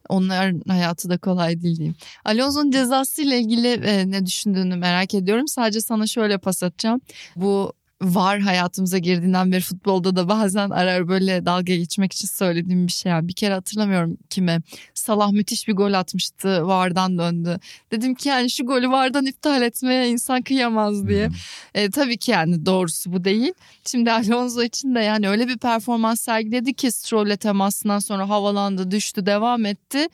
Onların 0.08 0.62
hayatı 0.68 1.10
da 1.10 1.18
kolay 1.18 1.62
değil 1.62 1.76
diyeyim. 1.76 1.96
Alonso'nun 2.24 2.70
cezasıyla 2.70 3.36
ilgili 3.36 3.68
e, 3.68 4.10
ne 4.10 4.26
düşündüğünü 4.26 4.76
merak 4.76 5.14
ediyorum. 5.14 5.48
Sadece 5.48 5.80
sana 5.80 6.06
şöyle 6.06 6.38
pas 6.38 6.62
atacağım. 6.62 7.00
Bu 7.36 7.72
var 8.02 8.40
hayatımıza 8.40 8.98
girdiğinden 8.98 9.52
beri 9.52 9.60
futbolda 9.60 10.16
da 10.16 10.28
bazen 10.28 10.70
arar 10.70 11.08
böyle 11.08 11.46
dalga 11.46 11.74
geçmek 11.74 12.12
için 12.12 12.28
söylediğim 12.28 12.86
bir 12.86 12.92
şey. 12.92 13.12
Yani 13.12 13.28
bir 13.28 13.32
kere 13.32 13.54
hatırlamıyorum 13.54 14.16
kime. 14.30 14.60
Salah 14.94 15.32
müthiş 15.32 15.68
bir 15.68 15.72
gol 15.72 15.92
atmıştı. 15.92 16.66
Vardan 16.66 17.18
döndü. 17.18 17.58
Dedim 17.92 18.14
ki 18.14 18.28
yani 18.28 18.50
şu 18.50 18.66
golü 18.66 18.90
vardan 18.90 19.26
iptal 19.26 19.62
etmeye 19.62 20.08
insan 20.08 20.42
kıyamaz 20.42 21.08
diye. 21.08 21.26
Hmm. 21.26 21.34
E, 21.74 21.90
tabii 21.90 22.16
ki 22.16 22.30
yani 22.30 22.66
doğrusu 22.66 23.12
bu 23.12 23.24
değil. 23.24 23.52
Şimdi 23.86 24.12
Alonso 24.12 24.62
için 24.62 24.94
de 24.94 25.00
yani 25.00 25.28
öyle 25.28 25.48
bir 25.48 25.58
performans 25.58 26.20
sergiledi 26.20 26.74
ki 26.74 26.92
Stroll'le 26.92 27.36
temasından 27.36 27.98
sonra 27.98 28.28
havalandı, 28.28 28.90
düştü, 28.90 29.26
devam 29.26 29.66
etti. 29.66 30.08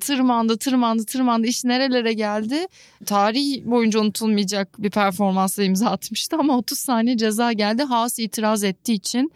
Tırmandı, 0.00 0.58
tırmandı, 0.58 1.04
tırmandı. 1.04 1.46
İş 1.46 1.64
nerelere 1.64 2.12
geldi? 2.12 2.66
Tarih 3.06 3.64
boyunca 3.64 4.00
unutulmayacak 4.00 4.82
bir 4.82 4.90
performansla 4.90 5.62
imza 5.62 5.90
atmıştı 5.90 6.36
ama 6.40 6.58
30 6.58 6.78
saniye 6.78 7.18
ceza 7.30 7.52
geldi. 7.52 7.82
Haas 7.82 8.18
itiraz 8.18 8.64
ettiği 8.64 8.94
için 8.94 9.32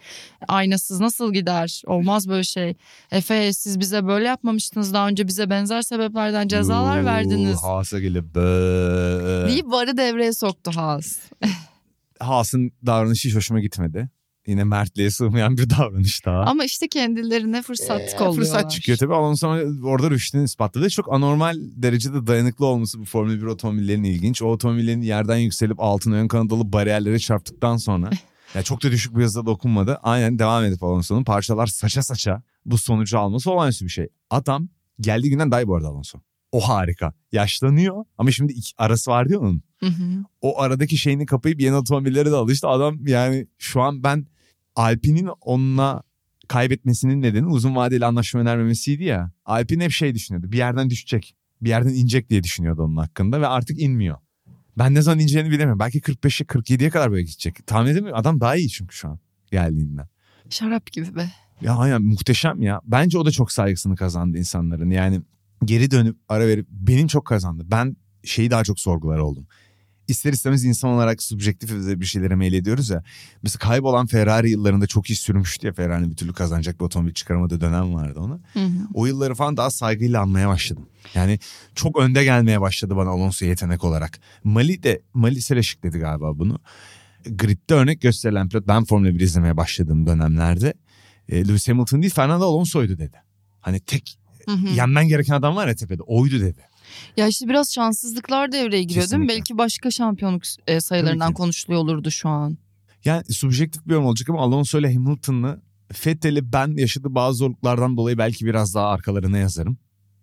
aynasız 0.47 0.99
nasıl 0.99 1.33
gider? 1.33 1.81
Olmaz 1.85 2.29
böyle 2.29 2.43
şey. 2.43 2.73
Efe 3.11 3.53
siz 3.53 3.79
bize 3.79 4.07
böyle 4.07 4.27
yapmamıştınız 4.27 4.93
daha 4.93 5.07
önce 5.07 5.27
bize 5.27 5.49
benzer 5.49 5.81
sebeplerden 5.81 6.47
cezalar 6.47 6.99
Yuh, 6.99 7.05
verdiniz. 7.05 7.63
Haas'a 7.63 7.99
gelip 7.99 8.35
bööö. 8.35 9.47
Deyip 9.47 9.65
varı 9.65 9.97
devreye 9.97 10.33
soktu 10.33 10.71
Haas. 10.75 11.17
Haas'ın 12.19 12.71
davranışı 12.85 13.27
hiç 13.27 13.35
hoşuma 13.35 13.59
gitmedi. 13.59 14.09
Yine 14.47 14.63
mertliğe 14.63 15.11
sığmayan 15.11 15.57
bir 15.57 15.69
davranış 15.69 16.25
daha. 16.25 16.41
Ama 16.41 16.65
işte 16.65 16.87
kendilerine 16.87 17.61
fırsat 17.61 18.01
Ee, 18.01 18.17
kolluyorlar. 18.17 18.35
Fırsat 18.35 18.71
çıkıyor 18.71 18.97
tabii. 18.97 19.13
Alonso 19.13 19.47
orada 19.83 20.09
rüştünü 20.09 20.43
ispatladı. 20.43 20.89
Çok 20.89 21.13
anormal 21.13 21.55
derecede 21.59 22.27
dayanıklı 22.27 22.65
olması 22.65 22.99
bu 22.99 23.05
Formula 23.05 23.35
1 23.35 23.43
otomobillerin 23.43 24.03
ilginç. 24.03 24.41
O 24.41 24.45
otomobillerin 24.45 25.01
yerden 25.01 25.37
yükselip 25.37 25.79
altına 25.79 26.15
ön 26.15 26.27
kanadalı 26.27 26.73
bariyerlere 26.73 27.19
çarptıktan 27.19 27.77
sonra 27.77 28.09
ya 28.55 28.63
çok 28.63 28.83
da 28.83 28.91
düşük 28.91 29.17
bir 29.17 29.23
hızla 29.23 29.45
dokunmadı. 29.45 29.99
Aynen 30.03 30.39
devam 30.39 30.63
edip 30.63 30.83
Alonso'nun 30.83 31.23
parçalar 31.23 31.67
saça 31.67 32.03
saça 32.03 32.41
bu 32.65 32.77
sonucu 32.77 33.19
alması 33.19 33.51
olağanüstü 33.51 33.85
bir 33.85 33.91
şey. 33.91 34.07
Adam 34.29 34.69
geldiği 34.99 35.29
günden 35.29 35.51
daha 35.51 35.61
iyi 35.61 35.67
bu 35.67 35.75
arada 35.75 35.87
Alonso. 35.87 36.19
O 36.51 36.59
harika. 36.69 37.13
Yaşlanıyor 37.31 38.05
ama 38.17 38.31
şimdi 38.31 38.53
iki, 38.53 38.73
arası 38.77 39.11
var 39.11 39.29
diyor 39.29 39.41
onun. 39.41 39.63
Hı 39.83 39.89
hı. 39.89 40.23
O 40.41 40.61
aradaki 40.61 40.97
şeyini 40.97 41.25
kapayıp 41.25 41.61
yeni 41.61 41.75
otomobillere 41.75 42.31
de 42.31 42.35
alıştı. 42.35 42.67
Adam 42.67 43.07
yani 43.07 43.47
şu 43.57 43.81
an 43.81 44.03
ben 44.03 44.25
Alpine'in 44.75 45.29
onunla 45.41 46.03
kaybetmesinin 46.47 47.21
nedeni 47.21 47.45
uzun 47.45 47.75
vadeli 47.75 48.05
anlaşma 48.05 48.41
önermemesiydi 48.41 49.03
ya. 49.03 49.31
Alpine 49.45 49.83
hep 49.83 49.91
şey 49.91 50.15
düşünüyordu. 50.15 50.51
Bir 50.51 50.57
yerden 50.57 50.89
düşecek. 50.89 51.35
Bir 51.61 51.69
yerden 51.69 51.93
inecek 51.93 52.29
diye 52.29 52.43
düşünüyordu 52.43 52.83
onun 52.83 52.97
hakkında 52.97 53.41
ve 53.41 53.47
artık 53.47 53.81
inmiyor. 53.81 54.17
Ben 54.77 54.93
ne 54.93 55.01
zaman 55.01 55.19
ineceğini 55.19 55.49
bilemiyorum. 55.49 55.79
Belki 55.79 55.99
45'e 55.99 56.45
47'ye 56.45 56.89
kadar 56.89 57.11
böyle 57.11 57.23
gidecek. 57.23 57.67
Tahmin 57.67 57.91
edemiyorum. 57.91 58.19
Adam 58.19 58.39
daha 58.39 58.55
iyi 58.55 58.69
çünkü 58.69 58.95
şu 58.95 59.09
an 59.09 59.19
geldiğinden. 59.51 60.07
Şarap 60.49 60.91
gibi 60.91 61.15
be. 61.15 61.29
Ya 61.61 61.75
aynen 61.75 62.01
muhteşem 62.01 62.61
ya. 62.61 62.81
Bence 62.85 63.17
o 63.17 63.25
da 63.25 63.31
çok 63.31 63.51
saygısını 63.51 63.95
kazandı 63.95 64.37
insanların. 64.37 64.89
Yani 64.89 65.21
geri 65.65 65.91
dönüp 65.91 66.17
ara 66.29 66.47
verip 66.47 66.67
benim 66.69 67.07
çok 67.07 67.25
kazandı. 67.25 67.63
Ben 67.71 67.95
şeyi 68.23 68.51
daha 68.51 68.63
çok 68.63 68.79
sorgular 68.79 69.17
oldum. 69.17 69.47
İster 70.07 70.33
istemez 70.33 70.65
insan 70.65 70.89
olarak 70.89 71.23
subjektif 71.23 71.71
bir 71.71 72.05
şeylere 72.05 72.35
meylediyoruz 72.35 72.89
ya. 72.89 73.03
Mesela 73.43 73.59
kaybolan 73.59 74.05
Ferrari 74.05 74.51
yıllarında 74.51 74.87
çok 74.87 75.09
iyi 75.09 75.15
sürmüştü 75.15 75.67
ya 75.67 75.73
Ferrari 75.73 76.09
bir 76.09 76.15
türlü 76.15 76.33
kazanacak 76.33 76.79
bir 76.79 76.85
otomobil 76.85 77.13
çıkaramadığı 77.13 77.61
dönem 77.61 77.93
vardı 77.93 78.19
ona. 78.19 78.39
Hı 78.53 78.59
hı. 78.59 78.87
O 78.93 79.05
yılları 79.05 79.35
falan 79.35 79.57
daha 79.57 79.71
saygıyla 79.71 80.21
anmaya 80.21 80.47
başladım. 80.47 80.85
Yani 81.15 81.39
çok 81.75 81.99
önde 81.99 82.23
gelmeye 82.23 82.61
başladı 82.61 82.95
bana 82.95 83.09
Alonso 83.09 83.45
yetenek 83.45 83.83
olarak. 83.83 84.19
Mali 84.43 84.83
de 84.83 85.01
Mali 85.13 85.41
Seleşik 85.41 85.83
dedi 85.83 85.99
galiba 85.99 86.39
bunu. 86.39 86.59
Grid'de 87.25 87.73
örnek 87.73 88.01
gösterilen 88.01 88.49
pilot 88.49 88.67
ben 88.67 88.83
Formula 88.83 89.15
1 89.15 89.19
izlemeye 89.19 89.57
başladığım 89.57 90.07
dönemlerde 90.07 90.73
e, 91.29 91.47
Lewis 91.47 91.67
Hamilton 91.67 92.01
değil 92.01 92.13
Fernando 92.13 92.45
Alonso'ydu 92.45 92.97
dedi. 92.97 93.17
Hani 93.61 93.79
tek 93.79 94.17
Hı 94.45 94.51
hı. 94.51 94.67
yenmen 94.67 95.07
gereken 95.07 95.33
adam 95.33 95.55
var 95.55 95.67
ya 95.67 95.75
tepede 95.75 96.03
oydu 96.03 96.41
dedi. 96.41 96.61
Ya 97.17 97.27
işte 97.27 97.49
biraz 97.49 97.73
şanssızlıklar 97.73 98.51
devreye 98.51 98.83
giriyor 98.83 99.09
değil 99.09 99.19
mi? 99.19 99.27
Kesinlikle. 99.27 99.35
Belki 99.35 99.57
başka 99.57 99.91
şampiyonluk 99.91 100.43
e, 100.67 100.81
sayılarından 100.81 101.33
konuşuluyor 101.33 101.81
olurdu 101.81 102.11
şu 102.11 102.29
an. 102.29 102.57
Yani 103.05 103.23
subjektif 103.29 103.85
bir 103.85 103.91
yorum 103.91 104.05
olacak 104.05 104.29
ama 104.29 104.41
Alonso 104.41 104.79
ile 104.79 104.93
Hamilton'lı 104.93 105.61
Fettel'i 105.93 106.53
ben 106.53 106.77
yaşadığı 106.77 107.15
bazı 107.15 107.37
zorluklardan 107.37 107.97
dolayı 107.97 108.17
belki 108.17 108.45
biraz 108.45 108.75
daha 108.75 108.87
arkalarına 108.87 109.37
yazarım. 109.37 109.77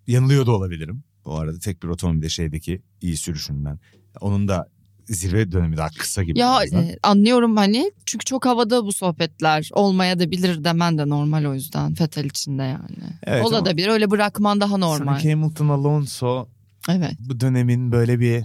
Yanılıyor 0.06 0.46
da 0.46 0.52
olabilirim. 0.52 1.04
Bu 1.24 1.38
arada 1.38 1.58
tek 1.58 1.82
bir 1.82 1.88
otomobilde 1.88 2.28
şeydeki 2.28 2.82
iyi 3.00 3.16
sürüşünden. 3.16 3.78
Onun 4.20 4.48
da 4.48 4.68
zirve 5.06 5.52
dönemi 5.52 5.76
daha 5.76 5.88
kısa 5.88 6.22
gibi. 6.22 6.38
Ya 6.38 6.64
e, 6.72 6.96
anlıyorum 7.02 7.56
hani 7.56 7.92
çünkü 8.06 8.24
çok 8.24 8.46
havada 8.46 8.84
bu 8.84 8.92
sohbetler 8.92 9.70
olmaya 9.72 10.18
da 10.18 10.30
bilir 10.30 10.64
demen 10.64 10.98
de 10.98 11.08
normal 11.08 11.44
o 11.44 11.54
yüzden 11.54 11.94
Fetel 11.94 12.24
için 12.24 12.58
de 12.58 12.62
yani. 12.62 13.12
Evet 13.22 13.44
Ola 13.44 13.64
da 13.64 13.76
bir 13.76 13.88
öyle 13.88 14.10
bırakman 14.10 14.60
daha 14.60 14.76
normal. 14.76 15.12
Sanki 15.12 15.30
Hamilton 15.30 15.68
Alonso 15.68 16.48
Evet. 16.88 17.12
bu 17.18 17.40
dönemin 17.40 17.92
böyle 17.92 18.20
bir 18.20 18.44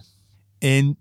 en 0.61 0.97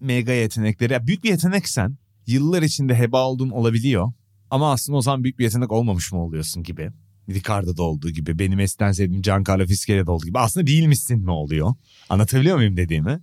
mega 0.00 0.32
yetenekleri. 0.32 0.92
Ya 0.92 1.06
büyük 1.06 1.24
bir 1.24 1.30
yeteneksen 1.30 1.96
yıllar 2.26 2.62
içinde 2.62 2.98
heba 2.98 3.28
olduğun 3.28 3.50
olabiliyor. 3.50 4.12
Ama 4.50 4.72
aslında 4.72 4.98
o 4.98 5.02
zaman 5.02 5.24
büyük 5.24 5.38
bir 5.38 5.44
yetenek 5.44 5.72
olmamış 5.72 6.12
mı 6.12 6.24
oluyorsun 6.24 6.62
gibi. 6.62 6.90
Ricardo'da 7.30 7.82
olduğu 7.82 8.10
gibi. 8.10 8.38
Benim 8.38 8.60
eskiden 8.60 8.92
sevdiğim 8.92 9.22
Giancarlo 9.22 9.66
Fischeria'da 9.66 10.12
olduğu 10.12 10.26
gibi. 10.26 10.38
Aslında 10.38 10.66
değilmişsin 10.66 11.18
mi 11.18 11.30
oluyor? 11.30 11.74
Anlatabiliyor 12.08 12.56
muyum 12.56 12.76
dediğimi? 12.76 13.20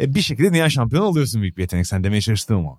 E, 0.00 0.14
bir 0.14 0.20
şekilde 0.20 0.50
dünya 0.52 0.70
şampiyonu 0.70 1.06
oluyorsun 1.06 1.42
büyük 1.42 1.56
bir 1.56 1.62
yetenek. 1.62 1.86
Sen 1.86 2.04
demeye 2.04 2.20
çalıştığım 2.20 2.66
o. 2.66 2.78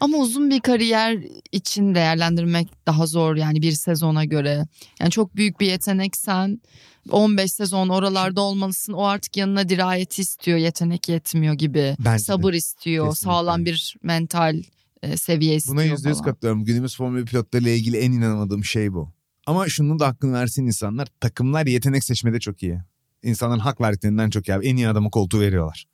Ama 0.00 0.16
uzun 0.18 0.50
bir 0.50 0.60
kariyer 0.60 1.18
için 1.52 1.94
değerlendirmek 1.94 2.68
daha 2.86 3.06
zor 3.06 3.36
yani 3.36 3.62
bir 3.62 3.72
sezona 3.72 4.24
göre. 4.24 4.64
Yani 5.00 5.10
çok 5.10 5.36
büyük 5.36 5.60
bir 5.60 5.66
yeteneksen 5.66 6.60
15 7.10 7.52
sezon 7.52 7.88
oralarda 7.88 8.40
olmalısın. 8.40 8.92
O 8.92 9.04
artık 9.04 9.36
yanına 9.36 9.68
dirayet 9.68 10.18
istiyor, 10.18 10.58
yetenek 10.58 11.08
yetmiyor 11.08 11.54
gibi. 11.54 11.96
Bence 11.98 12.18
de. 12.18 12.18
Sabır 12.18 12.54
istiyor, 12.54 13.08
Kesinlikle. 13.08 13.34
sağlam 13.34 13.64
bir 13.64 13.96
mental 14.02 14.62
e, 15.02 15.16
seviye 15.16 15.54
istiyor 15.54 15.76
Buna 15.76 15.84
yüzde 15.84 16.08
yüz 16.08 16.22
katılıyorum. 16.22 16.64
Günümüz 16.64 16.96
Formula 16.96 17.20
1 17.20 17.26
pilotlarıyla 17.26 17.72
ilgili 17.72 17.96
en 17.96 18.12
inanamadığım 18.12 18.64
şey 18.64 18.92
bu. 18.92 19.12
Ama 19.46 19.68
şunun 19.68 19.98
da 19.98 20.06
hakkını 20.06 20.32
versin 20.32 20.66
insanlar. 20.66 21.08
Takımlar 21.20 21.66
yetenek 21.66 22.04
seçmede 22.04 22.40
çok 22.40 22.62
iyi. 22.62 22.78
İnsanların 23.22 23.60
hak 23.60 23.80
verdiklerinden 23.80 24.30
çok 24.30 24.48
iyi. 24.48 24.58
En 24.62 24.76
iyi 24.76 24.88
adamı 24.88 25.10
koltuğu 25.10 25.40
veriyorlar. 25.40 25.86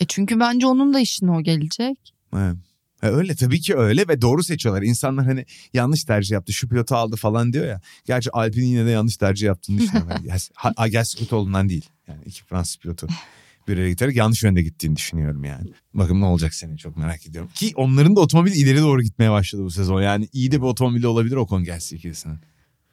E 0.00 0.04
çünkü 0.06 0.40
bence 0.40 0.66
onun 0.66 0.94
da 0.94 1.00
işine 1.00 1.30
o 1.30 1.42
gelecek. 1.42 2.14
Evet. 2.36 2.56
E 3.02 3.06
öyle 3.06 3.34
tabii 3.34 3.60
ki 3.60 3.76
öyle 3.76 4.08
ve 4.08 4.22
doğru 4.22 4.42
seçiyorlar. 4.44 4.82
İnsanlar 4.82 5.26
hani 5.26 5.46
yanlış 5.74 6.04
tercih 6.04 6.30
yaptı 6.30 6.52
şu 6.52 6.68
pilotu 6.68 6.94
aldı 6.96 7.16
falan 7.16 7.52
diyor 7.52 7.66
ya. 7.66 7.80
Gerçi 8.06 8.30
Alpine'in 8.30 8.68
yine 8.68 8.86
de 8.86 8.90
yanlış 8.90 9.16
tercih 9.16 9.46
yaptığını 9.46 9.78
düşünüyorum. 9.78 10.12
Yani 10.24 10.40
ha- 10.54 10.72
Agel 10.76 11.04
Scott 11.04 11.32
değil. 11.68 11.86
Yani 12.08 12.20
iki 12.26 12.44
Fransız 12.44 12.76
pilotu 12.76 13.06
bir 13.68 13.76
yere 13.76 13.90
giderek 13.90 14.16
yanlış 14.16 14.42
yönde 14.42 14.62
gittiğini 14.62 14.96
düşünüyorum 14.96 15.44
yani. 15.44 15.70
Bakın 15.94 16.20
ne 16.20 16.24
olacak 16.24 16.54
senin 16.54 16.76
çok 16.76 16.96
merak 16.96 17.26
ediyorum. 17.26 17.50
Ki 17.54 17.72
onların 17.76 18.16
da 18.16 18.20
otomobili 18.20 18.54
ileri 18.54 18.78
doğru 18.78 19.02
gitmeye 19.02 19.30
başladı 19.30 19.64
bu 19.64 19.70
sezon. 19.70 20.02
Yani 20.02 20.28
iyi 20.32 20.52
de 20.52 20.56
bir 20.56 20.66
otomobili 20.66 21.06
olabilir 21.06 21.36
o 21.36 21.62
Gelsey 21.62 21.98
ikilisinin. 21.98 22.38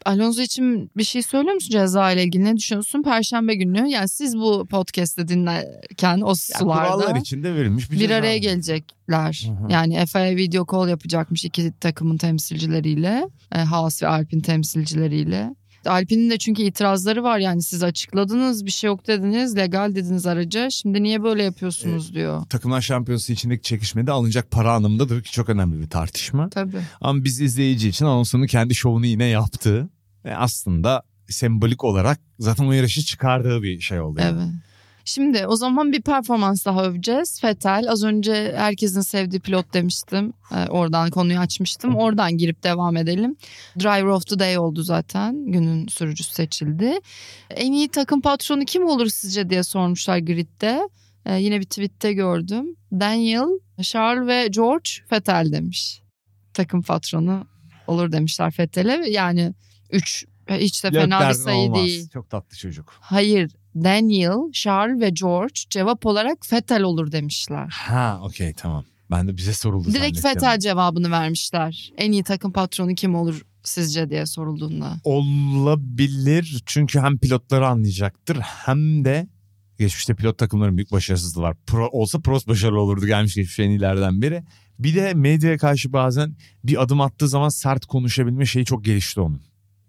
Alonso 0.05 0.41
için 0.41 0.91
bir 0.97 1.03
şey 1.03 1.21
söylüyor 1.21 1.53
musun 1.53 1.69
ceza 1.69 2.11
ile 2.11 2.23
ilgili? 2.23 2.43
Ne 2.43 2.57
düşünüyorsun? 2.57 3.03
Perşembe 3.03 3.55
günü 3.55 3.89
yani 3.89 4.09
siz 4.09 4.37
bu 4.37 4.67
podcast'ı 4.71 5.27
dinlerken 5.27 6.21
o 6.21 6.35
sularda 6.35 6.97
kurallar 6.97 7.15
içinde 7.15 7.55
verilmiş 7.55 7.91
bir, 7.91 7.99
bir 7.99 8.09
araya 8.09 8.37
gelecekler. 8.37 9.47
Hı 9.47 9.65
hı. 9.65 9.71
Yani 9.71 10.05
FIA 10.05 10.35
video 10.35 10.65
call 10.71 10.89
yapacakmış 10.89 11.45
iki 11.45 11.73
takımın 11.79 12.17
temsilcileriyle. 12.17 13.29
E, 13.55 13.59
Haas 13.59 14.03
ve 14.03 14.07
Alpine 14.07 14.41
temsilcileriyle. 14.41 15.55
Alpine'in 15.85 16.29
de 16.29 16.37
çünkü 16.37 16.61
itirazları 16.61 17.23
var 17.23 17.39
yani 17.39 17.63
siz 17.63 17.83
açıkladınız 17.83 18.65
bir 18.65 18.71
şey 18.71 18.87
yok 18.87 19.07
dediniz 19.07 19.57
legal 19.57 19.95
dediniz 19.95 20.25
araca 20.25 20.69
şimdi 20.69 21.03
niye 21.03 21.23
böyle 21.23 21.43
yapıyorsunuz 21.43 22.13
diyor. 22.13 22.45
Takımlar 22.45 22.81
şampiyonası 22.81 23.33
içindeki 23.33 23.61
çekişmede 23.63 24.11
alınacak 24.11 24.51
para 24.51 24.73
anlamındadır 24.73 25.23
ki 25.23 25.31
çok 25.31 25.49
önemli 25.49 25.81
bir 25.81 25.89
tartışma. 25.89 26.49
Tabii. 26.49 26.81
Ama 27.01 27.23
biz 27.23 27.41
izleyici 27.41 27.89
için 27.89 28.05
Alonso'nun 28.05 28.47
kendi 28.47 28.75
şovunu 28.75 29.05
yine 29.05 29.25
yaptığı 29.25 29.89
ve 30.25 30.37
aslında 30.37 31.03
sembolik 31.29 31.83
olarak 31.83 32.19
zaten 32.39 32.65
o 32.65 32.71
yarışı 32.71 33.01
çıkardığı 33.01 33.63
bir 33.63 33.79
şey 33.79 33.99
oldu. 34.01 34.19
yani. 34.21 34.41
Evet. 34.41 34.53
Şimdi 35.05 35.47
o 35.47 35.55
zaman 35.55 35.91
bir 35.91 36.01
performans 36.01 36.65
daha 36.65 36.83
öveceğiz. 36.85 37.41
Fetel 37.41 37.85
az 37.89 38.03
önce 38.03 38.53
herkesin 38.57 39.01
sevdiği 39.01 39.39
pilot 39.39 39.73
demiştim. 39.73 40.33
Ee, 40.51 40.69
oradan 40.69 41.09
konuyu 41.09 41.39
açmıştım. 41.39 41.95
Oradan 41.95 42.37
girip 42.37 42.63
devam 42.63 42.97
edelim. 42.97 43.35
Driver 43.79 44.03
of 44.03 44.27
the 44.27 44.39
Day 44.39 44.57
oldu 44.57 44.83
zaten. 44.83 45.45
Günün 45.45 45.87
sürücüsü 45.87 46.33
seçildi. 46.33 46.99
En 47.49 47.71
iyi 47.71 47.87
takım 47.87 48.21
patronu 48.21 48.65
kim 48.65 48.85
olur 48.85 49.07
sizce 49.07 49.49
diye 49.49 49.63
sormuşlar 49.63 50.17
gridde. 50.17 50.89
Ee, 51.25 51.35
yine 51.35 51.59
bir 51.59 51.65
tweette 51.65 52.13
gördüm. 52.13 52.75
Daniel, 52.91 53.59
Charles 53.81 54.27
ve 54.27 54.47
George 54.47 54.89
Fetel 55.09 55.51
demiş. 55.51 56.01
Takım 56.53 56.81
patronu 56.81 57.47
olur 57.87 58.11
demişler 58.11 58.51
Fetel'e. 58.51 59.09
Yani 59.09 59.53
üç 59.91 60.25
hiç 60.49 60.83
de 60.83 60.91
fena 60.91 61.29
bir 61.29 61.33
sayı 61.33 61.57
olmaz. 61.57 61.79
değil. 61.79 62.09
Çok 62.09 62.29
tatlı 62.29 62.57
çocuk. 62.57 62.93
Hayır, 62.99 63.51
Daniel, 63.75 64.51
Charles 64.53 65.01
ve 65.01 65.09
George 65.09 65.53
cevap 65.69 66.05
olarak 66.05 66.37
Fetel 66.45 66.81
olur 66.81 67.11
demişler. 67.11 67.67
Ha 67.69 68.19
okey 68.23 68.53
tamam. 68.53 68.85
Ben 69.11 69.27
de 69.27 69.37
bize 69.37 69.53
soruldu 69.53 69.93
Direkt. 69.93 70.19
Fetel 70.19 70.59
cevabını 70.59 71.11
vermişler. 71.11 71.91
En 71.97 72.11
iyi 72.11 72.23
takım 72.23 72.51
patronu 72.51 72.95
kim 72.95 73.15
olur 73.15 73.41
sizce 73.63 74.09
diye 74.09 74.25
sorulduğunda. 74.25 74.95
Olabilir 75.03 76.63
çünkü 76.65 76.99
hem 76.99 77.17
pilotları 77.17 77.67
anlayacaktır 77.67 78.37
hem 78.39 79.05
de 79.05 79.27
geçmişte 79.79 80.15
pilot 80.15 80.37
takımların 80.37 80.77
büyük 80.77 80.91
başarısızlığı 80.91 81.41
var. 81.41 81.55
Pro, 81.67 81.89
olsa 81.91 82.19
Prost 82.19 82.47
başarılı 82.47 82.79
olurdu 82.81 83.07
gelmiş 83.07 83.35
geçmiş 83.35 83.59
en 83.59 83.69
iyilerden 83.69 84.21
biri. 84.21 84.43
Bir 84.79 84.95
de 84.95 85.13
medyaya 85.13 85.57
karşı 85.57 85.93
bazen 85.93 86.35
bir 86.63 86.81
adım 86.81 87.01
attığı 87.01 87.27
zaman 87.27 87.49
sert 87.49 87.85
konuşabilme 87.85 88.45
şeyi 88.45 88.65
çok 88.65 88.85
gelişti 88.85 89.21
onun. 89.21 89.41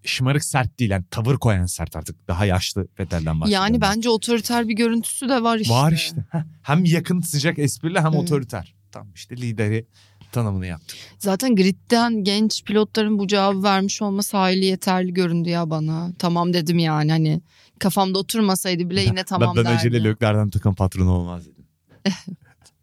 Şımarık 0.04 0.44
sert 0.44 0.78
değil 0.78 0.90
yani 0.90 1.04
tavır 1.10 1.36
koyan 1.36 1.66
sert 1.66 1.96
artık. 1.96 2.28
Daha 2.28 2.44
yaşlı 2.44 2.88
Vettel'den 2.98 3.40
bahsediyorum. 3.40 3.64
Yani 3.64 3.80
bence 3.80 4.08
otoriter 4.10 4.68
bir 4.68 4.74
görüntüsü 4.74 5.28
de 5.28 5.42
var 5.42 5.58
işte. 5.58 5.74
Var 5.74 5.92
işte. 5.92 6.24
Hem 6.62 6.84
yakın 6.84 7.20
sıcak 7.20 7.58
esprili 7.58 7.98
hem 8.00 8.06
Evet. 8.12 8.22
otoriter. 8.22 8.74
Tam 8.92 9.08
işte 9.14 9.36
lideri 9.36 9.86
tanımını 10.32 10.66
yaptı. 10.66 10.96
Zaten 11.18 11.56
gridden 11.56 12.24
genç 12.24 12.64
pilotların 12.64 13.18
bu 13.18 13.26
cevabı 13.26 13.62
vermiş 13.62 14.02
olması 14.02 14.36
hayli 14.36 14.64
yeterli 14.64 15.14
göründü 15.14 15.48
ya 15.48 15.70
bana. 15.70 16.12
Tamam 16.18 16.52
dedim 16.52 16.78
yani 16.78 17.10
hani 17.10 17.40
kafamda 17.78 18.18
oturmasaydı 18.18 18.90
bile 18.90 19.00
yine 19.02 19.24
tamam 19.24 19.56
ben, 19.56 19.64
ben 19.64 19.72
derdim. 19.72 19.78
acele 19.88 20.04
Lökler'den 20.04 20.50
takım 20.50 20.74
patronu 20.74 21.10
olmaz 21.10 21.46
dedim. 21.46 21.64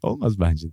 Olmaz 0.02 0.40
bence. 0.40 0.68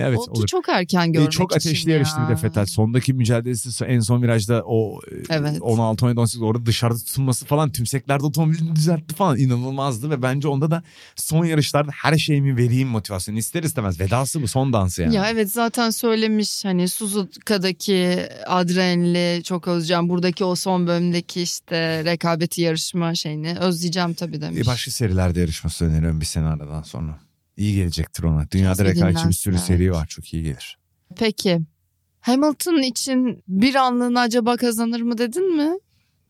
Evet 0.00 0.18
o 0.18 0.22
olur. 0.30 0.46
çok 0.46 0.68
erken 0.68 1.08
E, 1.08 1.10
görmek 1.10 1.32
çok 1.32 1.56
için 1.56 1.68
ateşli 1.70 1.90
yarıştı 1.90 2.20
ya. 2.20 2.28
bir 2.28 2.32
de 2.32 2.36
Fetel. 2.36 2.66
Sondaki 2.66 3.12
mücadelesi 3.14 3.84
en 3.84 4.00
son 4.00 4.22
virajda 4.22 4.62
o 4.66 5.00
e, 5.12 5.14
Evet. 5.34 5.58
16 5.60 6.04
17 6.06 6.20
18 6.20 6.42
orada 6.42 6.66
dışarıda 6.66 6.98
tutunması 6.98 7.46
falan 7.46 7.70
tümseklerde 7.72 8.24
otomobilini 8.26 8.76
düzeltti 8.76 9.14
falan 9.14 9.38
inanılmazdı 9.38 10.10
ve 10.10 10.22
bence 10.22 10.48
onda 10.48 10.70
da 10.70 10.82
son 11.16 11.44
yarışlarda 11.44 11.90
her 11.94 12.18
şeyimi 12.18 12.56
vereyim 12.56 12.88
motivasyonu 12.88 13.38
ister 13.38 13.62
istemez 13.62 14.00
vedası 14.00 14.42
bu 14.42 14.48
son 14.48 14.72
dansı 14.72 15.02
yani. 15.02 15.14
Ya 15.14 15.30
evet 15.30 15.52
zaten 15.52 15.90
söylemiş 15.90 16.64
hani 16.64 16.88
Suzuka'daki 16.88 18.18
adrenali 18.46 19.42
çok 19.42 19.68
özleyeceğim. 19.68 20.08
Buradaki 20.08 20.44
o 20.44 20.54
son 20.54 20.86
bölümdeki 20.86 21.42
işte 21.42 22.04
rekabeti 22.04 22.62
yarışma 22.62 23.14
şeyini 23.14 23.56
özleyeceğim 23.58 24.14
tabii 24.14 24.40
demiş. 24.40 24.60
E, 24.60 24.66
başka 24.66 24.90
serilerde 24.90 25.40
yarışması 25.40 25.84
öneriyorum 25.84 26.20
bir 26.20 26.26
sene 26.26 26.46
aradan 26.46 26.82
sonra. 26.82 27.18
İyi 27.60 27.74
gelecektir 27.74 28.22
ona. 28.22 28.50
Dünyada 28.50 28.84
rekabetçi 28.84 29.28
bir 29.28 29.32
sürü 29.32 29.52
dinlensin, 29.52 29.74
seri 29.74 29.84
evet. 29.84 29.94
var 29.94 30.06
çok 30.06 30.34
iyi 30.34 30.42
gelir. 30.42 30.78
Peki 31.16 31.60
Hamilton 32.20 32.82
için 32.82 33.42
bir 33.48 33.74
anlığına 33.74 34.20
acaba 34.20 34.56
kazanır 34.56 35.00
mı 35.00 35.18
dedin 35.18 35.56
mi? 35.56 35.78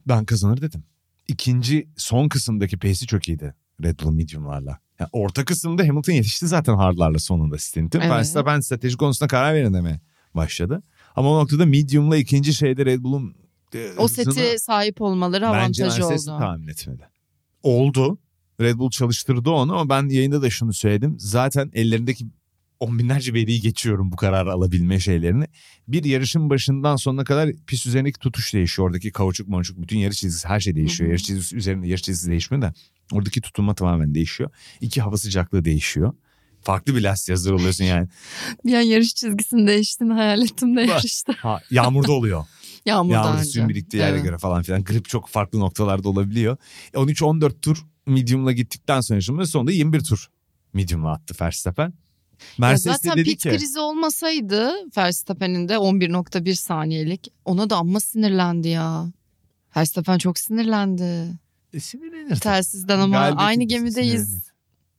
Ben 0.08 0.24
kazanır 0.24 0.60
dedim. 0.60 0.84
İkinci 1.28 1.88
son 1.96 2.28
kısımdaki 2.28 2.78
pace'i 2.78 3.06
çok 3.06 3.28
iyiydi 3.28 3.54
Red 3.82 4.00
Bull 4.00 4.12
medium'larla. 4.12 4.78
Yani 5.00 5.08
orta 5.12 5.44
kısımda 5.44 5.82
Hamilton 5.82 6.12
yetişti 6.12 6.48
zaten 6.48 6.74
hardlarla 6.74 7.18
sonunda 7.18 7.58
stintin. 7.58 8.00
Evet. 8.00 8.10
Verstappen 8.10 8.60
strateji 8.60 8.96
konusunda 8.96 9.28
karar 9.28 9.54
verin 9.54 9.74
demeye 9.74 10.00
başladı. 10.34 10.82
Ama 11.16 11.30
o 11.30 11.40
noktada 11.40 11.66
medium'la 11.66 12.16
ikinci 12.16 12.54
şeyde 12.54 12.86
Red 12.86 13.02
Bull'un 13.02 13.34
e, 13.74 13.92
O 13.98 14.08
sete 14.08 14.58
sahip 14.58 15.00
olmaları 15.00 15.42
bence 15.42 15.84
avantajı 15.84 16.06
oldu. 16.06 16.38
tahmin 16.38 16.68
etmedi. 16.68 17.08
Oldu. 17.62 18.18
Red 18.60 18.78
Bull 18.78 18.90
çalıştırdı 18.90 19.50
onu 19.50 19.72
ama 19.78 19.88
ben 19.88 20.08
yayında 20.08 20.42
da 20.42 20.50
şunu 20.50 20.72
söyledim. 20.72 21.16
Zaten 21.18 21.70
ellerindeki 21.74 22.26
on 22.80 22.98
binlerce 22.98 23.34
veriyi 23.34 23.60
geçiyorum 23.60 24.12
bu 24.12 24.16
kararı 24.16 24.52
alabilme 24.52 25.00
şeylerini. 25.00 25.44
Bir 25.88 26.04
yarışın 26.04 26.50
başından 26.50 26.96
sonuna 26.96 27.24
kadar 27.24 27.50
pist 27.66 27.86
üzerindeki 27.86 28.18
tutuş 28.18 28.54
değişiyor. 28.54 28.88
Oradaki 28.88 29.12
kauçuk 29.12 29.48
monçuk 29.48 29.82
bütün 29.82 29.98
yarış 29.98 30.18
çizgisi 30.18 30.48
her 30.48 30.60
şey 30.60 30.76
değişiyor. 30.76 31.10
Yarış 31.10 31.22
çizgisi 31.22 31.56
üzerinde 31.56 31.86
yarış 31.88 32.02
çizgisi 32.02 32.30
değişmiyor 32.30 32.62
da 32.62 32.74
oradaki 33.12 33.40
tutunma 33.40 33.74
tamamen 33.74 34.14
değişiyor. 34.14 34.50
İki 34.80 35.00
hava 35.00 35.16
sıcaklığı 35.16 35.64
değişiyor. 35.64 36.12
Farklı 36.62 36.96
bir 36.96 37.00
lastik 37.02 37.32
hazır 37.32 37.52
oluyorsun 37.52 37.84
yani. 37.84 38.08
Bir 38.64 38.74
an 38.74 38.80
yarış 38.80 39.14
çizgisini 39.14 39.66
değiştiğini 39.66 40.12
hayal 40.12 40.42
ettim 40.42 40.76
de 40.76 40.80
yarışta. 40.80 41.32
Ha, 41.38 41.60
yağmurda 41.70 42.12
oluyor. 42.12 42.44
Yağmurdan 42.86 43.24
Yağmur 43.24 43.44
suyun 43.44 43.68
biriktiği 43.68 43.96
yere 43.96 44.10
Evet. 44.10 44.24
göre 44.24 44.38
falan 44.38 44.62
filan. 44.62 44.84
Grip 44.84 45.08
çok 45.08 45.28
farklı 45.28 45.60
noktalarda 45.60 46.08
olabiliyor. 46.08 46.56
E, 46.94 46.96
13-14 46.96 47.60
tur 47.60 47.86
medium'la 48.10 48.52
gittikten 48.52 49.00
sonra 49.00 49.20
şimdi 49.20 49.46
sonunda 49.46 49.72
21 49.72 50.00
tur 50.00 50.30
medium'la 50.72 51.10
attı 51.12 51.34
Verstappen. 51.40 51.84
Ya 51.84 51.92
Mercedes 52.58 52.84
de 52.84 53.08
zaten 53.08 53.16
dedi 53.18 53.30
pit 53.30 53.42
ki 53.42 53.48
krizi 53.48 53.80
olmasaydı 53.80 54.72
Verstappen'in 54.96 55.68
de 55.68 55.74
11.1 55.74 56.54
saniyelik 56.54 57.32
ona 57.44 57.70
da 57.70 57.76
amma 57.76 58.00
sinirlendi 58.00 58.68
ya. 58.68 59.12
Verstappen 59.76 60.18
çok 60.18 60.38
sinirlendi. 60.38 61.38
e, 61.72 61.80
sinirlenir. 61.80 62.36
Telsizden 62.36 62.98
ama 62.98 63.18
Galibiyet 63.18 63.40
aynı 63.40 63.64
gemideyiz. 63.64 64.24
sinirlenir. 64.28 64.52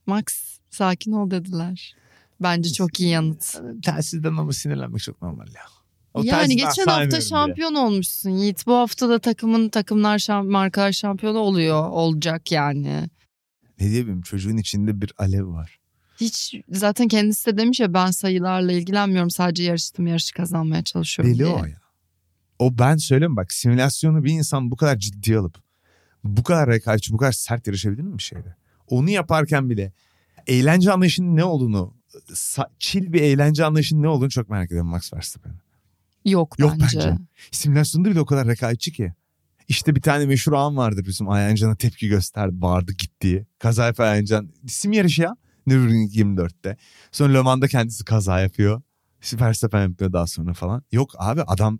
Max 0.05 0.23
sakin 0.69 1.11
ol 1.11 1.31
dediler. 1.31 1.95
Bence 2.39 2.73
çok 2.73 2.99
iyi 2.99 3.09
yanıt. 3.09 3.61
Telsizden 3.83 4.37
ama 4.37 4.53
sinirlenmek 4.53 5.01
çok 5.01 5.21
normal 5.21 5.47
ya. 5.47 5.80
O 6.13 6.23
yani 6.23 6.55
geçen 6.55 6.67
hafta 6.67 6.81
saymıyorum 6.81 7.11
bile. 7.11 7.21
şampiyon 7.21 7.75
olmuşsun 7.75 8.29
Yiğit. 8.29 8.67
Bu 8.67 8.73
hafta 8.75 9.09
da 9.09 9.19
takımın 9.19 9.69
takımlar 9.69 10.19
şam, 10.19 10.47
markalar 10.47 10.91
şampiyonu 10.91 11.37
oluyor. 11.37 11.89
Olacak 11.89 12.51
yani. 12.51 13.09
Ne 13.79 13.89
diyeyim 13.89 14.21
çocuğun 14.21 14.57
içinde 14.57 15.01
bir 15.01 15.11
alev 15.17 15.47
var. 15.47 15.79
Hiç 16.21 16.55
zaten 16.69 17.07
kendisi 17.07 17.45
de 17.45 17.57
demiş 17.57 17.79
ya 17.79 17.93
ben 17.93 18.11
sayılarla 18.11 18.71
ilgilenmiyorum. 18.71 19.29
Sadece 19.29 19.63
yarıştım 19.63 20.07
yarışı 20.07 20.33
kazanmaya 20.33 20.83
çalışıyorum 20.83 21.33
Deli 21.33 21.45
diye. 21.45 21.55
o 21.55 21.65
ya. 21.65 21.81
O 22.59 22.77
ben 22.77 22.97
söyleyeyim 22.97 23.35
bak 23.35 23.53
simülasyonu 23.53 24.23
bir 24.23 24.31
insan 24.31 24.71
bu 24.71 24.75
kadar 24.75 24.97
ciddiye 24.97 25.37
alıp 25.37 25.57
bu 26.23 26.43
kadar 26.43 26.69
rekabetçi 26.69 27.13
bu 27.13 27.17
kadar 27.17 27.31
sert 27.31 27.67
yarışabilir 27.67 28.01
mi 28.01 28.17
bir 28.17 28.23
şeyde? 28.23 28.55
Onu 28.87 29.09
yaparken 29.09 29.69
bile 29.69 29.93
eğlence 30.47 30.91
anlayışının 30.91 31.35
ne 31.35 31.43
olduğunu 31.43 31.93
chill 32.79 33.13
bir 33.13 33.21
eğlence 33.21 33.65
anlayışının 33.65 34.01
ne 34.01 34.07
olduğunu 34.07 34.29
çok 34.29 34.49
merak 34.49 34.65
ediyorum 34.65 34.87
Max 34.87 35.13
Verstappen. 35.13 35.53
Yok, 36.25 36.59
Yok 36.59 36.73
bence. 36.81 36.99
bence. 36.99 37.17
Simülasyonda 37.51 38.09
bile 38.11 38.19
o 38.19 38.25
kadar 38.25 38.47
rekabetçi 38.47 38.91
ki. 38.91 39.13
İşte 39.67 39.95
bir 39.95 40.01
tane 40.01 40.25
meşhur 40.25 40.53
an 40.53 40.77
vardır 40.77 41.05
bizim 41.05 41.29
Ayancan'a 41.29 41.75
tepki 41.75 42.07
gösterdi 42.07 42.51
bağırdı 42.61 42.91
gittiği. 42.93 43.45
Kaza 43.59 43.93
Ayancan. 43.97 44.49
Sim 44.67 44.93
yarışı 44.93 45.21
ya. 45.21 45.35
Nürburgring 45.67 46.11
24'te. 46.15 46.77
Sonra 47.11 47.33
Le 47.33 47.41
Mans'da 47.41 47.67
kendisi 47.67 48.05
kaza 48.05 48.39
yapıyor. 48.39 48.81
Verstappen 49.33 49.81
yapıyor 49.81 50.13
daha 50.13 50.27
sonra 50.27 50.53
falan. 50.53 50.83
Yok 50.91 51.11
abi 51.17 51.41
adam 51.41 51.79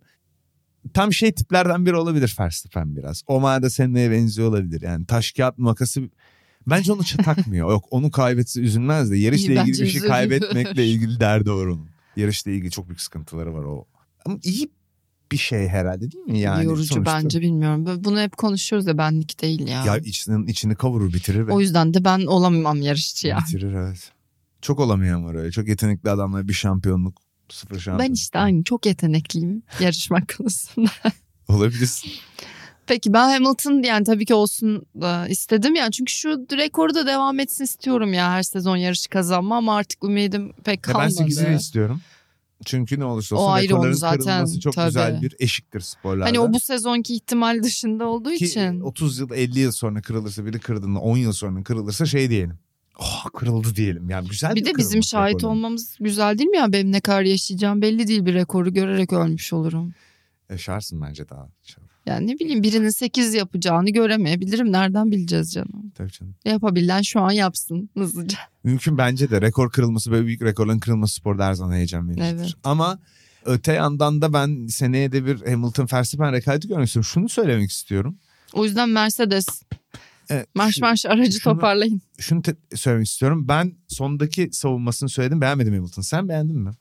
tam 0.94 1.14
şey 1.14 1.32
tiplerden 1.32 1.86
biri 1.86 1.96
olabilir 1.96 2.36
Verstappen 2.40 2.96
biraz. 2.96 3.22
O 3.28 3.40
manada 3.40 3.70
Senna'ya 3.70 4.12
benziyor 4.12 4.50
olabilir. 4.50 4.82
Yani 4.82 5.06
taş 5.06 5.32
kağıt 5.32 5.58
makası 5.58 6.02
bence 6.68 6.92
onu 6.94 7.02
takmıyor. 7.24 7.70
Yok 7.70 7.86
onu 7.92 8.12
kaybetse 8.12 8.62
üzülmez 8.62 9.12
de 9.12 9.18
yarışla 9.18 9.54
İyi, 9.54 9.60
ilgili 9.60 9.68
bir 9.72 9.76
şey 9.78 9.88
üzülür. 9.88 10.08
kaybetmekle 10.08 10.88
ilgili 10.88 11.20
derdi 11.20 11.52
var 11.52 11.66
onun. 11.66 11.90
Yarışla 12.16 12.52
ilgili 12.52 12.72
çok 12.72 12.88
büyük 12.88 13.02
sıkıntıları 13.02 13.54
var 13.54 13.64
o. 13.64 13.86
Ama 14.26 14.38
iyi 14.44 14.72
bir 15.32 15.38
şey 15.38 15.68
herhalde 15.68 16.12
değil 16.12 16.24
mi? 16.26 16.40
Yani 16.40 16.66
Yorucu 16.66 16.84
sonuçta- 16.94 17.16
bence 17.16 17.42
bilmiyorum. 17.42 18.04
Bunu 18.04 18.20
hep 18.20 18.38
konuşuyoruz 18.38 18.88
ya 18.88 18.98
benlik 18.98 19.42
değil 19.42 19.68
ya. 19.68 19.86
Ya 19.86 19.98
içinin, 19.98 20.48
içini 20.48 20.76
kavurur 20.76 21.14
bitirir. 21.14 21.48
Be. 21.48 21.52
O 21.52 21.62
yüzden 21.62 21.94
de 21.94 22.06
ben 22.06 22.26
olamam 22.26 22.82
yarışçı 22.82 23.28
ya. 23.28 23.38
Bitirir 23.48 23.74
evet. 23.74 24.12
Çok 24.62 24.80
olamayan 24.80 25.26
var 25.26 25.36
öyle. 25.36 25.52
Çok 25.52 25.68
yetenekli 25.68 26.10
adamlar 26.10 26.48
bir 26.48 26.54
şampiyonluk 26.54 27.18
sıfır 27.50 27.80
şampiyonluk. 27.80 28.10
Ben 28.10 28.14
işte 28.14 28.40
aynı 28.40 28.64
çok 28.64 28.86
yetenekliyim 28.86 29.64
yarışmak 29.80 30.36
konusunda. 30.38 30.90
Olabilirsin. 31.48 32.12
Peki 32.88 33.14
ben 33.14 33.30
Hamilton 33.30 33.84
yani 33.84 34.04
tabii 34.04 34.26
ki 34.26 34.34
olsun 34.34 34.86
da 35.02 35.28
istedim 35.28 35.76
yani 35.76 35.92
çünkü 35.92 36.14
şu 36.14 36.30
rekoru 36.52 36.96
da 36.96 37.08
devam 37.08 37.40
etsin 37.40 37.64
istiyorum 37.64 38.14
ya 38.14 38.32
her 38.32 38.44
sezon 38.44 38.78
yarış 38.78 39.08
kazanma 39.08 39.58
ama 39.58 39.76
artık 39.76 40.04
ümidim 40.04 40.54
pek 40.64 40.88
Ya 40.88 40.94
ben 40.94 41.10
kalmadı. 41.10 41.32
8'i 41.34 41.56
istiyorum. 41.56 42.02
Çünkü 42.66 43.00
ne 43.00 43.06
olursa 43.06 43.36
O 43.36 43.40
olsun 43.40 43.52
ayrı 43.52 43.70
rekorların 43.70 43.94
zaten, 43.94 44.20
kırılması 44.20 44.60
çok 44.60 44.74
tabii. 44.74 44.86
güzel 44.88 45.22
bir 45.22 45.36
eşiktir 45.40 45.80
sporlarda. 45.80 46.26
Hani 46.26 46.40
o 46.40 46.54
bu 46.54 46.60
sezonki 46.60 47.16
ihtimal 47.16 47.64
dışında 47.64 48.06
olduğu 48.08 48.30
Ki 48.32 48.46
için. 48.46 48.80
30 48.80 49.20
yıl 49.20 49.32
50 49.32 49.60
yıl 49.60 49.72
sonra 49.72 50.02
kırılırsa 50.02 50.46
biri 50.46 50.60
kırdığında 50.60 51.00
10 51.00 51.18
yıl 51.18 51.32
sonra 51.34 51.64
kırılırsa 51.64 52.06
şey 52.06 52.30
diyelim. 52.30 52.60
Oh 53.00 53.26
kırıldı 53.34 53.76
diyelim. 53.76 54.10
Yani 54.10 54.28
güzel 54.28 54.56
Bir 54.56 54.66
de 54.66 54.78
bizim 54.78 55.04
şahit 55.04 55.36
rekorların. 55.36 55.58
olmamız 55.58 55.98
güzel 56.00 56.38
değil 56.38 56.50
mi 56.50 56.58
ya? 56.58 56.74
Benim 56.74 56.92
ne 56.92 57.02
kadar 57.02 57.22
yaşayacağım 57.22 57.82
belli 57.82 58.08
değil 58.08 58.26
bir 58.26 58.34
rekoru 58.34 58.74
görerek 58.74 59.14
ölmüş 59.14 59.54
olurum. 59.54 59.94
Yaşarsın 60.50 61.02
bence 61.02 61.30
daha. 61.30 61.50
Yani 62.06 62.28
ne 62.28 62.34
bileyim 62.40 62.64
birinin 62.64 62.90
8 62.90 63.34
yapacağını 63.34 63.90
göremeyebilirim. 63.90 64.72
Nereden 64.72 65.12
bileceğiz 65.12 65.52
canım? 65.54 65.92
Tabii 65.96 66.12
canım. 66.12 66.36
Yapabilen 66.46 67.02
şu 67.02 67.20
an 67.22 67.32
yapsın 67.32 67.90
hızlıca. 67.98 68.38
Mümkün 68.64 68.98
bence 68.98 69.30
de 69.32 69.42
rekor 69.42 69.72
kırılması 69.72 70.12
böyle 70.12 70.26
büyük 70.28 70.42
rekorların 70.42 70.80
kırılması 70.80 71.14
sporda 71.16 71.46
her 71.46 71.54
zaman 71.54 71.74
heyecan 71.74 72.10
vericidir. 72.10 72.28
Evet. 72.40 72.54
Ama 72.64 73.00
öte 73.46 73.74
yandan 73.74 74.22
da 74.22 74.34
ben 74.34 74.68
seneye 74.68 75.12
de 75.12 75.26
bir 75.26 75.46
Hamilton 75.46 75.88
Verstappen 75.94 76.34
rekabeti 76.34 76.68
görmek 76.68 76.88
istiyorum. 76.88 77.10
Şunu 77.14 77.30
söylemek 77.30 77.70
istiyorum. 77.72 78.18
O 78.54 78.66
yüzden 78.66 78.90
Mercedes 78.90 79.46
Evet, 80.30 80.48
marş 80.56 80.76
şunu- 80.76 80.86
marş 80.86 81.06
aracı 81.06 81.40
şunu- 81.40 81.54
toparlayın. 81.54 82.02
Şunu 82.20 82.42
te- 82.42 82.56
söylemek 82.76 83.08
istiyorum. 83.08 83.48
Ben 83.48 83.74
sondaki 83.88 84.50
savunmasını 84.52 85.10
söyledim 85.10 85.42
beğenmedim 85.42 85.74
Hamilton. 85.74 86.02
Sen 86.02 86.30
beğendin 86.30 86.60
mi? 86.60 86.72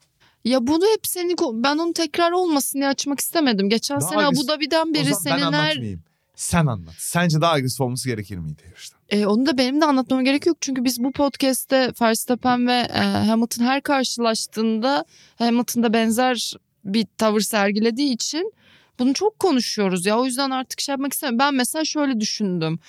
Ya 0.45 0.67
bunu 0.67 0.83
hep 0.93 1.07
senin 1.07 1.35
ben 1.63 1.77
onu 1.77 1.93
tekrar 1.93 2.31
olmasın 2.31 2.79
diye 2.79 2.87
açmak 2.89 3.19
istemedim. 3.19 3.69
Geçen 3.69 4.01
Daha 4.01 4.09
sene 4.09 4.19
agresif- 4.19 4.39
Abu 4.39 4.47
Dhabi'den 4.47 4.93
beri 4.93 5.15
zaman 5.15 5.53
ben. 5.53 5.99
Sen 6.35 6.65
anlat. 6.65 6.93
Sence 6.97 7.41
daha 7.41 7.51
agresif 7.51 7.81
olması 7.81 8.09
gerekir 8.09 8.37
miydi 8.37 8.61
yarışta? 8.69 8.97
E, 9.09 9.25
onu 9.25 9.45
da 9.45 9.57
benim 9.57 9.81
de 9.81 9.85
anlatmama 9.85 10.23
gerek 10.23 10.45
yok. 10.45 10.57
Çünkü 10.61 10.83
biz 10.83 11.03
bu 11.03 11.11
podcast'te 11.11 11.91
Verstappen 12.01 12.67
ve 12.67 12.87
e, 12.93 12.99
Hamilton 12.99 13.63
her 13.65 13.81
karşılaştığında 13.81 15.05
Hamilton'da 15.35 15.93
benzer 15.93 16.53
bir 16.85 17.07
tavır 17.17 17.41
sergilediği 17.41 18.13
için 18.13 18.53
bunu 18.99 19.13
çok 19.13 19.39
konuşuyoruz 19.39 20.05
ya. 20.05 20.19
O 20.19 20.25
yüzden 20.25 20.49
artık 20.49 20.81
şey 20.81 20.93
yapmak 20.93 21.13
istemiyorum. 21.13 21.39
Ben 21.39 21.55
mesela 21.55 21.85
şöyle 21.85 22.19
düşündüm. 22.19 22.79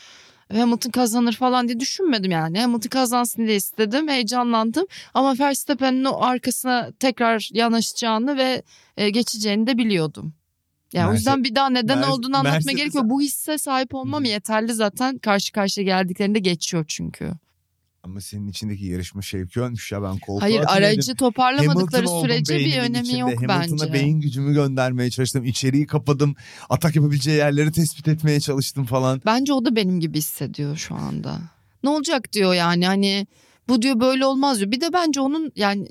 Hamilton 0.60 0.90
kazanır 0.90 1.32
falan 1.32 1.68
diye 1.68 1.80
düşünmedim 1.80 2.30
yani. 2.30 2.60
Hamilton 2.60 2.88
kazansın 2.88 3.46
diye 3.46 3.56
istedim, 3.56 4.08
heyecanlandım. 4.08 4.86
Ama 5.14 5.38
Verstappen'in 5.38 6.04
o 6.04 6.22
arkasına 6.22 6.90
tekrar 7.00 7.48
yanaşacağını 7.52 8.36
ve 8.36 8.62
e, 8.96 9.10
geçeceğini 9.10 9.66
de 9.66 9.78
biliyordum. 9.78 10.34
Yani 10.92 11.06
o 11.06 11.10
Merse- 11.10 11.14
yüzden 11.16 11.44
bir 11.44 11.54
daha 11.54 11.70
neden 11.70 11.98
Mer- 11.98 12.10
olduğunu 12.10 12.36
anlatmaya 12.36 12.58
Mercedes- 12.58 12.76
gerek 12.76 12.94
yok. 12.94 13.04
Bu 13.04 13.20
hisse 13.20 13.58
sahip 13.58 13.94
olmam 13.94 14.24
yeterli 14.24 14.74
zaten. 14.74 15.18
Karşı 15.18 15.52
karşıya 15.52 15.84
geldiklerinde 15.84 16.38
geçiyor 16.38 16.84
çünkü. 16.88 17.32
Ama 18.04 18.20
senin 18.20 18.48
içindeki 18.48 18.84
yarışma 18.84 19.22
şevki 19.22 19.60
ölmüş 19.60 19.92
ya 19.92 20.02
ben 20.02 20.18
koltuğa 20.18 20.42
Hayır 20.42 20.64
aracı 20.66 21.14
toparlamadıkları 21.14 22.08
sürece 22.08 22.58
bir 22.58 22.78
önemi 22.78 23.06
içinde. 23.08 23.18
yok 23.18 23.30
Hamilton'a 23.48 23.80
bence. 23.82 23.92
beyin 23.92 24.20
gücümü 24.20 24.54
göndermeye 24.54 25.10
çalıştım. 25.10 25.44
İçeriği 25.44 25.86
kapadım. 25.86 26.34
Atak 26.70 26.96
yapabileceği 26.96 27.36
yerleri 27.36 27.72
tespit 27.72 28.08
etmeye 28.08 28.40
çalıştım 28.40 28.84
falan. 28.84 29.22
Bence 29.26 29.52
o 29.52 29.64
da 29.64 29.76
benim 29.76 30.00
gibi 30.00 30.18
hissediyor 30.18 30.76
şu 30.76 30.94
anda. 30.94 31.38
Ne 31.84 31.90
olacak 31.90 32.32
diyor 32.32 32.54
yani 32.54 32.86
hani 32.86 33.26
bu 33.68 33.82
diyor 33.82 34.00
böyle 34.00 34.26
olmaz 34.26 34.58
diyor. 34.58 34.70
Bir 34.70 34.80
de 34.80 34.92
bence 34.92 35.20
onun 35.20 35.52
yani 35.56 35.86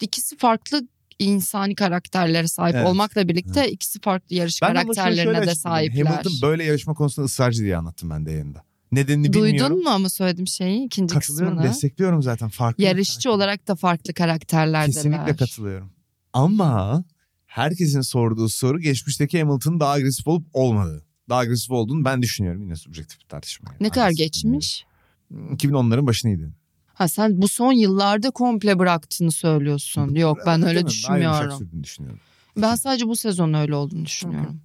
ikisi 0.00 0.36
farklı 0.36 0.82
insani 1.18 1.74
karakterlere 1.74 2.48
sahip 2.48 2.74
Evet. 2.74 2.86
olmakla 2.86 3.28
birlikte 3.28 3.70
ikisi 3.70 4.00
farklı 4.00 4.36
yarış 4.36 4.62
Ben 4.62 4.68
karakterlerine 4.74 5.46
de 5.46 5.54
sahipler. 5.54 6.04
Hamilton 6.06 6.32
böyle 6.42 6.64
yarışma 6.64 6.94
konusunda 6.94 7.26
ısrarcı 7.26 7.62
diye 7.62 7.76
anlattım 7.76 8.10
ben 8.10 8.26
de 8.26 8.30
yayında. 8.32 8.62
Nedenini 8.92 9.32
bilmiyorum. 9.32 9.70
Duydun 9.70 9.84
mu 9.84 9.90
ama 9.90 10.08
söylediğim 10.08 10.46
şeyi 10.46 10.84
ikinci 10.86 11.14
Katılıyorum 11.14 11.56
kısmını? 11.56 11.70
destekliyorum 11.72 12.22
zaten. 12.22 12.48
Farklı 12.48 12.84
Yarışçı 12.84 13.32
olarak 13.32 13.68
da 13.68 13.74
farklı 13.74 14.14
karakterlerdeler. 14.14 14.86
Kesinlikle 14.94 15.36
katılıyorum. 15.36 15.90
Ama 16.32 17.04
herkesin 17.46 18.00
sorduğu 18.00 18.48
soru 18.48 18.80
geçmişteki 18.80 19.40
Hamilton'ın 19.42 19.80
daha 19.80 19.92
agresif 19.92 20.28
olup 20.28 20.46
olmadığı. 20.52 21.04
Daha 21.28 21.38
agresif 21.38 21.70
olduğunu 21.70 22.04
ben 22.04 22.22
düşünüyorum. 22.22 22.62
Yine 22.62 22.76
subjektif 22.76 23.20
bir 23.20 23.24
tartışma. 23.26 23.70
yani. 23.70 23.78
Ne 23.80 23.90
kadar 23.90 24.06
Agresif 24.06 24.18
geçmiş? 24.18 24.84
bilmiyorum. 25.30 25.56
2010'ların 25.56 26.06
başıydı. 26.06 26.52
Ha 26.94 27.08
sen 27.08 27.42
bu 27.42 27.48
son 27.48 27.72
yıllarda 27.72 28.30
komple 28.30 28.78
bıraktığını 28.78 29.32
söylüyorsun. 29.32 30.14
Yok 30.14 30.38
ben 30.46 30.62
öyle 30.62 30.86
düşünmüyorum. 30.86 31.58
sürdüğünü 31.58 31.84
düşünüyorum. 31.84 32.20
Ben 32.56 32.74
sadece 32.74 33.06
bu 33.08 33.16
sezon 33.16 33.52
öyle 33.54 33.74
olduğunu 33.74 34.04
düşünüyorum. 34.04 34.60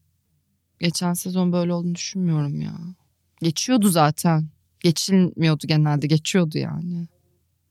Geçen 0.79 1.13
sezon 1.13 1.51
böyle 1.53 1.73
olduğunu 1.73 1.95
düşünmüyorum 1.95 2.61
ya. 2.61 2.73
Geçiyordu 3.41 3.89
zaten. 3.89 4.49
Geçilmiyordu 4.79 5.67
genelde 5.67 6.07
geçiyordu 6.07 6.57
yani. 6.57 7.07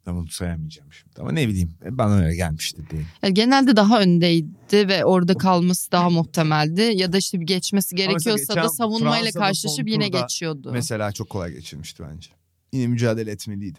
Tam 0.04 0.18
onu 0.18 0.28
sayamayacağım 0.28 0.92
şimdi. 0.92 1.20
Ama 1.20 1.32
ne 1.32 1.48
bileyim 1.48 1.74
bana 1.90 2.14
öyle 2.14 2.36
gelmişti 2.36 2.82
diye. 2.90 3.02
Yani 3.22 3.34
genelde 3.34 3.76
daha 3.76 4.00
öndeydi 4.00 4.88
ve 4.88 5.04
orada 5.04 5.34
kalması 5.34 5.92
daha 5.92 6.10
muhtemeldi. 6.10 6.82
Ya 6.82 7.12
da 7.12 7.18
işte 7.18 7.40
bir 7.40 7.46
geçmesi 7.46 7.96
gerekiyorsa 7.96 8.56
da 8.56 8.68
savunmayla 8.68 9.22
Fransa'da 9.22 9.44
karşılaşıp 9.44 9.88
yine 9.88 10.08
geçiyordu. 10.08 10.70
Mesela 10.72 11.12
çok 11.12 11.30
kolay 11.30 11.52
geçirmişti 11.52 12.02
bence. 12.10 12.30
Yine 12.72 12.86
mücadele 12.86 13.30
etmeliydi. 13.30 13.78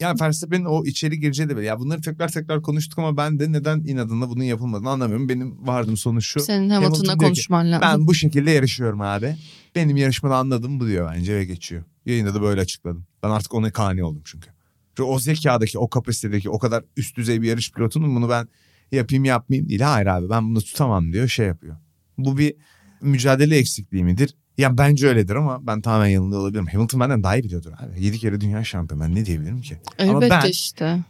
Yani 0.00 0.20
Verstappen'in 0.20 0.64
o 0.64 0.84
içeri 0.84 1.20
gireceği 1.20 1.48
de 1.48 1.56
böyle. 1.56 1.66
Ya 1.66 1.80
bunları 1.80 2.00
tekrar 2.00 2.28
tekrar 2.32 2.62
konuştuk 2.62 2.98
ama 2.98 3.16
ben 3.16 3.40
de 3.40 3.52
neden 3.52 3.78
inadına 3.80 4.30
bunun 4.30 4.42
yapılmadığını 4.42 4.90
anlamıyorum. 4.90 5.28
Benim 5.28 5.66
vardım 5.66 5.96
sonuç 5.96 6.26
şu. 6.26 6.40
Senin 6.40 6.70
Hamilton 6.70 6.92
Hamilton'la 6.94 7.12
ki, 7.12 7.24
konuşman 7.24 7.72
lazım. 7.72 7.88
Ben 7.88 8.06
bu 8.06 8.14
şekilde 8.14 8.50
yarışıyorum 8.50 9.00
abi. 9.00 9.36
Benim 9.74 9.96
yarışmada 9.96 10.36
anladığım 10.36 10.80
bu 10.80 10.86
diyor 10.86 11.10
bence 11.14 11.36
ve 11.36 11.44
geçiyor. 11.44 11.84
Yayında 12.06 12.34
da 12.34 12.42
böyle 12.42 12.60
açıkladım. 12.60 13.06
Ben 13.22 13.30
artık 13.30 13.54
ona 13.54 13.72
kani 13.72 14.04
oldum 14.04 14.22
çünkü. 14.24 14.48
Çünkü 14.96 15.02
o 15.02 15.18
zekadaki, 15.18 15.78
o 15.78 15.88
kapasitedeki, 15.88 16.50
o 16.50 16.58
kadar 16.58 16.84
üst 16.96 17.16
düzey 17.16 17.42
bir 17.42 17.48
yarış 17.48 17.72
pilotunun 17.72 18.16
bunu 18.16 18.28
ben 18.28 18.48
yapayım 18.92 19.24
yapmayayım 19.24 19.68
değil. 19.68 19.80
Hayır 19.80 20.06
abi 20.06 20.30
ben 20.30 20.50
bunu 20.50 20.60
tutamam 20.60 21.12
diyor 21.12 21.28
şey 21.28 21.46
yapıyor. 21.46 21.76
Bu 22.18 22.38
bir 22.38 22.54
mücadele 23.00 23.56
eksikliği 23.56 24.04
midir? 24.04 24.34
Ya 24.58 24.78
bence 24.78 25.08
öyledir 25.08 25.34
ama 25.34 25.66
ben 25.66 25.80
tamamen 25.80 26.06
yanılıyor 26.08 26.40
olabilirim. 26.40 26.66
Hamilton 26.72 27.00
benden 27.00 27.22
daha 27.22 27.36
iyi 27.36 27.44
biliyordur 27.44 27.72
abi. 27.72 28.04
7 28.04 28.18
kere 28.18 28.40
dünya 28.40 28.64
şampiyonu 28.64 29.02
ben 29.02 29.14
ne 29.14 29.26
diyebilirim 29.26 29.60
ki? 29.60 29.78
Ama 29.98 30.12
Elbette 30.12 30.30
ben 30.30 30.50
işte. 30.50 31.00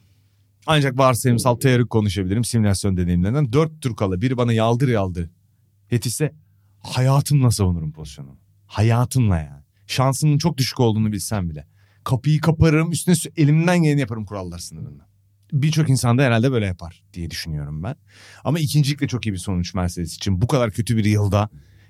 ancak 0.67 0.99
varsayımsal 0.99 1.55
teorik 1.57 1.91
konuşabilirim 1.91 2.45
simülasyon 2.45 2.97
deneyimlerinden. 2.97 3.53
Dört 3.53 3.83
tur 3.83 3.97
kala 3.97 4.21
biri 4.21 4.37
bana 4.37 4.53
yaldır 4.53 4.89
yaldır 4.89 5.31
yetişse 5.91 6.35
hayatımla 6.81 7.51
savunurum 7.51 7.93
pozisyonu. 7.93 8.37
Hayatımla 8.67 9.39
yani. 9.39 9.63
Şansının 9.87 10.39
çok 10.39 10.59
düşük 10.59 10.81
olduğunu 10.81 11.13
bilsem 11.13 11.51
bile. 11.51 11.67
Kapıyı 12.05 12.41
kaparım 12.41 12.93
üstüne 12.93 13.15
elimden 13.37 13.83
geleni 13.83 14.01
yaparım 14.01 14.25
kurallar 14.25 14.59
sınırında. 14.59 15.09
Birçok 15.53 15.89
insan 15.91 16.19
da 16.19 16.23
herhalde 16.23 16.53
böyle 16.53 16.67
yapar 16.67 17.05
diye 17.15 17.31
düşünüyorum 17.31 17.83
ben. 17.83 17.97
Ama 18.45 18.59
ikincilikle 18.59 19.09
çok 19.09 19.27
iyi 19.27 19.33
bir 19.33 19.39
sonuç 19.39 19.75
Mercedes 19.75 20.15
için. 20.15 20.41
Bu 20.43 20.47
kadar 20.47 20.71
kötü 20.71 20.97
bir 20.97 21.05
yılda 21.05 21.49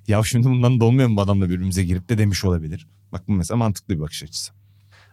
ya 0.09 0.23
şimdi 0.23 0.49
bundan 0.49 0.81
dolmuyor 0.81 1.09
mu 1.09 1.17
bu 1.17 1.21
adamla 1.21 1.45
birbirimize 1.45 1.85
girip 1.85 2.09
de 2.09 2.19
demiş 2.19 2.45
olabilir. 2.45 2.87
Bak 3.13 3.29
bu 3.29 3.33
mesela 3.33 3.59
mantıklı 3.59 3.95
bir 3.95 4.01
bakış 4.01 4.23
açısı. 4.23 4.53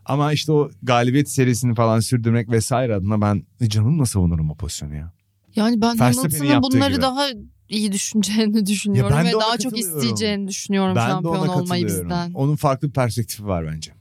Ama 0.05 0.33
işte 0.33 0.51
o 0.51 0.71
galibiyet 0.83 1.29
serisini 1.29 1.75
falan 1.75 1.99
sürdürmek 1.99 2.49
vesaire 2.49 2.95
adına 2.95 3.21
ben 3.21 3.43
canımla 3.67 4.05
savunurum 4.05 4.49
o 4.51 4.55
pozisyonu 4.55 4.95
ya. 4.95 5.13
Yani 5.55 5.81
ben 5.81 5.97
Hamilton'ın 5.97 6.63
bunları 6.63 6.93
gibi. 6.93 7.01
daha 7.01 7.27
iyi 7.69 7.91
düşüneceğini 7.91 8.65
düşünüyorum 8.65 9.17
ve 9.17 9.33
daha 9.33 9.57
çok 9.57 9.79
isteyeceğini 9.79 10.47
düşünüyorum 10.47 10.95
Ben 10.95 11.07
şampiyon 11.07 11.47
olmayı 11.47 11.85
bizden. 11.85 12.33
Onun 12.33 12.55
farklı 12.55 12.87
bir 12.87 12.93
perspektifi 12.93 13.45
var 13.45 13.67
bence. 13.67 13.91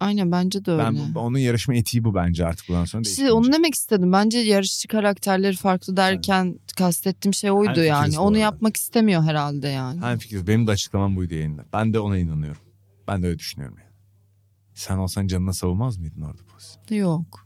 Aynen 0.00 0.32
bence 0.32 0.64
de 0.64 0.70
öyle. 0.70 0.82
Ben 0.82 0.96
bu- 1.14 1.18
onun 1.20 1.38
yarışma 1.38 1.74
etiği 1.74 2.04
bu 2.04 2.14
bence 2.14 2.46
artık 2.46 2.68
bundan 2.68 2.84
sonra 2.84 3.02
İşte 3.02 3.32
onu 3.32 3.52
demek 3.52 3.74
istedim. 3.74 4.12
Bence 4.12 4.38
yarışçı 4.38 4.88
karakterleri 4.88 5.56
farklı 5.56 5.96
derken 5.96 6.58
kastettiğim 6.76 7.34
şey 7.34 7.50
oydu 7.50 7.68
Hemfikiriz 7.68 7.88
yani. 7.88 8.18
Onu 8.18 8.38
yapmak 8.38 8.76
istemiyor 8.76 9.22
herhalde 9.22 9.68
yani. 9.68 10.00
Hem 10.00 10.18
fikir. 10.18 10.46
Benim 10.46 10.66
de 10.66 10.70
açıklamam 10.70 11.16
buydu 11.16 11.34
yayında. 11.34 11.64
Ben 11.72 11.92
de 11.94 12.00
ona 12.00 12.18
inanıyorum. 12.18 12.62
Ben 13.08 13.22
de 13.22 13.26
öyle 13.26 13.38
düşünüyorum 13.38 13.76
yani. 13.78 13.90
Sen 14.74 14.96
olsan 14.98 15.26
canına 15.26 15.52
savunmaz 15.52 15.98
mıydın 15.98 16.20
orada 16.22 16.42
pozisyon? 16.52 16.96
Yok. 16.98 17.44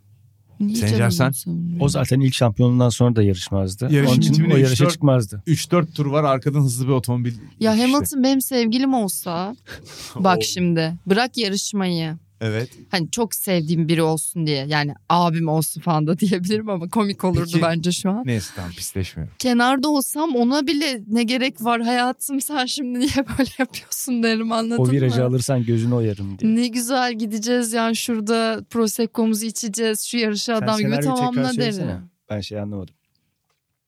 Sencer 0.59 1.11
sen? 1.11 1.32
O 1.80 1.88
zaten 1.88 2.20
ilk 2.20 2.34
şampiyonundan 2.34 2.88
sonra 2.88 3.16
da 3.16 3.22
yarışmazdı. 3.22 3.92
Yarışın 3.92 4.12
Onun 4.12 4.20
için 4.20 4.44
o 4.51 4.57
yarışa 4.57 4.72
üç 4.72 4.80
dört- 4.80 4.92
çıkmazdı. 4.92 5.42
3-4 5.46 5.92
tur 5.94 6.07
var 6.07 6.24
arkadan 6.24 6.61
hızlı 6.61 6.86
bir 6.86 6.92
otomobil. 6.92 7.32
Ya 7.61 7.74
işte. 7.74 7.86
Hamilton 7.86 8.22
benim 8.22 8.40
sevgilim 8.40 8.94
olsa 8.94 9.57
bak 10.16 10.42
şimdi 10.42 10.94
bırak 11.07 11.36
yarışmayı. 11.36 12.16
Evet. 12.41 12.70
Hani 12.91 13.11
çok 13.11 13.34
sevdiğim 13.34 13.89
biri 13.89 14.03
olsun 14.03 14.47
diye 14.47 14.66
yani 14.66 14.95
abim 15.09 15.49
olsun 15.49 15.80
falan 15.80 16.07
da 16.07 16.18
diyebilirim 16.18 16.70
ama 16.70 16.89
komik 16.89 17.24
olurdu 17.24 17.51
Peki- 17.53 17.62
bence 17.62 17.93
şu 17.93 18.11
an. 18.11 18.22
Neyse 18.26 18.53
tamam 18.57 18.70
pisleşmiyorum. 18.70 19.34
Kenarda 19.39 19.89
olsam 19.89 20.36
ona 20.36 20.66
bile 20.66 21.03
ne 21.07 21.22
gerek 21.22 21.64
var 21.64 21.80
hayatım 21.82 22.41
sen 22.41 22.66
şimdi 22.66 22.99
niye 22.99 23.11
böyle 23.39 23.51
yapıyorsun 23.59 24.22
derim 24.22 24.53
anladın 24.53 24.82
O 24.82 24.91
virajı 24.91 25.20
mı? 25.20 25.26
alırsan 25.26 25.64
gözünü 25.64 25.95
oyarım 25.95 26.39
diye. 26.39 26.55
Ne 26.57 26.66
güzel 26.68 27.14
gideceğiz 27.18 27.72
yani 27.72 27.97
şurada 27.97 28.64
prosecco'muzu 28.70 29.47
içeceğiz 29.47 30.03
şu 30.03 30.16
yarışı 30.18 30.45
Sen 30.45 30.55
adam 30.55 30.78
gibi 30.78 31.01
tamamla 31.01 31.57
derim. 31.57 32.11
Ben 32.30 32.41
şey 32.41 32.61
anlamadım. 32.61 32.95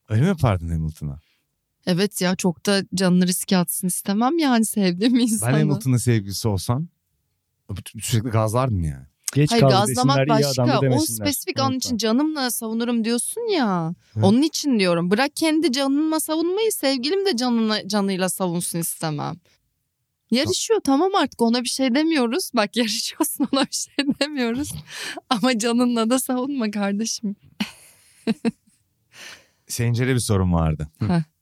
Öyle 0.08 0.22
mi 0.22 0.28
yapardın 0.28 0.68
Hamilton'a? 0.68 1.18
Evet 1.86 2.20
ya 2.20 2.36
çok 2.36 2.66
da 2.66 2.82
canını 2.94 3.26
riske 3.26 3.56
atsın 3.56 3.86
istemem 3.86 4.38
yani 4.38 4.64
sevdiğim 4.64 5.14
Ben 5.14 5.20
insanı. 5.20 5.50
Hamilton'ın 5.50 5.96
sevgilisi 5.96 6.48
olsam 6.48 6.88
sürekli 8.00 8.30
gazlardım 8.30 8.84
yani. 8.84 9.06
Geç 9.34 9.52
Hayır 9.52 9.62
gazlamak 9.62 10.28
başka. 10.28 10.80
O 10.90 11.00
spesifik 11.00 11.60
an 11.60 11.72
için 11.72 11.96
canımla 11.96 12.50
savunurum 12.50 13.04
diyorsun 13.04 13.52
ya. 13.52 13.94
Hı. 14.12 14.20
Onun 14.26 14.42
için 14.42 14.78
diyorum. 14.78 15.10
Bırak 15.10 15.36
kendi 15.36 15.72
canınla 15.72 16.20
savunmayı 16.20 16.72
sevgilim 16.72 17.26
de 17.26 17.36
canına, 17.36 17.88
canıyla 17.88 18.28
savunsun 18.28 18.78
istemem. 18.78 19.36
Yarışıyor 20.30 20.80
tamam 20.84 21.10
artık 21.14 21.42
ona 21.42 21.62
bir 21.62 21.68
şey 21.68 21.94
demiyoruz. 21.94 22.50
Bak 22.54 22.76
yarışıyorsun 22.76 23.48
ona 23.52 23.62
bir 23.62 23.88
şey 23.96 24.06
demiyoruz. 24.20 24.72
Ama 25.30 25.58
canınla 25.58 26.10
da 26.10 26.18
savunma 26.18 26.70
kardeşim. 26.70 27.36
Sencer'e 29.68 30.14
bir 30.14 30.20
sorun 30.20 30.52
vardı. 30.52 30.88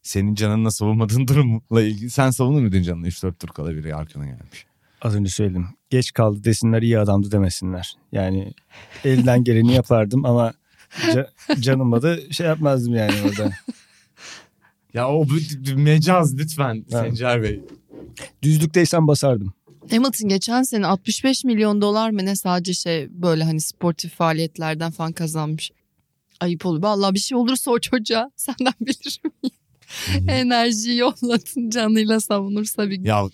Senin 0.03 0.35
canınla 0.35 0.70
savunmadığın 0.70 1.29
durumla 1.29 1.83
ilgili. 1.83 2.11
Sen 2.11 2.31
savunur 2.31 2.61
muydun 2.61 2.83
canını 2.83 3.09
3-4 3.09 3.35
tur 3.35 3.49
kala 3.49 3.74
biri 3.74 3.95
arkana 3.95 4.26
gelmiş. 4.26 4.66
Az 5.03 5.14
önce 5.14 5.31
söyledim. 5.31 5.66
Geç 5.91 6.12
kaldı 6.12 6.45
desinler 6.45 6.82
iyi 6.82 6.99
adamdı 6.99 7.32
demesinler. 7.32 7.97
Yani 8.12 8.53
elden 9.05 9.45
geleni 9.45 9.74
yapardım 9.74 10.24
ama 10.24 10.53
ca- 11.01 11.61
canımla 11.61 12.03
da 12.03 12.30
şey 12.30 12.47
yapmazdım 12.47 12.95
yani 12.95 13.14
orada. 13.28 13.51
Ya 14.95 15.09
o 15.09 15.26
mecaz 15.76 16.39
lütfen 16.39 16.74
Evet. 16.74 16.91
Sencer 16.91 17.43
Bey. 17.43 17.61
Düzlükteysen 18.43 19.07
basardım. 19.07 19.53
Hamilton 19.91 20.28
geçen 20.28 20.62
sene 20.62 20.86
65 20.86 21.45
milyon 21.45 21.80
dolar 21.80 22.11
mı 22.11 22.24
ne 22.24 22.36
sadece 22.36 22.74
şey 22.74 23.09
böyle 23.11 23.45
hani 23.45 23.61
sportif 23.61 24.14
faaliyetlerden 24.14 24.91
falan 24.91 25.12
kazanmış. 25.12 25.70
Ayıp 26.41 26.66
olur. 26.66 26.82
Vallahi 26.82 27.14
bir 27.14 27.18
şey 27.18 27.39
olursa 27.39 27.70
o 27.70 27.78
çocuğa 27.78 28.30
senden 28.36 28.74
bilirim. 28.80 29.32
Enerjiyi 30.28 30.99
yolladın 30.99 31.70
canıyla 31.70 32.20
savunursa 32.20 32.91
bir... 32.91 33.05
ya 33.05 33.28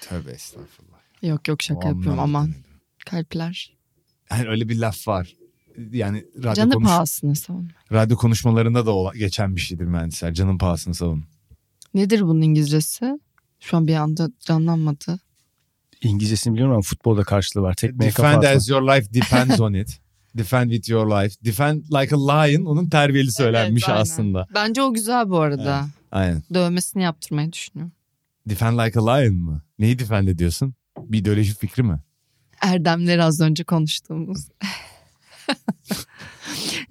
tövbe 0.00 0.30
estağfurullah. 0.30 0.95
Yok 1.22 1.48
yok 1.48 1.62
şaka 1.62 1.88
yapıyorum 1.88 2.18
aman 2.20 2.44
demedim. 2.44 2.64
kalpler. 3.06 3.76
Yani 4.30 4.48
öyle 4.48 4.68
bir 4.68 4.76
laf 4.78 5.08
var. 5.08 5.32
Yani 5.92 6.24
radyo, 6.38 6.54
Canı 6.54 6.72
konuş- 6.72 6.86
pahasına 6.88 7.34
savun. 7.34 7.70
radyo 7.92 8.16
konuşmalarında 8.16 8.86
da 8.86 8.90
ola- 8.90 9.14
geçen 9.16 9.56
bir 9.56 9.60
şeydir 9.60 9.84
mühendisler. 9.84 10.34
Canın 10.34 10.58
pahasını 10.58 10.94
savun. 10.94 11.24
Nedir 11.94 12.20
bunun 12.20 12.40
İngilizcesi? 12.42 13.18
Şu 13.60 13.76
an 13.76 13.86
bir 13.86 13.94
anda 13.94 14.28
canlanmadı. 14.40 15.18
İngilizcesini 16.02 16.54
biliyorum 16.54 16.72
ama 16.74 16.82
futbolda 16.82 17.24
karşılığı 17.24 17.62
var. 17.62 17.74
Tekmeye 17.74 18.10
kafa 18.10 18.28
Defend 18.28 18.42
atma. 18.42 18.56
as 18.56 18.68
your 18.68 18.82
life 18.82 19.14
depends 19.14 19.60
on 19.60 19.72
it. 19.72 20.00
Defend 20.34 20.70
with 20.70 20.90
your 20.90 21.06
life. 21.10 21.36
Defend 21.44 21.82
like 21.84 22.14
a 22.16 22.18
lion 22.32 22.64
onun 22.64 22.88
terbiyeli 22.88 23.32
söylenmiş 23.32 23.82
Evet, 23.82 23.88
aynen. 23.90 24.00
aslında. 24.02 24.46
Bence 24.54 24.82
o 24.82 24.94
güzel 24.94 25.28
bu 25.28 25.40
arada. 25.40 25.86
Aynen. 26.12 26.42
Dövmesini 26.54 27.02
yaptırmayı 27.02 27.52
düşünüyorum. 27.52 27.92
Defend 28.48 28.78
like 28.78 29.00
a 29.00 29.14
lion 29.14 29.34
mı? 29.34 29.62
Neyi 29.78 29.98
defend 29.98 30.28
ediyorsun? 30.28 30.74
Bir 30.98 31.18
ideoloji 31.18 31.54
fikri 31.54 31.82
mi? 31.82 31.98
Erdemleri 32.62 33.22
az 33.22 33.40
önce 33.40 33.64
konuştuğumuz. 33.64 34.48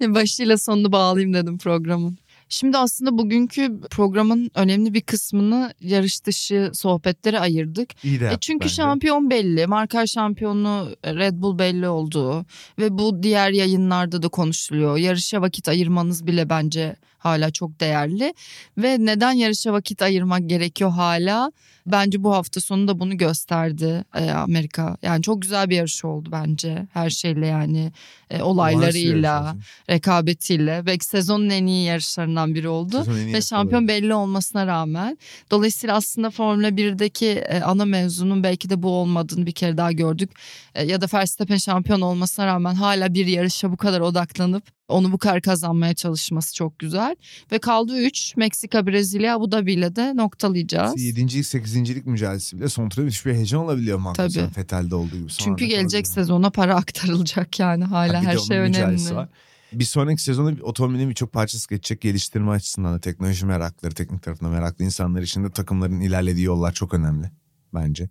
Başıyla 0.00 0.58
sonunu 0.58 0.92
bağlayayım 0.92 1.34
dedim 1.34 1.58
programın. 1.58 2.18
Şimdi 2.48 2.78
aslında 2.78 3.18
bugünkü 3.18 3.80
programın 3.90 4.50
önemli 4.54 4.94
bir 4.94 5.00
kısmını 5.00 5.74
yarış 5.80 6.24
dışı 6.24 6.70
sohbetlere 6.74 7.40
ayırdık. 7.40 8.04
İyi 8.04 8.20
de 8.20 8.26
E 8.26 8.36
çünkü 8.40 8.64
bence. 8.64 8.74
şampiyon 8.74 9.30
belli, 9.30 9.66
marka 9.66 10.06
şampiyonu 10.06 10.88
Red 11.04 11.32
Bull 11.42 11.58
belli 11.58 11.88
oldu 11.88 12.46
ve 12.78 12.98
bu 12.98 13.22
diğer 13.22 13.50
yayınlarda 13.50 14.22
da 14.22 14.28
konuşuluyor. 14.28 14.96
Yarışa 14.96 15.42
vakit 15.42 15.68
ayırmanız 15.68 16.26
bile 16.26 16.48
bence 16.50 16.96
hala 17.26 17.50
çok 17.50 17.80
değerli 17.80 18.34
ve 18.78 18.96
neden 19.00 19.32
yarışa 19.32 19.72
vakit 19.72 20.02
ayırmak 20.02 20.48
gerekiyor 20.48 20.90
hala? 20.90 21.52
Bence 21.86 22.22
bu 22.22 22.34
hafta 22.34 22.60
sonu 22.60 22.88
da 22.88 23.00
bunu 23.00 23.16
gösterdi 23.16 24.04
e, 24.14 24.30
Amerika. 24.30 24.96
Yani 25.02 25.22
çok 25.22 25.42
güzel 25.42 25.70
bir 25.70 25.76
yarış 25.76 26.04
oldu 26.04 26.28
bence 26.32 26.86
her 26.92 27.10
şeyle 27.10 27.46
yani 27.46 27.92
e, 28.30 28.42
olaylarıyla, 28.42 29.56
rekabetiyle. 29.90 30.82
Belki 30.86 31.04
sezonun 31.04 31.50
en 31.50 31.66
iyi 31.66 31.86
yarışlarından 31.86 32.54
biri 32.54 32.68
oldu 32.68 33.04
ve 33.08 33.42
şampiyon 33.42 33.82
olabilir. 33.82 34.02
belli 34.02 34.14
olmasına 34.14 34.66
rağmen. 34.66 35.18
Dolayısıyla 35.50 35.96
aslında 35.96 36.30
Formula 36.30 36.68
1'deki 36.68 37.26
e, 37.26 37.60
ana 37.60 37.84
mevzunun 37.84 38.42
belki 38.42 38.70
de 38.70 38.82
bu 38.82 38.90
olmadığını 38.90 39.46
bir 39.46 39.52
kere 39.52 39.76
daha 39.76 39.92
gördük. 39.92 40.30
E, 40.74 40.84
ya 40.84 41.00
da 41.00 41.06
Verstappen 41.14 41.56
şampiyon 41.56 42.00
olmasına 42.00 42.46
rağmen 42.46 42.74
hala 42.74 43.14
bir 43.14 43.26
yarışa 43.26 43.72
bu 43.72 43.76
kadar 43.76 44.00
odaklanıp 44.00 44.64
Onu 44.88 45.12
bu 45.12 45.18
kadar 45.18 45.40
kazanmaya 45.42 45.94
çalışması 45.94 46.54
çok 46.54 46.78
güzel. 46.78 47.16
Ve 47.52 47.58
kaldı 47.58 48.00
3. 48.00 48.36
Meksika, 48.36 48.86
Brezilya, 48.86 49.36
Abu 49.36 49.52
Dhabi 49.52 49.72
ile 49.72 49.96
de 49.96 50.16
noktalayacağız. 50.16 51.02
7. 51.02 51.44
8. 51.44 52.06
mücadelesi 52.06 52.58
bile 52.58 52.68
son 52.68 52.88
turda 52.88 53.04
müthiş 53.04 53.26
bir 53.26 53.34
heyecan 53.34 53.60
olabiliyor 53.60 53.98
Magnussen 53.98 54.44
Tabii. 54.44 54.54
Fettel'de 54.54 54.94
olduğu 54.94 55.16
gibi. 55.16 55.28
Çünkü 55.28 55.64
gelecek 55.64 56.06
sezona 56.08 56.50
para 56.50 56.74
aktarılacak 56.74 57.60
yani 57.60 57.84
hala 57.84 58.18
Ha, 58.18 58.22
her 58.26 58.36
şey 58.38 58.58
önemli. 58.58 59.14
var. 59.14 59.28
Bir 59.72 59.84
sonraki 59.84 60.22
sezonda 60.22 60.56
bir 60.56 60.60
otomobilin 60.62 61.10
birçok 61.10 61.32
parçası 61.32 61.68
geçecek 61.68 62.00
geliştirme 62.00 62.50
açısından 62.50 62.94
da 62.94 63.00
teknoloji 63.00 63.46
merakları, 63.46 63.94
teknik 63.94 64.22
tarafında 64.22 64.48
meraklı 64.50 64.84
insanlar 64.84 65.22
için 65.22 65.44
de 65.44 65.50
takımların 65.50 66.00
ilerlediği 66.00 66.44
yollar 66.46 66.72
çok 66.72 66.94
önemli 66.94 67.30
bence. 67.74 68.08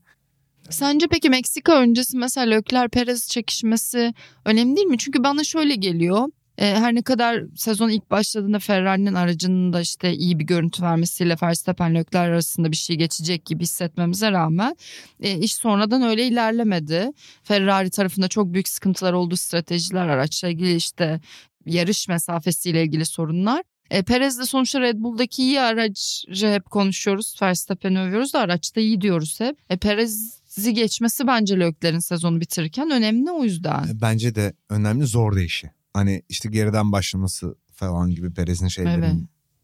Sence 0.70 1.08
peki 1.12 1.30
Meksika 1.30 1.82
öncesi 1.82 2.18
mesela 2.18 2.56
Leclerc 2.56 2.90
Perez 2.90 3.28
çekişmesi 3.28 4.14
önemli 4.46 4.76
değil 4.76 4.88
mi? 4.88 4.98
Çünkü 4.98 5.24
bana 5.24 5.44
şöyle 5.44 5.76
geliyor. 5.76 6.28
E, 6.58 6.66
her 6.66 6.96
ne 6.96 7.02
kadar 7.02 7.44
sezon 7.56 7.90
ilk 7.90 8.12
başladığında 8.12 8.60
Ferrari'nin 8.60 9.14
aracının 9.14 9.74
da 9.74 9.82
işte 9.82 10.14
iyi 10.14 10.40
bir 10.40 10.44
görüntü 10.44 10.84
vermesiyle 10.84 11.36
Verstappen 11.44 11.96
Leclerc 11.96 12.18
arasında 12.32 12.72
bir 12.72 12.78
şey 12.78 12.96
geçecek 12.96 13.46
gibi 13.46 13.64
hissetmemize 13.64 14.32
rağmen 14.32 14.76
e, 15.20 15.40
iş 15.40 15.56
sonradan 15.56 16.02
öyle 16.02 16.28
ilerlemedi. 16.28 17.12
Ferrari 17.44 17.90
tarafında 17.90 18.28
çok 18.28 18.54
büyük 18.54 18.68
sıkıntılar 18.68 19.14
olduğu 19.14 19.38
stratejiler 19.38 20.08
araçla 20.08 20.48
ilgili 20.48 20.76
işte 20.76 21.22
yarış 21.66 22.08
mesafesiyle 22.08 22.84
ilgili 22.84 23.06
sorunlar. 23.06 23.64
E, 23.90 24.04
Perez 24.04 24.40
de 24.40 24.46
sonuçta 24.46 24.82
Red 24.82 24.98
Bull'daki 24.98 25.44
iyi 25.44 25.62
aracı 25.62 26.48
hep 26.48 26.66
konuşuyoruz. 26.66 27.36
Verstappen'i 27.42 28.00
övüyoruz 28.00 28.34
da 28.34 28.40
araçta 28.40 28.82
iyi 28.82 29.02
diyoruz 29.02 29.40
hep. 29.40 29.58
E, 29.70 29.78
Perez'i 29.78 30.74
geçmesi 30.74 31.28
bence 31.28 31.60
Leclerc'in 31.60 32.00
sezonu 32.00 32.42
bitirirken 32.42 32.92
önemli 32.92 33.32
o 33.32 33.44
yüzden. 33.44 34.02
Bence 34.02 34.36
de 34.36 34.54
önemli 34.70 35.06
zor 35.06 35.36
değişi. 35.36 35.72
Hani 35.96 36.22
işte 36.30 36.50
geriden 36.50 36.92
başlaması 36.92 37.56
falan 37.74 38.10
gibi 38.12 38.34
Perez'in 38.34 38.68
şeylerin 38.68 39.02
Evet. 39.02 39.16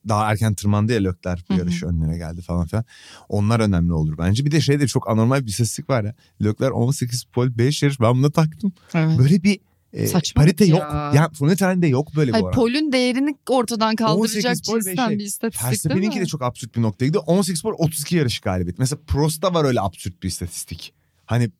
daha 0.07 0.31
erken 0.31 0.53
tırmandı 0.53 0.93
ya 0.93 0.99
Leclerc 0.99 1.43
bu 1.49 1.53
Hı 1.53 1.57
hı. 1.57 1.59
yarış 1.59 1.83
önlere 1.83 2.17
geldi 2.17 2.41
falan 2.41 2.65
filan. 2.67 2.85
Onlar 3.29 3.59
önemli 3.59 3.93
olur 3.93 4.17
bence. 4.17 4.45
Bir 4.45 4.51
de 4.51 4.61
şeyde 4.61 4.87
çok 4.87 5.09
anormal 5.09 5.41
bir 5.41 5.47
istatistik 5.47 5.89
var 5.89 6.03
ya. 6.03 6.15
Leclerc 6.43 6.73
18 6.73 7.23
pol 7.23 7.57
5 7.57 7.83
yarış 7.83 7.99
ben 7.99 8.13
buna 8.13 8.29
taktım. 8.31 8.73
Evet. 8.93 9.19
Böyle 9.19 9.43
bir 9.43 9.59
e, 9.93 10.07
Saçmalık 10.07 10.47
parite 10.47 10.65
ya. 10.65 10.75
yok. 10.75 11.15
Yani 11.15 11.33
Formula 11.33 11.55
tarihinde 11.55 11.87
yok 11.87 12.15
böyle 12.15 12.31
Hayır, 12.31 12.43
bu 12.43 12.47
arada. 12.47 12.59
Pol'ün 12.59 12.91
değerini 12.91 13.35
ortadan 13.49 13.95
kaldıracak 13.95 14.51
18 14.51 14.61
pol 14.67 14.75
ve 14.75 14.81
cinsten 14.81 15.07
şey, 15.07 15.19
bir 15.19 15.23
istatistik 15.23 15.67
Verstappen'inki 15.67 16.19
de 16.19 16.25
çok 16.25 16.41
absürt 16.41 16.75
bir 16.75 16.81
noktaya 16.81 17.05
gidiyor. 17.05 17.23
18 17.27 17.61
pol 17.61 17.73
32 17.77 18.15
yarış 18.15 18.39
galibiyet. 18.39 18.79
Mesela 18.79 18.99
Prost'ta 19.07 19.53
var 19.53 19.65
öyle 19.65 19.81
absürt 19.81 20.23
bir 20.23 20.27
istatistik. 20.27 20.93
Hani 21.25 21.51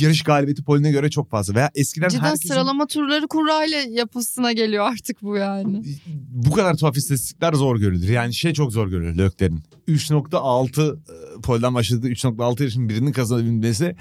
yarış 0.00 0.22
galibiyeti 0.22 0.64
Pol'üne 0.64 0.90
göre 0.90 1.10
çok 1.10 1.30
fazla. 1.30 1.54
Veya 1.54 1.70
eskiden 1.74 2.08
Cidden 2.08 2.22
herkesin 2.22 2.48
sıralama 2.48 2.86
turları 2.86 3.28
kurayla 3.28 3.78
yapısına 3.78 4.52
geliyor 4.52 4.84
artık 4.84 5.22
bu 5.22 5.36
yani. 5.36 5.82
bu 6.28 6.50
kadar 6.50 6.76
tuhaf 6.76 6.96
istatistikler 6.96 7.52
zor 7.52 7.78
görülür. 7.78 8.08
Yani 8.08 8.34
şey 8.34 8.52
çok 8.52 8.72
zor 8.72 8.88
görülür 8.88 9.18
Lökler'in. 9.18 9.62
3.6 9.88 10.96
e, 10.96 11.40
polden 11.40 11.74
başladığı 11.74 12.08
3.6 12.08 12.62
yarışın 12.62 12.88
birinin 12.88 13.12
kazanabilmesi 13.12 13.96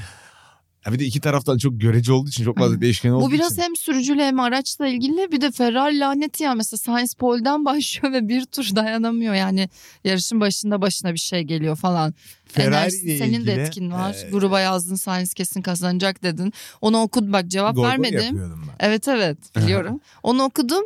ya 0.86 0.94
bir 0.94 1.00
de 1.00 1.06
iki 1.06 1.22
taraftan 1.22 1.58
çok 1.58 1.82
görece 1.82 2.14
olduğu 2.14 2.30
için 2.30 2.44
çok 2.44 2.58
fazla 2.58 2.82
değişken 2.82 3.10
olduğu 3.10 3.26
Bu 3.26 3.32
biraz 3.32 3.52
için. 3.52 3.62
hem 3.62 3.76
sürücüyle 3.76 4.26
hem 4.26 4.40
araçla 4.40 4.88
ilgili 4.88 5.32
bir 5.32 5.42
de 5.42 5.52
Ferrari 5.52 6.00
laneti 6.00 6.44
ya 6.44 6.54
mesela 6.56 6.78
Sainz 6.78 7.14
Pol'den 7.14 7.66
başlıyor 7.66 8.14
ve 8.14 8.28
bir 8.28 8.46
tur 8.46 8.76
dayanamıyor 8.76 9.34
yani 9.34 9.70
yarışın 10.04 10.40
başında 10.40 10.82
başına 10.82 11.14
bir 11.14 11.20
şey 11.20 11.42
geliyor 11.44 11.76
falan. 11.76 12.14
Ferrari 12.48 12.76
Enerjisi, 12.76 13.06
ile 13.06 13.18
senin 13.18 13.34
ilgili, 13.34 13.48
de 13.48 13.54
etkin 13.64 13.92
var. 13.92 14.16
e, 14.28 14.30
Gruba 14.30 14.60
yazdın 14.60 14.96
Sainz 14.96 15.34
kesin 15.34 15.62
kazanacak 15.62 16.24
dedin. 16.24 16.54
Onu 16.82 17.02
okud 17.02 17.34
bak 17.34 17.48
cevap 17.48 17.76
gol 17.76 17.84
vermedim. 17.84 18.38
ben. 18.38 18.76
Evet 18.80 19.08
evet 19.08 19.38
biliyorum. 19.58 20.00
Onu 20.24 20.44
okudum. 20.44 20.84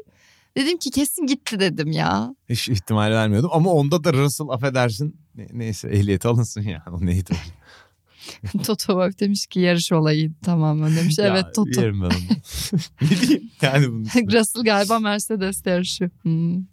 Dedim 0.58 0.78
ki 0.78 0.91
kesin 0.91 1.26
gitti 1.26 1.60
dedim 1.60 1.91
ya. 1.91 2.36
Hiç 2.50 2.70
ihtimal 2.70 3.12
vermiyordum 3.12 3.50
ama 3.54 3.72
onda 3.72 4.04
da 4.04 4.14
Russell 4.14 4.50
affedersin 4.50 5.16
ne- 5.36 5.47
neyse 5.54 5.89
ehliyeti 5.89 6.28
alınsın 6.28 6.62
ya 6.62 6.84
o 6.91 7.06
neydi? 7.06 7.32
Toto 8.64 8.86
Wolff 8.86 9.20
demiş 9.20 9.48
ki 9.48 9.60
yarış 9.60 9.92
olayı 9.92 10.32
tamamen 10.42 10.96
demiş. 10.96 11.18
Ya, 11.18 11.28
evet 11.28 11.56
Toto. 11.56 11.82
Yerim 11.82 12.02
ben 12.02 12.06
onu. 12.06 12.12
ne 13.02 13.22
diyeyim 13.22 13.52
yani 13.62 13.88
bunun 13.88 14.04
üstüne. 14.04 14.34
Russell 14.40 14.64
galiba 14.64 15.00
Mercedes 15.00 15.66
yarışı. 15.66 16.10
Hmm. 16.22 16.64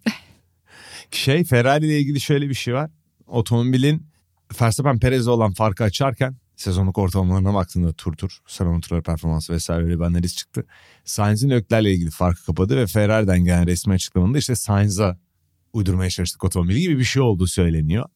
Şey 1.10 1.44
Ferrari 1.44 1.86
ile 1.86 2.00
ilgili 2.00 2.20
şöyle 2.20 2.48
bir 2.48 2.54
şey 2.54 2.74
var. 2.74 2.90
Otomobilin 3.26 4.06
Verstappen 4.60 4.98
Perez'e 4.98 5.30
olan 5.30 5.52
farkı 5.52 5.84
açarken 5.84 6.36
sezonluk 6.56 6.98
ortalamalarına 6.98 7.54
baktığında 7.54 7.92
tur 7.92 8.16
tur 8.16 8.38
sıralama 8.46 8.80
turları 8.80 9.02
performansı 9.02 9.52
vesaire 9.52 9.84
öyle 9.84 9.98
bir 9.98 10.04
analiz 10.04 10.36
çıktı. 10.36 10.66
Sainz'in 11.04 11.50
Leclerc'le 11.50 11.94
ilgili 11.94 12.10
farkı 12.10 12.44
kapadı 12.44 12.76
ve 12.76 12.86
Ferrari'den 12.86 13.44
gelen 13.44 13.66
resmi 13.66 13.94
açıklamanın 13.94 14.34
işte 14.34 14.56
Sainz'a 14.56 15.18
uydurmaya 15.72 16.10
çalıştık 16.10 16.44
otomobili 16.44 16.80
gibi 16.80 16.98
bir 16.98 17.04
şey 17.04 17.22
olduğu 17.22 17.46
söyleniyor. 17.46 18.08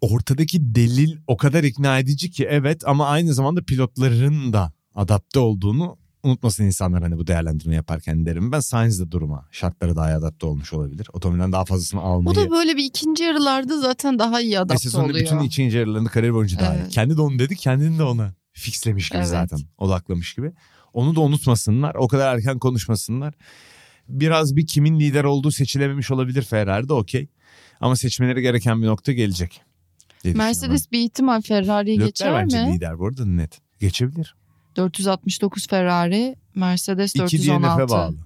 Ortadaki 0.00 0.74
delil 0.74 1.16
o 1.26 1.36
kadar 1.36 1.64
ikna 1.64 1.98
edici 1.98 2.30
ki 2.30 2.46
evet 2.50 2.82
ama 2.86 3.06
aynı 3.06 3.34
zamanda 3.34 3.62
pilotların 3.62 4.52
da 4.52 4.72
adapte 4.94 5.38
olduğunu 5.38 5.96
unutmasın 6.22 6.64
insanlar 6.64 7.02
hani 7.02 7.18
bu 7.18 7.26
değerlendirme 7.26 7.74
yaparken 7.74 8.26
derim. 8.26 8.52
Ben 8.52 8.60
Sainz 8.60 9.00
de 9.00 9.10
duruma 9.10 9.48
şartlara 9.50 9.96
daha 9.96 10.10
iyi 10.10 10.14
adapte 10.14 10.46
olmuş 10.46 10.72
olabilir. 10.72 11.08
Otomobilden 11.12 11.52
daha 11.52 11.64
fazlasını 11.64 12.00
almayı. 12.00 12.38
O 12.38 12.44
da 12.46 12.50
böyle 12.50 12.76
bir 12.76 12.84
ikinci 12.84 13.24
yarılarda 13.24 13.80
zaten 13.80 14.18
daha 14.18 14.40
iyi 14.40 14.58
adapte 14.58 14.78
sezonun 14.82 15.04
oluyor. 15.04 15.24
bütün 15.24 15.38
ikinci 15.38 15.76
yarılarında 15.76 16.08
kariyer 16.08 16.34
boyunca 16.34 16.58
daha 16.58 16.74
iyi. 16.74 16.80
Evet. 16.80 16.90
Kendi 16.90 17.16
de 17.16 17.20
onu 17.20 17.38
dedi 17.38 17.56
kendini 17.56 17.98
de 17.98 18.02
ona 18.02 18.34
fixlemiş 18.52 19.08
gibi 19.08 19.18
Evet. 19.18 19.28
zaten 19.28 19.58
odaklamış 19.78 20.34
gibi. 20.34 20.52
Onu 20.92 21.16
da 21.16 21.20
unutmasınlar 21.20 21.94
o 21.94 22.08
kadar 22.08 22.34
erken 22.34 22.58
konuşmasınlar. 22.58 23.34
Biraz 24.08 24.56
bir 24.56 24.66
kimin 24.66 25.00
lider 25.00 25.24
olduğu 25.24 25.50
seçilememiş 25.50 26.10
olabilir 26.10 26.42
Ferrari'de 26.42 26.92
okey. 26.92 27.28
Ama 27.80 27.96
seçmeleri 27.96 28.42
gereken 28.42 28.82
bir 28.82 28.86
nokta 28.86 29.12
gelecek. 29.12 29.62
Mercedes 30.24 30.92
bir 30.92 30.98
ihtimal 30.98 31.42
Ferrari'yi 31.42 31.98
geçer 31.98 32.26
Leclerc 32.26 32.42
bence 32.44 32.64
mi? 32.64 32.74
lider 32.76 32.98
bu 32.98 33.06
arada 33.06 33.24
net. 33.26 33.58
Geçebilir. 33.80 34.34
469 34.76 35.66
Ferrari, 35.66 36.36
Mercedes 36.54 37.10
İki 37.14 37.18
416. 37.22 37.78
DNF'e 37.78 37.88
bağlı. 37.88 38.16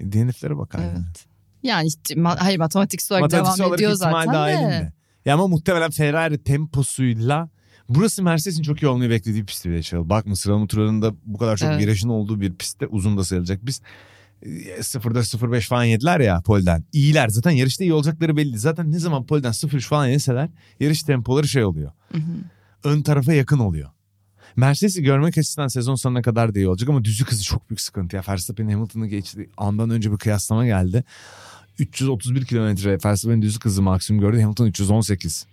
DNF'lere 0.00 0.56
bakar 0.58 0.78
yani. 0.78 0.90
Evet. 0.92 1.26
Yani 1.62 1.86
ihtima- 1.88 2.36
hayır 2.40 2.58
matematiksel 2.58 3.16
olarak 3.16 3.22
Matematiksel 3.32 3.58
devam 3.58 3.68
olarak 3.68 3.80
ediyor 3.80 3.92
zaten 3.94 4.28
de. 4.28 4.32
dahilinde. 4.32 4.92
Ya 5.24 5.34
ama 5.34 5.46
muhtemelen 5.46 5.90
Ferrari 5.90 6.42
temposuyla 6.44 7.48
burası 7.88 8.22
Mercedes'in 8.22 8.62
çok 8.62 8.82
iyi 8.82 8.86
olmayı 8.86 9.10
beklediği 9.10 9.44
pist 9.44 9.66
bile 9.66 9.82
Çağıl. 9.82 10.08
Bakma 10.08 10.36
sıralama 10.36 10.66
turlarında 10.66 11.14
bu 11.24 11.38
kadar 11.38 11.56
çok 11.56 11.68
Evet. 11.68 11.80
virajın 11.80 12.08
olduğu 12.08 12.40
bir 12.40 12.54
pistte 12.54 12.86
uzun 12.86 13.16
da 13.18 13.24
sayılacak. 13.24 13.66
Biz 13.66 13.80
0'da 14.42 15.18
0.5 15.18 15.60
falan 15.60 15.84
yediler 15.84 16.20
ya 16.20 16.40
polden. 16.40 16.84
İyiler 16.92 17.28
zaten 17.28 17.50
yarışta 17.50 17.84
iyi 17.84 17.92
olacakları 17.92 18.36
belli. 18.36 18.58
Zaten 18.58 18.92
ne 18.92 18.98
zaman 18.98 19.26
polden 19.26 19.52
0.3 19.52 19.80
falan 19.80 20.06
yeseler 20.06 20.48
yarış 20.80 21.02
tempoları 21.02 21.48
şey 21.48 21.64
oluyor. 21.64 21.92
Hı 22.12 22.18
hı. 22.18 22.32
Ön 22.84 23.02
tarafa 23.02 23.32
yakın 23.32 23.58
oluyor. 23.58 23.90
Mercedes'i 24.56 25.02
görmek 25.02 25.38
açısından 25.38 25.68
sezon 25.68 25.94
sonuna 25.94 26.22
kadar 26.22 26.54
da 26.54 26.58
iyi 26.58 26.68
olacak 26.68 26.88
ama 26.88 27.04
düzlük 27.04 27.32
hızı 27.32 27.44
çok 27.44 27.70
büyük 27.70 27.80
sıkıntı. 27.80 28.16
Ya 28.16 28.22
Verstappen'in 28.28 28.72
Hamilton'ı 28.72 29.06
geçti. 29.06 29.50
Andan 29.56 29.90
önce 29.90 30.12
bir 30.12 30.16
kıyaslama 30.16 30.66
geldi. 30.66 31.04
331 31.78 32.44
kilometre 32.44 32.98
Verstappen'in 33.04 33.42
düzlük 33.42 33.64
hızı 33.64 33.82
maksimum 33.82 34.20
gördü. 34.20 34.40
Hamilton 34.40 34.66
318. 34.66 35.46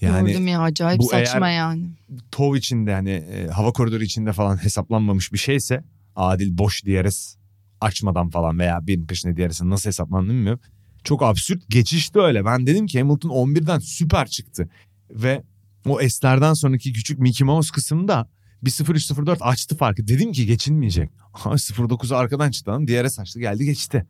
Yani 0.00 0.28
Gördüm 0.28 0.46
ya 0.46 0.60
acayip 0.60 0.98
bu 1.00 1.08
saçma 1.08 1.48
eğer- 1.50 1.56
yani. 1.56 1.90
TOV 2.30 2.54
içinde 2.54 2.94
hani 2.94 3.10
e, 3.10 3.48
hava 3.48 3.72
koridoru 3.72 4.04
içinde 4.04 4.32
falan 4.32 4.64
hesaplanmamış 4.64 5.32
bir 5.32 5.38
şeyse 5.38 5.84
adil 6.16 6.58
boş 6.58 6.84
DRS 6.86 7.36
açmadan 7.82 8.30
falan 8.30 8.58
veya 8.58 8.86
birinin 8.86 9.06
peşinde 9.06 9.36
DRS'in 9.36 9.70
nasıl 9.70 9.90
hesaplandığını 9.90 10.32
bilmiyorum. 10.32 10.60
Çok 11.04 11.22
absürt 11.22 11.62
geçişti 11.68 12.20
öyle. 12.20 12.44
Ben 12.44 12.66
dedim 12.66 12.86
ki 12.86 13.00
Hamilton 13.00 13.30
11'den 13.30 13.78
süper 13.78 14.26
çıktı. 14.26 14.68
Ve 15.10 15.42
o 15.86 16.00
S'lerden 16.08 16.54
sonraki 16.54 16.92
küçük 16.92 17.18
Mickey 17.18 17.46
Mouse 17.46 17.72
kısımda 17.72 18.28
bir 18.62 18.70
0-3-0-4 18.70 19.38
açtı 19.40 19.76
farkı. 19.76 20.08
Dedim 20.08 20.32
ki 20.32 20.46
geçilmeyecek. 20.46 21.10
Aha 21.34 21.50
0-9'u 21.50 22.16
arkadan 22.16 22.50
çıktı 22.50 22.70
lan. 22.70 22.88
DRS 22.88 23.18
açtı 23.18 23.40
geldi 23.40 23.64
geçti. 23.64 24.06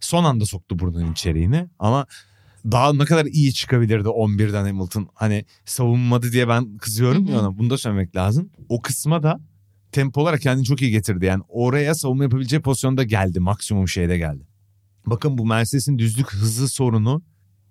Son 0.00 0.24
anda 0.24 0.46
soktu 0.46 0.78
burnunun 0.78 1.12
içeriğine 1.12 1.68
ama 1.78 2.06
daha 2.64 2.92
ne 2.92 3.04
kadar 3.04 3.26
iyi 3.26 3.54
çıkabilirdi 3.54 4.08
11'den 4.08 4.64
Hamilton. 4.64 5.08
Hani 5.14 5.44
savunmadı 5.64 6.32
diye 6.32 6.48
ben 6.48 6.76
kızıyorum 6.76 7.26
ya 7.26 7.40
ona. 7.40 7.58
Bunu 7.58 7.70
da 7.70 7.78
söylemek 7.78 8.16
lazım. 8.16 8.50
O 8.68 8.82
kısma 8.82 9.22
da 9.22 9.40
tempo 9.96 10.20
olarak 10.20 10.40
kendini 10.40 10.64
çok 10.64 10.82
iyi 10.82 10.90
getirdi. 10.90 11.24
Yani 11.24 11.42
oraya 11.48 11.94
savunma 11.94 12.24
yapabileceği 12.24 12.62
pozisyonda 12.62 13.02
geldi. 13.02 13.40
Maksimum 13.40 13.88
şeyde 13.88 14.18
geldi. 14.18 14.46
Bakın 15.06 15.38
bu 15.38 15.46
Mercedes'in 15.46 15.98
düzlük 15.98 16.32
hızı 16.32 16.68
sorunu 16.68 17.22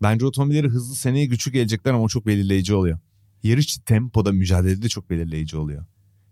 bence 0.01 0.25
otomobilleri 0.25 0.67
hızlı 0.67 0.95
seneye 0.95 1.25
güçlü 1.25 1.51
gelecekler 1.51 1.93
ama 1.93 2.03
o 2.03 2.07
çok 2.07 2.25
belirleyici 2.25 2.75
oluyor. 2.75 2.99
Yarış 3.43 3.77
tempoda 3.77 4.31
mücadelede 4.31 4.89
çok 4.89 5.09
belirleyici 5.09 5.57
oluyor. 5.57 5.85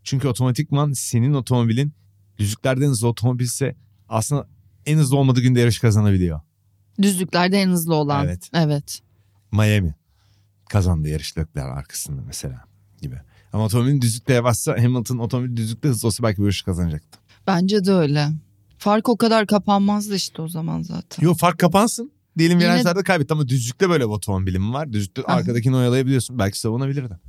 Çünkü 0.04 0.28
otomatikman 0.28 0.92
senin 0.92 1.34
otomobilin 1.34 1.94
düzlüklerden 2.38 2.88
hızlı 2.88 3.08
otomobilse 3.08 3.76
aslında 4.10 4.48
en 4.86 4.98
hızlı 4.98 5.18
olmadığı 5.18 5.42
günde 5.42 5.60
yarış 5.60 5.80
kazanabiliyor. 5.80 6.42
Düzlüklerde 7.02 7.58
en 7.58 7.70
hızlı 7.70 7.96
olan. 7.96 8.26
Evet. 8.26 8.50
Evet. 8.54 9.02
Miami 9.52 9.96
kazandı 10.70 11.10
yarışlıklar 11.10 11.70
arkasında 11.70 12.22
mesela 12.22 12.66
gibi. 13.02 13.22
Ama 13.54 13.66
otomobilin 13.66 14.02
düzlükte 14.02 14.34
yavaşsa 14.34 14.72
Hamilton 14.78 15.18
otomobil 15.18 15.58
düzlükte 15.58 15.90
hızlı 15.90 16.08
olsa 16.08 16.24
belki 16.24 16.38
bu 16.38 16.44
yarışı 16.44 16.66
kazanacaktı. 16.66 17.20
Bence 17.48 17.86
de 17.86 17.92
öyle. 17.92 18.28
Fark 18.78 19.10
o 19.10 19.18
kadar 19.18 19.48
kapanmazdı 19.48 20.16
işte 20.16 20.42
o 20.42 20.48
zaman 20.48 20.82
zaten. 20.82 21.24
Yok 21.26 21.38
fark 21.38 21.60
kapansın. 21.60 22.12
Diyelim 22.38 22.60
Yine- 22.60 22.74
virajlarda 22.74 23.04
kaybetti 23.04 23.34
ama 23.34 23.48
düzlükte 23.48 23.90
böyle 23.90 24.04
bir 24.04 24.10
otomobilim 24.10 24.74
var. 24.74 24.94
Düzlükte 24.94 25.22
Aha. 25.22 25.34
arkadakini 25.34 25.76
oyalayabiliyorsun. 25.76 26.40
Belki 26.40 26.60
savunabilirdi. 26.60 27.20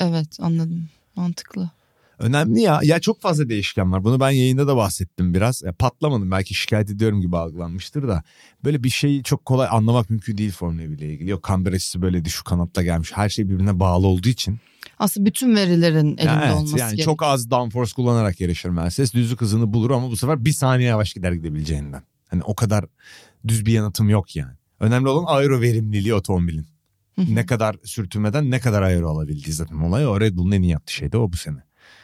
Evet 0.00 0.36
anladım. 0.40 0.88
Mantıklı. 1.16 1.70
Önemli 2.18 2.60
ya. 2.60 2.80
Ya 2.82 3.00
çok 3.00 3.20
fazla 3.20 3.48
değişken 3.48 3.92
var. 3.92 4.04
Bunu 4.04 4.20
ben 4.20 4.30
yayında 4.30 4.66
da 4.66 4.76
bahsettim 4.76 5.34
biraz. 5.34 5.62
Ya 5.62 5.72
patlamadım. 5.72 6.30
Belki 6.30 6.54
şikayet 6.54 6.90
ediyorum 6.90 7.20
gibi 7.20 7.36
algılanmıştır 7.36 8.08
da. 8.08 8.22
Böyle 8.64 8.84
bir 8.84 8.90
şeyi 8.90 9.22
çok 9.22 9.44
kolay 9.44 9.68
anlamak 9.70 10.10
mümkün 10.10 10.38
değil 10.38 10.52
Formula 10.52 10.82
1 10.82 10.98
ile 10.98 11.12
ilgili. 11.12 11.30
Yok 11.30 11.42
kamber 11.42 11.72
açısı 11.72 12.02
böyle 12.02 12.24
düşük 12.24 12.44
kanatta 12.46 12.82
gelmiş. 12.82 13.12
Her 13.14 13.28
şey 13.28 13.48
birbirine 13.48 13.80
bağlı 13.80 14.06
olduğu 14.06 14.28
için. 14.28 14.58
Aslında 14.98 15.26
bütün 15.26 15.56
verilerin 15.56 16.06
elinde 16.06 16.22
Ya 16.22 16.42
evet, 16.44 16.54
olması 16.56 16.78
yani 16.78 16.88
gerekiyor. 16.88 17.04
çok 17.04 17.22
az 17.22 17.50
downforce 17.50 17.92
kullanarak 17.92 18.40
yarışır 18.40 18.68
Mercedes. 18.68 19.14
Düzlük 19.14 19.40
hızını 19.40 19.72
bulur 19.72 19.90
ama 19.90 20.10
bu 20.10 20.16
sefer 20.16 20.44
bir 20.44 20.52
saniye 20.52 20.88
yavaş 20.88 21.12
gider 21.14 21.32
gidebileceğinden. 21.32 22.02
Hani 22.28 22.42
o 22.42 22.54
kadar 22.54 22.84
düz 23.48 23.66
bir 23.66 23.72
yanıtım 23.72 24.08
yok 24.08 24.36
yani. 24.36 24.52
Önemli 24.80 25.08
olan 25.08 25.24
aero 25.38 25.60
verimliliği 25.60 26.14
otomobilin. 26.14 26.66
Ne 27.18 27.46
kadar 27.46 27.76
sürtünmeden 27.84 28.50
ne 28.50 28.60
kadar 28.60 28.82
aero 28.82 29.08
alabildiği 29.10 29.52
zaten 29.54 29.76
olay 29.76 30.06
o. 30.06 30.20
Red 30.20 30.36
Bull'un 30.36 30.52
en 30.52 30.62
iyi 30.62 30.70
yaptığı 30.72 30.92
şey 30.92 31.12
de 31.12 31.18
o 31.18 31.32
bu 31.32 31.36
sene. 31.36 31.58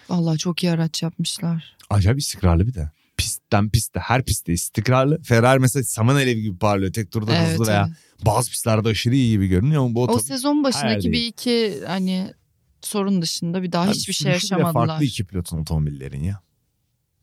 Vallahi 0.09 0.39
çok 0.39 0.63
iyi 0.63 0.71
araç 0.73 1.03
yapmışlar. 1.03 1.77
Acayip 1.91 2.19
istikrarlı 2.21 2.67
bir 2.67 2.75
de. 2.75 2.91
Pistten 3.17 3.71
piste 3.71 4.01
her 4.01 4.25
pistte 4.25 4.53
istikrarlı. 4.53 5.23
Ferrari 5.23 5.61
mesela 5.61 5.85
saman 5.85 6.15
alevi 6.15 6.43
gibi 6.43 6.59
parlıyor. 6.59 6.93
Tek 6.93 7.11
turda 7.13 7.37
Evet, 7.37 7.49
hızlı 7.53 7.67
veya 7.67 7.87
evet. 7.89 8.27
bazı 8.27 8.51
pistlerde 8.51 8.89
aşırı 8.89 9.15
iyi 9.15 9.31
gibi 9.31 9.47
görünüyor 9.49 9.83
ama 9.85 9.95
bu 9.95 10.03
O 10.05 10.19
sezon 10.19 10.65
başındaki 10.65 11.13
bir 11.13 11.27
iki 11.27 11.81
hani 11.87 12.33
sorun 12.83 13.23
dışında 13.23 13.63
bir 13.63 13.73
daha 13.73 13.85
Abi 13.85 13.91
hiçbir 13.91 14.13
şey 14.13 14.33
yaşamadılar. 14.33 14.87
Farklı 14.87 15.05
iki 15.05 15.25
pilotun 15.25 15.59
otomobillerin 15.59 16.23
ya. 16.23 16.41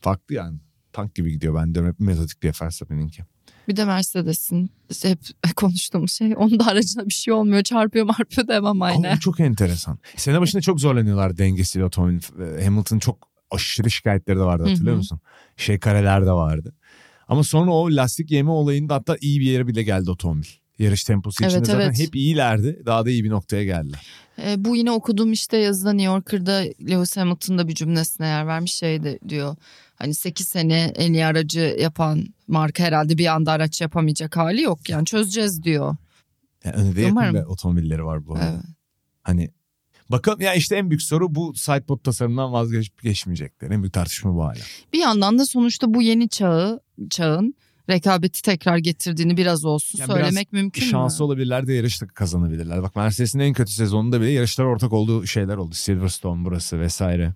Farklı 0.02 0.36
yani. 0.36 0.60
Tank 0.94 1.16
gibi 1.16 1.32
gidiyor. 1.32 1.56
Ben 1.56 1.74
diyorum 1.74 1.92
hep 1.92 2.00
metodik 2.00 2.42
diye 2.42 2.54
Verstappen'inki. 2.62 3.24
Bir 3.68 3.76
de 3.76 3.86
Mercedes'in 3.86 4.70
hep 5.02 5.20
konuştuğumuz 5.56 6.12
şey 6.12 6.34
onun 6.38 6.60
da 6.60 6.68
aracına 6.68 7.06
bir 7.06 7.14
şey 7.14 7.34
olmuyor 7.34 7.64
çarpıyor 7.64 8.06
marpıyor 8.06 8.48
demem 8.48 8.66
Ama 8.66 8.86
aynı. 8.86 9.12
bu 9.16 9.20
çok 9.20 9.40
enteresan. 9.40 10.00
Sene 10.16 10.42
başında 10.42 10.62
çok 10.62 10.80
zorlanıyorlar 10.80 11.38
dengesiyle 11.38 11.86
otomobil. 11.86 12.22
Hamilton 12.64 13.00
çok 13.00 13.28
aşırı 13.52 13.92
şikayetleri 13.92 14.40
de 14.40 14.44
vardı 14.44 14.70
hatırlıyor 14.70 14.96
musun? 14.96 15.20
Şey 15.58 15.80
kareler 15.80 16.26
de 16.26 16.32
vardı. 16.32 16.76
Ama 17.28 17.44
sonra 17.44 17.72
o 17.72 17.88
lastik 17.92 18.32
yeme 18.32 18.50
olayında 18.52 18.96
hatta 18.96 19.18
iyi 19.22 19.40
bir 19.40 19.46
yere 19.46 19.68
bile 19.68 19.84
geldi 19.84 20.12
otomobil. 20.12 20.48
Yarış 20.80 21.04
temposu 21.04 21.44
içinde 21.44 21.58
Evet, 21.58 21.68
zaten 21.68 21.80
evet. 21.86 22.00
hep 22.00 22.16
iyilerdi. 22.16 22.82
Daha 22.86 23.06
da 23.06 23.10
iyi 23.10 23.24
bir 23.24 23.30
noktaya 23.30 23.64
geldiler. 23.64 24.08
E, 24.44 24.66
bu 24.66 24.76
yine 24.76 24.92
okuduğum 24.92 25.32
işte 25.32 25.58
yazıda 25.58 25.94
New 25.94 26.14
Yorker'da 26.14 26.64
Lewis 26.90 27.18
Hamilton 27.18 27.58
da 27.58 27.68
bir 27.68 27.76
cümlesine 27.76 28.28
yer 28.28 28.48
vermiş 28.48 28.74
şey 28.74 29.04
de 29.04 29.20
diyor. 29.30 29.56
Hani 29.96 30.14
8 30.14 30.48
sene 30.48 30.94
en 30.96 31.14
iyi 31.14 31.26
aracı 31.26 31.78
yapan 31.80 32.26
marka 32.48 32.84
herhalde 32.84 33.18
bir 33.18 33.26
anda 33.26 33.52
araç 33.52 33.82
yapamayacak 33.82 34.38
hali 34.38 34.62
yok 34.62 34.90
yani 34.90 35.06
çözeceğiz 35.06 35.64
diyor. 35.64 35.96
Yani 36.64 36.76
önde 36.76 36.96
de 36.96 37.02
yakın 37.02 37.36
otomobilleri 37.36 38.06
var 38.06 38.26
bu 38.26 38.36
arada. 38.36 38.52
Evet. 38.54 38.66
Hani 39.24 39.50
bakalım 40.10 40.42
ya 40.42 40.54
işte 40.54 40.76
en 40.76 40.90
büyük 40.90 41.02
soru 41.02 41.36
bu 41.36 41.54
sidepod 41.56 42.00
tasarımından 42.00 42.54
vazgeçip 42.54 43.02
geçmeyecekler. 43.02 43.72
En 43.72 43.82
büyük 43.82 43.94
tartışma 43.94 44.36
bu 44.36 44.44
hala. 44.44 44.60
Bir 44.94 45.00
yandan 45.00 45.40
da 45.40 45.46
sonuçta 45.46 45.94
bu 45.94 46.02
yeni 46.02 46.30
çağı 46.30 46.80
çağın 47.10 47.56
rekabeti 47.90 48.42
tekrar 48.42 48.78
getirdiğini 48.78 49.38
biraz 49.38 49.66
olsun 49.66 50.00
Yani 50.00 50.08
biraz 50.08 50.18
söylemek 50.18 50.54
mümkün 50.54 50.82
Şansı 50.82 51.24
mü? 51.24 51.26
olabilirler 51.26 51.68
de 51.68 51.74
yarışta 51.74 52.08
kazanabilirler. 52.08 52.84
Bak 52.84 52.96
Mercedes'in 52.96 53.40
en 53.40 53.54
kötü 53.54 53.72
sezonunda 53.72 54.22
bile 54.22 54.32
yarışlara 54.32 54.68
ortak 54.68 54.94
olduğu 54.94 55.28
şeyler 55.28 55.58
oldu. 55.58 55.74
Silverstone 55.76 56.46
burası 56.46 56.80
vesaire. 56.80 57.34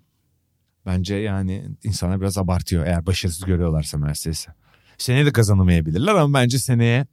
Bence 0.86 1.14
yani 1.14 1.64
insanlar 1.84 2.20
biraz 2.20 2.38
abartıyor 2.38 2.86
eğer 2.86 3.06
başarısız 3.06 3.44
görüyorlarsa 3.44 3.98
Mercedes'i. 3.98 4.50
Seneye 4.98 5.26
de 5.26 5.32
kazanamayabilirler 5.32 6.14
ama 6.14 6.38
bence 6.38 6.58
seneye 6.58 7.06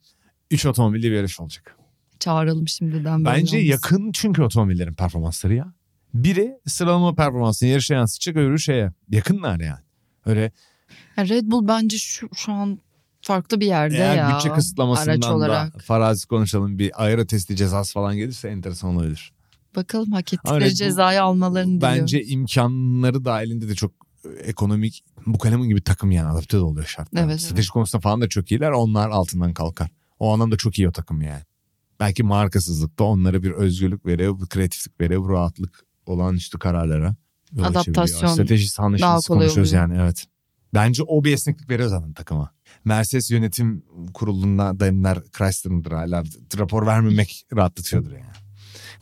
3 0.52 0.66
otomobilli 0.66 1.12
bir 1.12 1.16
yarış 1.16 1.40
olacak. 1.40 1.78
Çağıralım 2.20 2.68
şimdiden 2.68 3.26
Bence 3.26 3.58
olmasın. 3.58 3.70
yakın 3.72 4.12
çünkü 4.12 4.42
otomobillerin 4.42 4.94
performansları 4.94 5.54
ya. 5.54 5.74
Biri 6.14 6.52
sıralama 6.66 7.16
performansını 7.16 7.70
yarışa 7.70 7.94
yansıtacak 7.94 8.36
öbürü 8.38 8.60
şeye. 8.60 8.92
Yakınlar 9.10 9.60
yani. 9.60 9.80
Öyle 10.26 10.52
Red 11.20 11.44
Bull 11.46 11.68
bence 11.68 11.98
şu, 11.98 12.30
şu 12.36 12.52
an 12.52 12.80
farklı 13.22 13.60
bir 13.60 13.66
yerde 13.66 13.96
eğer 13.96 14.16
ya. 14.16 14.36
bütçe 14.36 14.50
araç 14.50 14.58
kısıtlamasından 14.58 15.22
da 15.22 15.36
olarak. 15.36 15.82
farazi 15.82 16.28
konuşalım 16.28 16.80
bir 16.80 17.04
aero 17.04 17.26
testi 17.26 17.56
cezası 17.56 17.94
falan 17.94 18.18
gelirse 18.18 18.50
enteresan 18.50 18.96
olabilir. 18.96 19.32
Bakalım 19.76 20.12
hak 20.12 20.34
ettikleri 20.34 20.64
Bull 20.64 20.70
cezayı 20.70 21.24
almalarını 21.24 21.78
diliyorum. 21.78 22.00
Bence 22.00 22.24
imkanları 22.24 23.26
dahilinde 23.26 23.70
de 23.70 23.76
çok 23.76 23.92
e, 24.26 24.30
ekonomik 24.30 25.04
bu 25.26 25.38
kalemin 25.38 25.70
gibi 25.70 25.82
takım 25.82 26.12
yani 26.12 26.30
adapte 26.30 26.58
de 26.58 26.62
oluyor 26.62 26.86
şartlar. 26.86 27.22
Evet, 27.22 27.32
evet. 27.32 27.42
Strateji 27.42 27.70
konusunda 27.70 28.02
falan 28.02 28.22
da 28.22 28.30
çok 28.30 28.52
iyiler. 28.52 28.72
Onlar 28.72 29.10
altından 29.10 29.54
kalkar. 29.54 29.90
O 30.20 30.34
anlamda 30.34 30.58
çok 30.58 30.80
iyi 30.80 30.90
o 30.90 30.92
takım 30.92 31.22
yani. 31.22 31.42
Belki 32.00 32.24
markasızlıkta 32.24 33.04
onlara 33.04 33.44
bir 33.44 33.52
özgürlük 33.52 34.06
veriyor, 34.06 34.40
bir 34.40 34.46
kreatiflik 34.46 35.02
veriyor, 35.02 35.22
bu 35.22 35.30
rahatlık 35.30 35.86
olağanüstü 36.06 36.60
kararlara. 36.60 37.16
yol 37.52 37.64
Adaptasyon. 37.64 38.34
Stratejisi 38.34 38.82
anlaşılması 38.82 39.28
kolay 39.28 39.40
konuşuyoruz 39.40 39.74
oluyor. 39.74 39.90
yani 39.90 40.02
evet. 40.02 40.26
Bence 40.74 41.04
o 41.04 41.24
bir 41.24 41.34
esneklik 41.34 41.70
veriyor 41.70 41.90
zaten 41.90 42.14
takıma. 42.14 42.52
Mercedes 42.88 43.32
yönetim 43.32 43.84
kurulunda 44.14 44.80
Daimler 44.80 45.20
Chrysler'ındır 45.38 45.92
hala. 45.92 46.24
Rapor 46.58 46.86
vermemek 46.86 47.46
rahatlatıyordur 47.56 48.12
yani. 48.12 48.24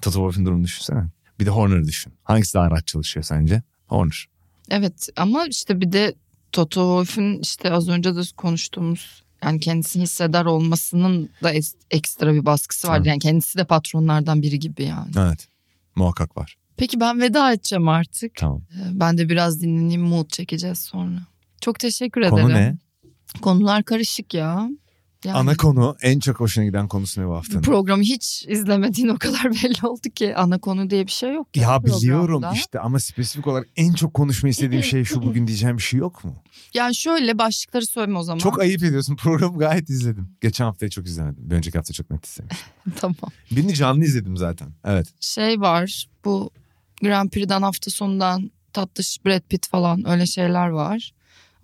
Toto 0.01 0.13
Wolff'un 0.13 0.45
durumunu 0.45 0.63
düşünsene. 0.63 1.03
Bir 1.39 1.45
de 1.45 1.49
Horner'ı 1.49 1.87
düşün. 1.87 2.13
Hangisi 2.23 2.53
daha 2.53 2.71
rahat 2.71 2.87
çalışıyor 2.87 3.23
sence? 3.23 3.63
Horner. 3.87 4.25
Evet 4.69 5.09
ama 5.15 5.45
işte 5.45 5.81
bir 5.81 5.91
de 5.91 6.15
Toto 6.51 6.81
Wolff'ün 6.81 7.39
işte 7.39 7.71
az 7.71 7.89
önce 7.89 8.15
de 8.15 8.21
konuştuğumuz 8.37 9.23
yani 9.43 9.59
kendisini 9.59 10.03
hisseder 10.03 10.45
olmasının 10.45 11.29
da 11.43 11.53
ekstra 11.91 12.33
bir 12.33 12.45
baskısı 12.45 12.87
var. 12.87 12.97
Tabii. 12.97 13.07
Yani 13.07 13.19
kendisi 13.19 13.57
de 13.57 13.65
patronlardan 13.65 14.41
biri 14.41 14.59
gibi 14.59 14.83
yani. 14.83 15.11
Evet. 15.17 15.47
Muhakkak 15.95 16.37
var. 16.37 16.55
Peki 16.77 16.99
ben 16.99 17.21
veda 17.21 17.53
edeceğim 17.53 17.87
artık. 17.87 18.35
Tamam. 18.35 18.61
Ee, 18.71 18.99
Ben 18.99 19.17
de 19.17 19.29
biraz 19.29 19.61
dinleneyim 19.61 20.01
mood 20.01 20.29
çekeceğiz 20.29 20.79
sonra. 20.79 21.19
Çok 21.61 21.79
teşekkür 21.79 22.21
ederim. 22.21 22.35
Konu 22.35 22.53
ne? 22.53 22.77
Konular 23.41 23.83
karışık 23.83 24.33
ya. 24.33 24.69
Yani 25.25 25.37
Ana 25.37 25.55
konu 25.57 25.95
en 26.01 26.19
çok 26.19 26.39
hoşuna 26.39 26.65
giden 26.65 26.87
konusu 26.87 27.21
ne 27.21 27.27
bu 27.27 27.33
haftanın? 27.35 27.61
programı 27.61 28.03
hiç 28.03 28.45
izlemediğin 28.47 29.07
o 29.07 29.17
kadar 29.17 29.43
belli 29.63 29.87
oldu 29.87 30.09
ki 30.15 30.35
ana 30.35 30.59
konu 30.59 30.89
diye 30.89 31.05
bir 31.07 31.11
şey 31.11 31.33
yok. 31.33 31.57
ya 31.57 31.83
biliyorum 31.83 32.25
programda. 32.27 32.55
işte 32.55 32.79
ama 32.79 32.99
spesifik 32.99 33.47
olarak 33.47 33.67
en 33.75 33.93
çok 33.93 34.13
konuşmayı 34.13 34.51
istediğim 34.51 34.83
şey 34.83 35.03
şu 35.03 35.21
bugün 35.23 35.47
diyeceğim 35.47 35.77
bir 35.77 35.81
şey 35.81 35.99
yok 35.99 36.23
mu? 36.23 36.35
Yani 36.73 36.95
şöyle 36.95 37.37
başlıkları 37.37 37.85
söyleme 37.85 38.17
o 38.19 38.23
zaman. 38.23 38.39
Çok 38.39 38.59
ayıp 38.59 38.83
ediyorsun. 38.83 39.15
Programı 39.23 39.57
gayet 39.59 39.89
izledim. 39.89 40.29
Geçen 40.41 40.65
haftayı 40.65 40.89
çok 40.89 41.05
izlemedim. 41.07 41.49
Bir 41.49 41.55
önceki 41.55 41.77
hafta 41.77 41.93
çok 41.93 42.11
net 42.11 42.27
izledim. 42.27 42.57
tamam. 42.99 43.17
Birini 43.51 43.73
canlı 43.73 44.03
izledim 44.03 44.37
zaten. 44.37 44.67
Evet. 44.85 45.07
Şey 45.19 45.61
var 45.61 46.05
bu 46.25 46.51
Grand 47.01 47.29
Prix'den 47.29 47.61
hafta 47.61 47.91
sonundan 47.91 48.51
tatlış 48.73 49.25
Brad 49.25 49.41
Pitt 49.49 49.67
falan 49.67 50.09
öyle 50.09 50.25
şeyler 50.25 50.67
var. 50.67 51.11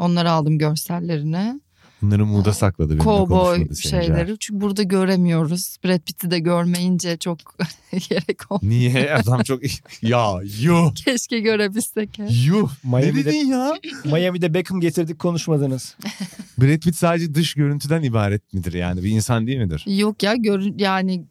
Onları 0.01 0.31
aldım 0.31 0.57
görsellerini. 0.57 1.61
Bunları 2.01 2.25
muda 2.25 2.53
sakladı 2.53 2.97
Cowboy 2.97 3.75
şeyleri. 3.75 4.37
Çünkü 4.39 4.61
burada 4.61 4.83
göremiyoruz. 4.83 5.77
Brad 5.85 5.99
Pitt'i 5.99 6.31
de 6.31 6.39
görmeyince 6.39 7.17
çok 7.17 7.37
gerek 8.09 8.51
oldu. 8.51 8.59
Niye? 8.63 9.13
Adam 9.13 9.43
çok... 9.43 9.61
ya 10.01 10.39
yuh. 10.61 10.95
Keşke 10.95 11.39
görebilsek. 11.39 12.19
ya. 12.19 12.25
Yuh. 12.45 12.71
Ne 12.83 12.99
Miami'de, 12.99 13.25
dedin 13.25 13.47
ya? 13.47 13.73
Miami'de 14.05 14.53
Beckham 14.53 14.81
getirdik 14.81 15.19
konuşmadınız. 15.19 15.95
Brad 16.61 16.79
Pitt 16.79 16.95
sadece 16.95 17.35
dış 17.35 17.53
görüntüden 17.53 18.03
ibaret 18.03 18.53
midir 18.53 18.73
yani? 18.73 19.03
Bir 19.03 19.09
insan 19.09 19.47
değil 19.47 19.59
midir? 19.59 19.83
Yok 19.87 20.23
ya 20.23 20.35
gör, 20.35 20.61
yani 20.77 21.25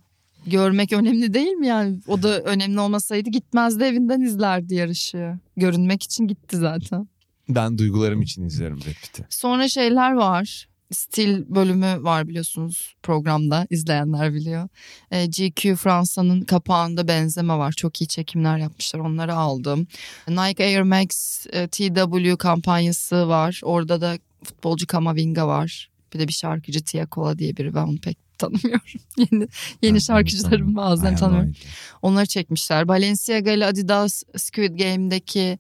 görmek 0.47 0.93
önemli 0.93 1.35
değil 1.35 1.53
mi 1.53 1.67
yani? 1.67 1.99
O 2.07 2.23
da 2.23 2.41
önemli 2.41 2.81
olmasaydı 2.81 3.31
gitmezdi 3.31 3.85
evinden 3.85 4.21
izlerdi 4.21 4.75
yarışı. 4.75 5.39
Görünmek 5.57 6.03
için 6.03 6.27
gitti 6.29 6.57
zaten. 6.57 7.09
Ben 7.55 7.79
duygularım 7.79 8.23
için 8.23 8.45
izliyorum 8.45 8.79
Brad 8.79 9.03
Pitt'i. 9.03 9.27
Sonra 9.31 9.69
şeyler 9.69 10.13
var. 10.13 10.67
Stil 10.93 11.45
bölümü 11.49 11.97
var 12.05 12.29
biliyorsunuz 12.29 12.95
programda 13.03 13.67
izleyenler 13.71 14.35
biliyor. 14.35 14.69
E, 15.11 15.27
GQ 15.27 15.77
Fransa'nın 15.77 16.41
kapağında 16.41 17.09
benzeme 17.09 17.55
var. 17.55 17.73
Çok 17.73 18.01
iyi 18.01 18.09
çekimler 18.09 18.59
yapmışlar 18.59 19.01
onları 19.01 19.35
aldım. 19.35 19.87
Nike 20.29 20.65
Air 20.65 20.83
Max 20.83 21.47
e, 21.53 21.69
TW 21.69 22.37
kampanyası 22.37 23.29
var. 23.29 23.61
Orada 23.65 24.01
da 24.01 24.19
futbolcu 24.45 24.87
Kamavinga 24.87 25.47
var. 25.47 25.91
Bir 26.15 26.19
de 26.19 26.29
bir 26.29 26.33
şarkıcı 26.33 26.85
Tia 26.85 27.07
Kola 27.07 27.39
diye 27.39 27.57
biri 27.57 27.75
ben 27.75 27.83
onu 27.83 27.99
pek 27.99 28.19
tanımıyorum. 28.39 28.81
yeni 29.17 29.49
yeni 29.83 30.01
şarkıcılarım 30.01 30.77
bazen 30.77 31.17
tanıyorum. 31.17 31.53
Onları 32.03 32.27
çekmişler. 32.27 32.89
Balenciaga 32.89 33.51
ile 33.51 33.67
Adidas 33.67 34.23
Squid 34.37 34.79
Game'deki 34.79 35.59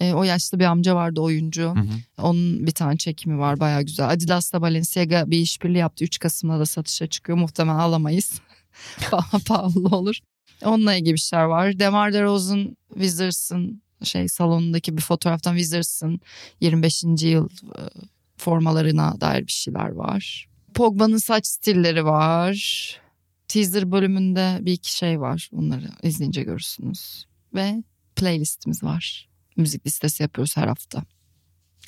e, 0.00 0.12
o 0.14 0.22
yaşlı 0.24 0.58
bir 0.58 0.64
amca 0.64 0.94
vardı 0.94 1.20
oyuncu. 1.20 1.62
Hı 1.62 1.80
hı. 1.80 1.88
Onun 2.22 2.66
bir 2.66 2.72
tane 2.72 2.96
çekimi 2.96 3.38
var 3.38 3.60
baya 3.60 3.82
güzel. 3.82 4.10
Adidas'la 4.10 4.62
Balenciaga 4.62 5.30
bir 5.30 5.38
işbirliği 5.38 5.78
yaptı. 5.78 6.04
3 6.04 6.18
Kasım'da 6.18 6.58
da 6.58 6.66
satışa 6.66 7.06
çıkıyor. 7.06 7.38
Muhtemelen 7.38 7.78
alamayız. 7.78 8.40
Paha- 9.10 9.44
Pahalı 9.44 9.96
olur. 9.96 10.18
Onunla 10.64 10.94
ilgili 10.94 11.14
bir 11.14 11.18
şeyler 11.18 11.44
var. 11.44 11.78
Demar 11.78 12.12
DeRozan 12.12 12.76
Wizards'ın 12.94 13.82
şey 14.02 14.28
salonundaki 14.28 14.96
bir 14.96 15.02
fotoğraftan 15.02 15.56
Wizards'ın 15.56 16.20
25. 16.60 17.04
yıl 17.22 17.48
e, 17.50 17.80
formalarına 18.36 19.20
dair 19.20 19.46
bir 19.46 19.52
şeyler 19.52 19.88
var. 19.88 20.48
Pogba'nın 20.74 21.16
saç 21.18 21.46
stilleri 21.46 22.04
var. 22.04 22.56
Teaser 23.48 23.92
bölümünde 23.92 24.58
bir 24.60 24.72
iki 24.72 24.96
şey 24.96 25.20
var. 25.20 25.50
Onları 25.52 25.88
izleyince 26.02 26.42
görürsünüz. 26.42 27.24
Ve 27.54 27.82
playlistimiz 28.16 28.82
var. 28.82 29.28
Müzik 29.56 29.86
listesi 29.86 30.22
yapıyoruz 30.22 30.56
her 30.56 30.68
hafta. 30.68 31.02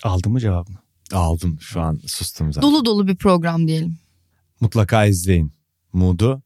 Aldın 0.02 0.32
mı 0.32 0.40
cevabını? 0.40 0.76
Aldım 1.12 1.58
şu 1.60 1.80
an 1.80 2.00
sustum 2.06 2.52
zaten. 2.52 2.70
Dolu 2.70 2.84
dolu 2.84 3.08
bir 3.08 3.16
program 3.16 3.68
diyelim. 3.68 3.98
Mutlaka 4.60 5.04
izleyin. 5.04 5.52
Mood'u. 5.92 6.42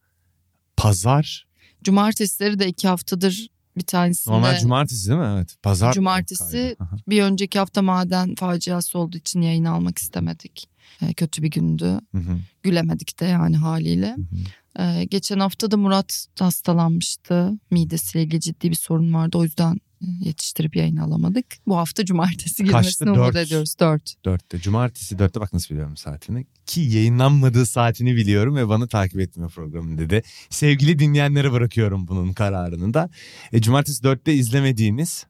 Pazar. 0.76 1.46
Cumartesileri 1.84 2.58
de 2.58 2.68
iki 2.68 2.88
haftadır 2.88 3.48
bir 3.76 3.86
tanesinde... 3.86 4.34
Normal 4.34 4.58
cumartesi 4.58 5.08
değil 5.08 5.20
mi? 5.20 5.34
Evet. 5.36 5.56
Pazar. 5.62 5.92
Cumartesi 5.92 6.76
bir 7.08 7.22
önceki 7.22 7.58
hafta 7.58 7.82
maden 7.82 8.34
faciası 8.34 8.98
olduğu 8.98 9.16
için 9.16 9.40
yayın 9.40 9.64
almak 9.64 9.98
istemedik. 9.98 10.68
Ee, 11.02 11.12
kötü 11.14 11.42
bir 11.42 11.50
gündü. 11.50 12.00
Hı 12.14 12.18
hı. 12.18 12.38
Gülemedik 12.62 13.20
de 13.20 13.24
yani 13.24 13.56
haliyle. 13.56 14.16
Hı 14.16 14.20
hı. 14.20 14.82
Ee, 14.82 15.04
geçen 15.04 15.38
hafta 15.38 15.70
da 15.70 15.76
Murat 15.76 16.26
hastalanmıştı. 16.38 17.52
Midesiyle 17.70 18.24
ilgili 18.24 18.40
ciddi 18.40 18.70
bir 18.70 18.76
sorun 18.76 19.14
vardı. 19.14 19.38
O 19.38 19.44
yüzden 19.44 19.78
yetiştirip 20.00 20.76
yayın 20.76 20.96
alamadık. 20.96 21.46
Bu 21.66 21.76
hafta 21.76 22.04
cumartesi 22.04 22.64
girmesini 22.64 23.10
umut 23.10 23.36
ediyoruz. 23.36 23.74
Dört. 23.80 24.14
Dörtte. 24.24 24.58
Cumartesi 24.58 25.18
dörtte 25.18 25.40
bak 25.40 25.52
nasıl 25.52 25.74
biliyorum 25.74 25.96
saatini. 25.96 26.46
Ki 26.66 26.80
yayınlanmadığı 26.80 27.66
saatini 27.66 28.16
biliyorum 28.16 28.56
ve 28.56 28.68
bana 28.68 28.86
takip 28.86 29.20
etme 29.20 29.48
programı 29.48 29.98
dedi. 29.98 30.22
Sevgili 30.50 30.98
dinleyenlere 30.98 31.52
bırakıyorum 31.52 32.08
bunun 32.08 32.32
kararını 32.32 32.94
da. 32.94 33.10
E, 33.52 33.60
Cumartesi 33.60 34.02
dörtte 34.02 34.34
izlemediğiniz 34.34 35.26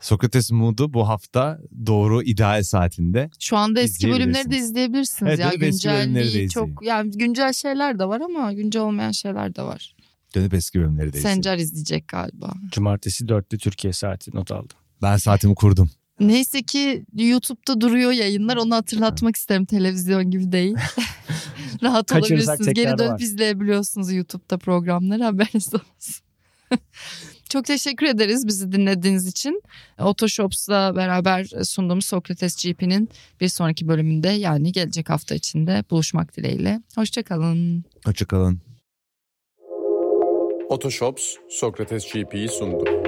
Sokrates 0.00 0.50
Mood'u 0.50 0.94
bu 0.94 1.08
hafta 1.08 1.58
doğru 1.86 2.22
ideal 2.22 2.62
saatinde. 2.62 3.30
Şu 3.40 3.56
anda 3.56 3.80
eski 3.80 4.10
bölümleri 4.10 4.50
de 4.50 4.56
İzleyebilirsiniz. 4.56 5.40
Evet, 5.40 5.54
ya 5.54 5.60
de 5.60 5.68
izleyin. 5.68 6.48
çok 6.48 6.68
yani 6.82 7.10
güncel 7.10 7.52
şeyler 7.52 7.98
de 7.98 8.04
var 8.08 8.20
ama 8.20 8.52
güncel 8.52 8.82
olmayan 8.82 9.10
şeyler 9.10 9.54
de 9.54 9.62
var. 9.62 9.93
Dönüp 10.34 10.54
eski 10.54 10.80
bölümleri 10.80 11.12
de. 11.12 11.20
Sencer 11.20 11.58
izleyecek 11.58 12.08
galiba. 12.08 12.52
Cumartesi 12.70 13.24
4'te 13.24 13.58
Türkiye 13.58 13.92
saati 13.92 14.36
not 14.36 14.52
aldım. 14.52 14.76
Ben 15.02 15.16
saatimi 15.16 15.54
kurdum. 15.54 15.90
Neyse 16.20 16.62
ki 16.62 17.04
YouTube'da 17.14 17.80
duruyor 17.80 18.12
yayınlar. 18.12 18.56
Onu 18.56 18.74
hatırlatmak 18.74 19.36
isterim. 19.36 19.64
Televizyon 19.64 20.30
gibi 20.30 20.52
değil. 20.52 20.74
Rahat 21.82 22.12
olabilirsiniz. 22.12 22.74
Geri 22.74 22.98
dönüp 22.98 23.10
var. 23.10 23.20
izleyebiliyorsunuz 23.20 24.12
YouTube'da 24.12 24.58
programları. 24.58 25.24
Haberiniz 25.24 25.74
olsun. 25.74 26.24
Çok 27.48 27.64
teşekkür 27.64 28.06
ederiz 28.06 28.46
bizi 28.46 28.72
dinlediğiniz 28.72 29.26
için. 29.26 29.62
Otoshops'la 29.98 30.96
beraber 30.96 31.44
sunduğumuz 31.64 32.06
Sokrates 32.06 32.64
GP'nin 32.64 33.08
bir 33.40 33.48
sonraki 33.48 33.88
bölümünde 33.88 34.28
yani 34.28 34.72
gelecek 34.72 35.10
hafta 35.10 35.34
içinde 35.34 35.84
buluşmak 35.90 36.36
dileğiyle. 36.36 36.82
Hoşçakalın. 36.94 37.84
Hoşçakalın. 38.04 38.60
Otoshops 40.68 41.36
Sokrates 41.48 42.06
GP'yi 42.06 42.48
sundu. 42.48 43.03